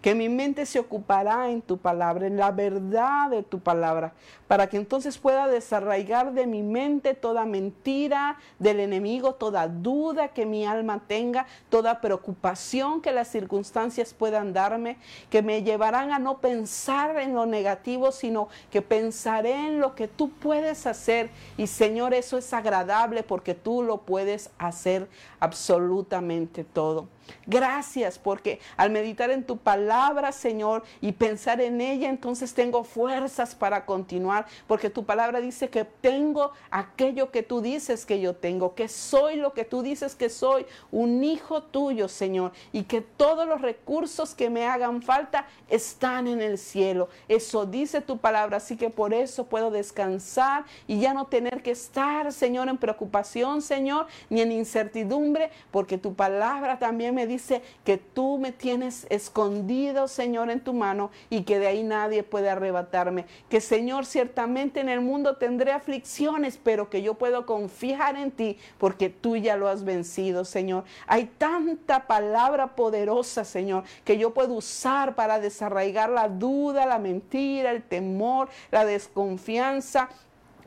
que 0.00 0.14
mi 0.14 0.28
mente 0.28 0.66
se 0.66 0.78
ocupará 0.78 1.50
en 1.50 1.62
tu 1.62 1.78
palabra, 1.78 2.26
en 2.26 2.36
la 2.36 2.50
verdad 2.50 3.30
de 3.30 3.42
tu 3.42 3.58
palabra, 3.58 4.12
para 4.46 4.68
que 4.68 4.76
entonces 4.76 5.18
pueda 5.18 5.48
desarraigar 5.48 6.32
de 6.32 6.46
mi 6.46 6.62
mente 6.62 7.14
toda 7.14 7.44
mentira 7.44 8.38
del 8.58 8.80
enemigo, 8.80 9.34
toda 9.34 9.66
duda 9.66 10.28
que 10.28 10.46
mi 10.46 10.64
alma 10.64 11.02
tenga, 11.06 11.46
toda 11.68 12.00
preocupación 12.00 13.00
que 13.00 13.12
las 13.12 13.28
circunstancias 13.28 14.14
puedan 14.14 14.52
darme, 14.52 14.98
que 15.30 15.42
me 15.42 15.62
llevarán 15.62 16.12
a 16.12 16.18
no 16.18 16.38
pensar 16.38 17.16
en 17.18 17.34
lo 17.34 17.46
negativo, 17.46 18.12
sino 18.12 18.48
que 18.70 18.82
pensaré 18.82 19.66
en 19.66 19.80
lo 19.80 19.94
que 19.94 20.08
tú 20.08 20.30
puedes 20.30 20.86
hacer. 20.86 21.30
Y 21.56 21.66
Señor, 21.66 22.14
eso 22.14 22.38
es 22.38 22.52
agradable 22.52 23.22
porque 23.22 23.54
tú 23.54 23.82
lo 23.82 23.98
puedes 23.98 24.50
hacer 24.58 25.08
absolutamente 25.40 26.64
todo. 26.64 27.08
Gracias 27.46 28.18
porque 28.18 28.60
al 28.76 28.90
meditar 28.90 29.30
en 29.30 29.44
tu 29.44 29.56
palabra, 29.56 30.32
Señor, 30.32 30.82
y 31.00 31.12
pensar 31.12 31.60
en 31.60 31.80
ella, 31.80 32.08
entonces 32.08 32.54
tengo 32.54 32.84
fuerzas 32.84 33.54
para 33.54 33.84
continuar, 33.84 34.46
porque 34.66 34.90
tu 34.90 35.04
palabra 35.04 35.40
dice 35.40 35.68
que 35.68 35.84
tengo 35.84 36.52
aquello 36.70 37.30
que 37.30 37.42
tú 37.42 37.60
dices 37.60 38.06
que 38.06 38.20
yo 38.20 38.34
tengo, 38.34 38.74
que 38.74 38.88
soy 38.88 39.36
lo 39.36 39.52
que 39.54 39.64
tú 39.64 39.82
dices 39.82 40.14
que 40.14 40.28
soy, 40.28 40.66
un 40.90 41.22
hijo 41.24 41.62
tuyo, 41.62 42.08
Señor, 42.08 42.52
y 42.72 42.84
que 42.84 43.00
todos 43.00 43.46
los 43.46 43.60
recursos 43.60 44.34
que 44.34 44.50
me 44.50 44.66
hagan 44.66 45.02
falta 45.02 45.46
están 45.68 46.26
en 46.26 46.40
el 46.40 46.58
cielo. 46.58 47.08
Eso 47.28 47.66
dice 47.66 48.00
tu 48.00 48.18
palabra, 48.18 48.58
así 48.58 48.76
que 48.76 48.90
por 48.90 49.14
eso 49.14 49.46
puedo 49.46 49.70
descansar 49.70 50.64
y 50.86 51.00
ya 51.00 51.14
no 51.14 51.26
tener 51.26 51.62
que 51.62 51.72
estar, 51.72 52.32
Señor, 52.32 52.68
en 52.68 52.78
preocupación, 52.78 53.62
Señor, 53.62 54.06
ni 54.30 54.40
en 54.40 54.52
incertidumbre, 54.52 55.35
porque 55.70 55.98
tu 55.98 56.14
palabra 56.14 56.78
también 56.78 57.14
me 57.14 57.26
dice 57.26 57.62
que 57.84 57.96
tú 57.98 58.38
me 58.38 58.52
tienes 58.52 59.06
escondido, 59.10 60.08
Señor, 60.08 60.50
en 60.50 60.60
tu 60.60 60.72
mano 60.72 61.10
y 61.30 61.42
que 61.42 61.58
de 61.58 61.66
ahí 61.66 61.82
nadie 61.82 62.22
puede 62.22 62.50
arrebatarme. 62.50 63.26
Que, 63.48 63.60
Señor, 63.60 64.06
ciertamente 64.06 64.80
en 64.80 64.88
el 64.88 65.00
mundo 65.00 65.36
tendré 65.36 65.72
aflicciones, 65.72 66.58
pero 66.62 66.90
que 66.90 67.02
yo 67.02 67.14
puedo 67.14 67.46
confiar 67.46 68.16
en 68.16 68.30
ti 68.30 68.58
porque 68.78 69.10
tú 69.10 69.36
ya 69.36 69.56
lo 69.56 69.68
has 69.68 69.84
vencido, 69.84 70.44
Señor. 70.44 70.84
Hay 71.06 71.26
tanta 71.38 72.06
palabra 72.06 72.74
poderosa, 72.76 73.44
Señor, 73.44 73.84
que 74.04 74.18
yo 74.18 74.34
puedo 74.34 74.54
usar 74.54 75.14
para 75.14 75.40
desarraigar 75.40 76.10
la 76.10 76.28
duda, 76.28 76.86
la 76.86 76.98
mentira, 76.98 77.70
el 77.70 77.82
temor, 77.82 78.48
la 78.70 78.84
desconfianza 78.84 80.08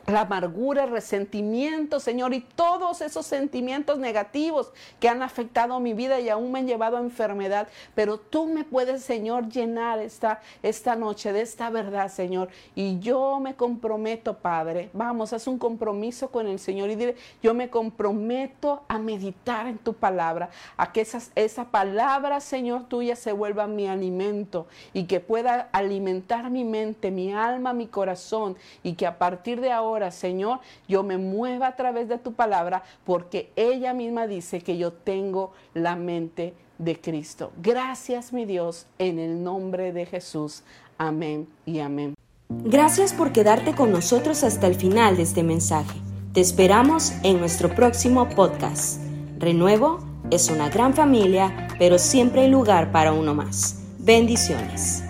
la 0.07 0.21
amargura, 0.21 0.85
el 0.85 0.91
resentimiento, 0.91 1.99
Señor, 1.99 2.33
y 2.33 2.41
todos 2.41 3.01
esos 3.01 3.25
sentimientos 3.25 3.99
negativos 3.99 4.71
que 4.99 5.09
han 5.09 5.21
afectado 5.21 5.79
mi 5.79 5.93
vida 5.93 6.19
y 6.19 6.29
aún 6.29 6.51
me 6.51 6.59
han 6.59 6.67
llevado 6.67 6.97
a 6.97 7.01
enfermedad. 7.01 7.67
Pero 7.95 8.17
tú 8.17 8.47
me 8.47 8.63
puedes, 8.63 9.03
Señor, 9.03 9.49
llenar 9.49 9.99
esta, 9.99 10.41
esta 10.63 10.95
noche 10.95 11.33
de 11.33 11.41
esta 11.41 11.69
verdad, 11.69 12.09
Señor. 12.09 12.49
Y 12.75 12.99
yo 12.99 13.39
me 13.39 13.55
comprometo, 13.55 14.37
Padre. 14.37 14.89
Vamos, 14.93 15.33
haz 15.33 15.47
un 15.47 15.57
compromiso 15.57 16.29
con 16.29 16.47
el 16.47 16.59
Señor 16.59 16.89
y 16.89 16.95
dile, 16.95 17.15
yo 17.41 17.53
me 17.53 17.69
comprometo 17.69 18.83
a 18.87 18.97
meditar 18.97 19.67
en 19.67 19.77
tu 19.77 19.93
palabra, 19.93 20.49
a 20.77 20.91
que 20.91 21.01
esas, 21.01 21.31
esa 21.35 21.65
palabra, 21.65 22.39
Señor, 22.39 22.87
tuya 22.87 23.15
se 23.15 23.31
vuelva 23.31 23.67
mi 23.67 23.87
alimento 23.87 24.67
y 24.93 25.05
que 25.05 25.19
pueda 25.19 25.69
alimentar 25.71 26.49
mi 26.49 26.63
mente, 26.63 27.11
mi 27.11 27.33
alma, 27.33 27.73
mi 27.73 27.87
corazón 27.87 28.57
y 28.83 28.93
que 28.93 29.05
a 29.05 29.17
partir 29.17 29.61
de 29.61 29.71
Señor, 30.11 30.59
yo 30.87 31.03
me 31.03 31.17
mueva 31.17 31.67
a 31.67 31.75
través 31.75 32.07
de 32.07 32.17
tu 32.17 32.33
palabra 32.33 32.83
porque 33.05 33.51
ella 33.55 33.93
misma 33.93 34.27
dice 34.27 34.61
que 34.61 34.77
yo 34.77 34.93
tengo 34.93 35.51
la 35.73 35.95
mente 35.95 36.53
de 36.77 36.99
Cristo. 36.99 37.51
Gracias, 37.61 38.33
mi 38.33 38.45
Dios, 38.45 38.87
en 38.97 39.19
el 39.19 39.43
nombre 39.43 39.91
de 39.91 40.05
Jesús. 40.05 40.63
Amén 40.97 41.47
y 41.65 41.79
amén. 41.79 42.15
Gracias 42.49 43.13
por 43.13 43.31
quedarte 43.31 43.75
con 43.75 43.91
nosotros 43.91 44.43
hasta 44.43 44.67
el 44.67 44.75
final 44.75 45.17
de 45.17 45.23
este 45.23 45.43
mensaje. 45.43 45.99
Te 46.33 46.41
esperamos 46.41 47.13
en 47.23 47.39
nuestro 47.39 47.73
próximo 47.75 48.27
podcast. 48.29 49.01
Renuevo 49.37 49.99
es 50.31 50.49
una 50.49 50.69
gran 50.69 50.93
familia, 50.93 51.67
pero 51.77 51.97
siempre 51.97 52.41
hay 52.41 52.49
lugar 52.49 52.91
para 52.91 53.13
uno 53.13 53.33
más. 53.33 53.83
Bendiciones. 53.99 55.03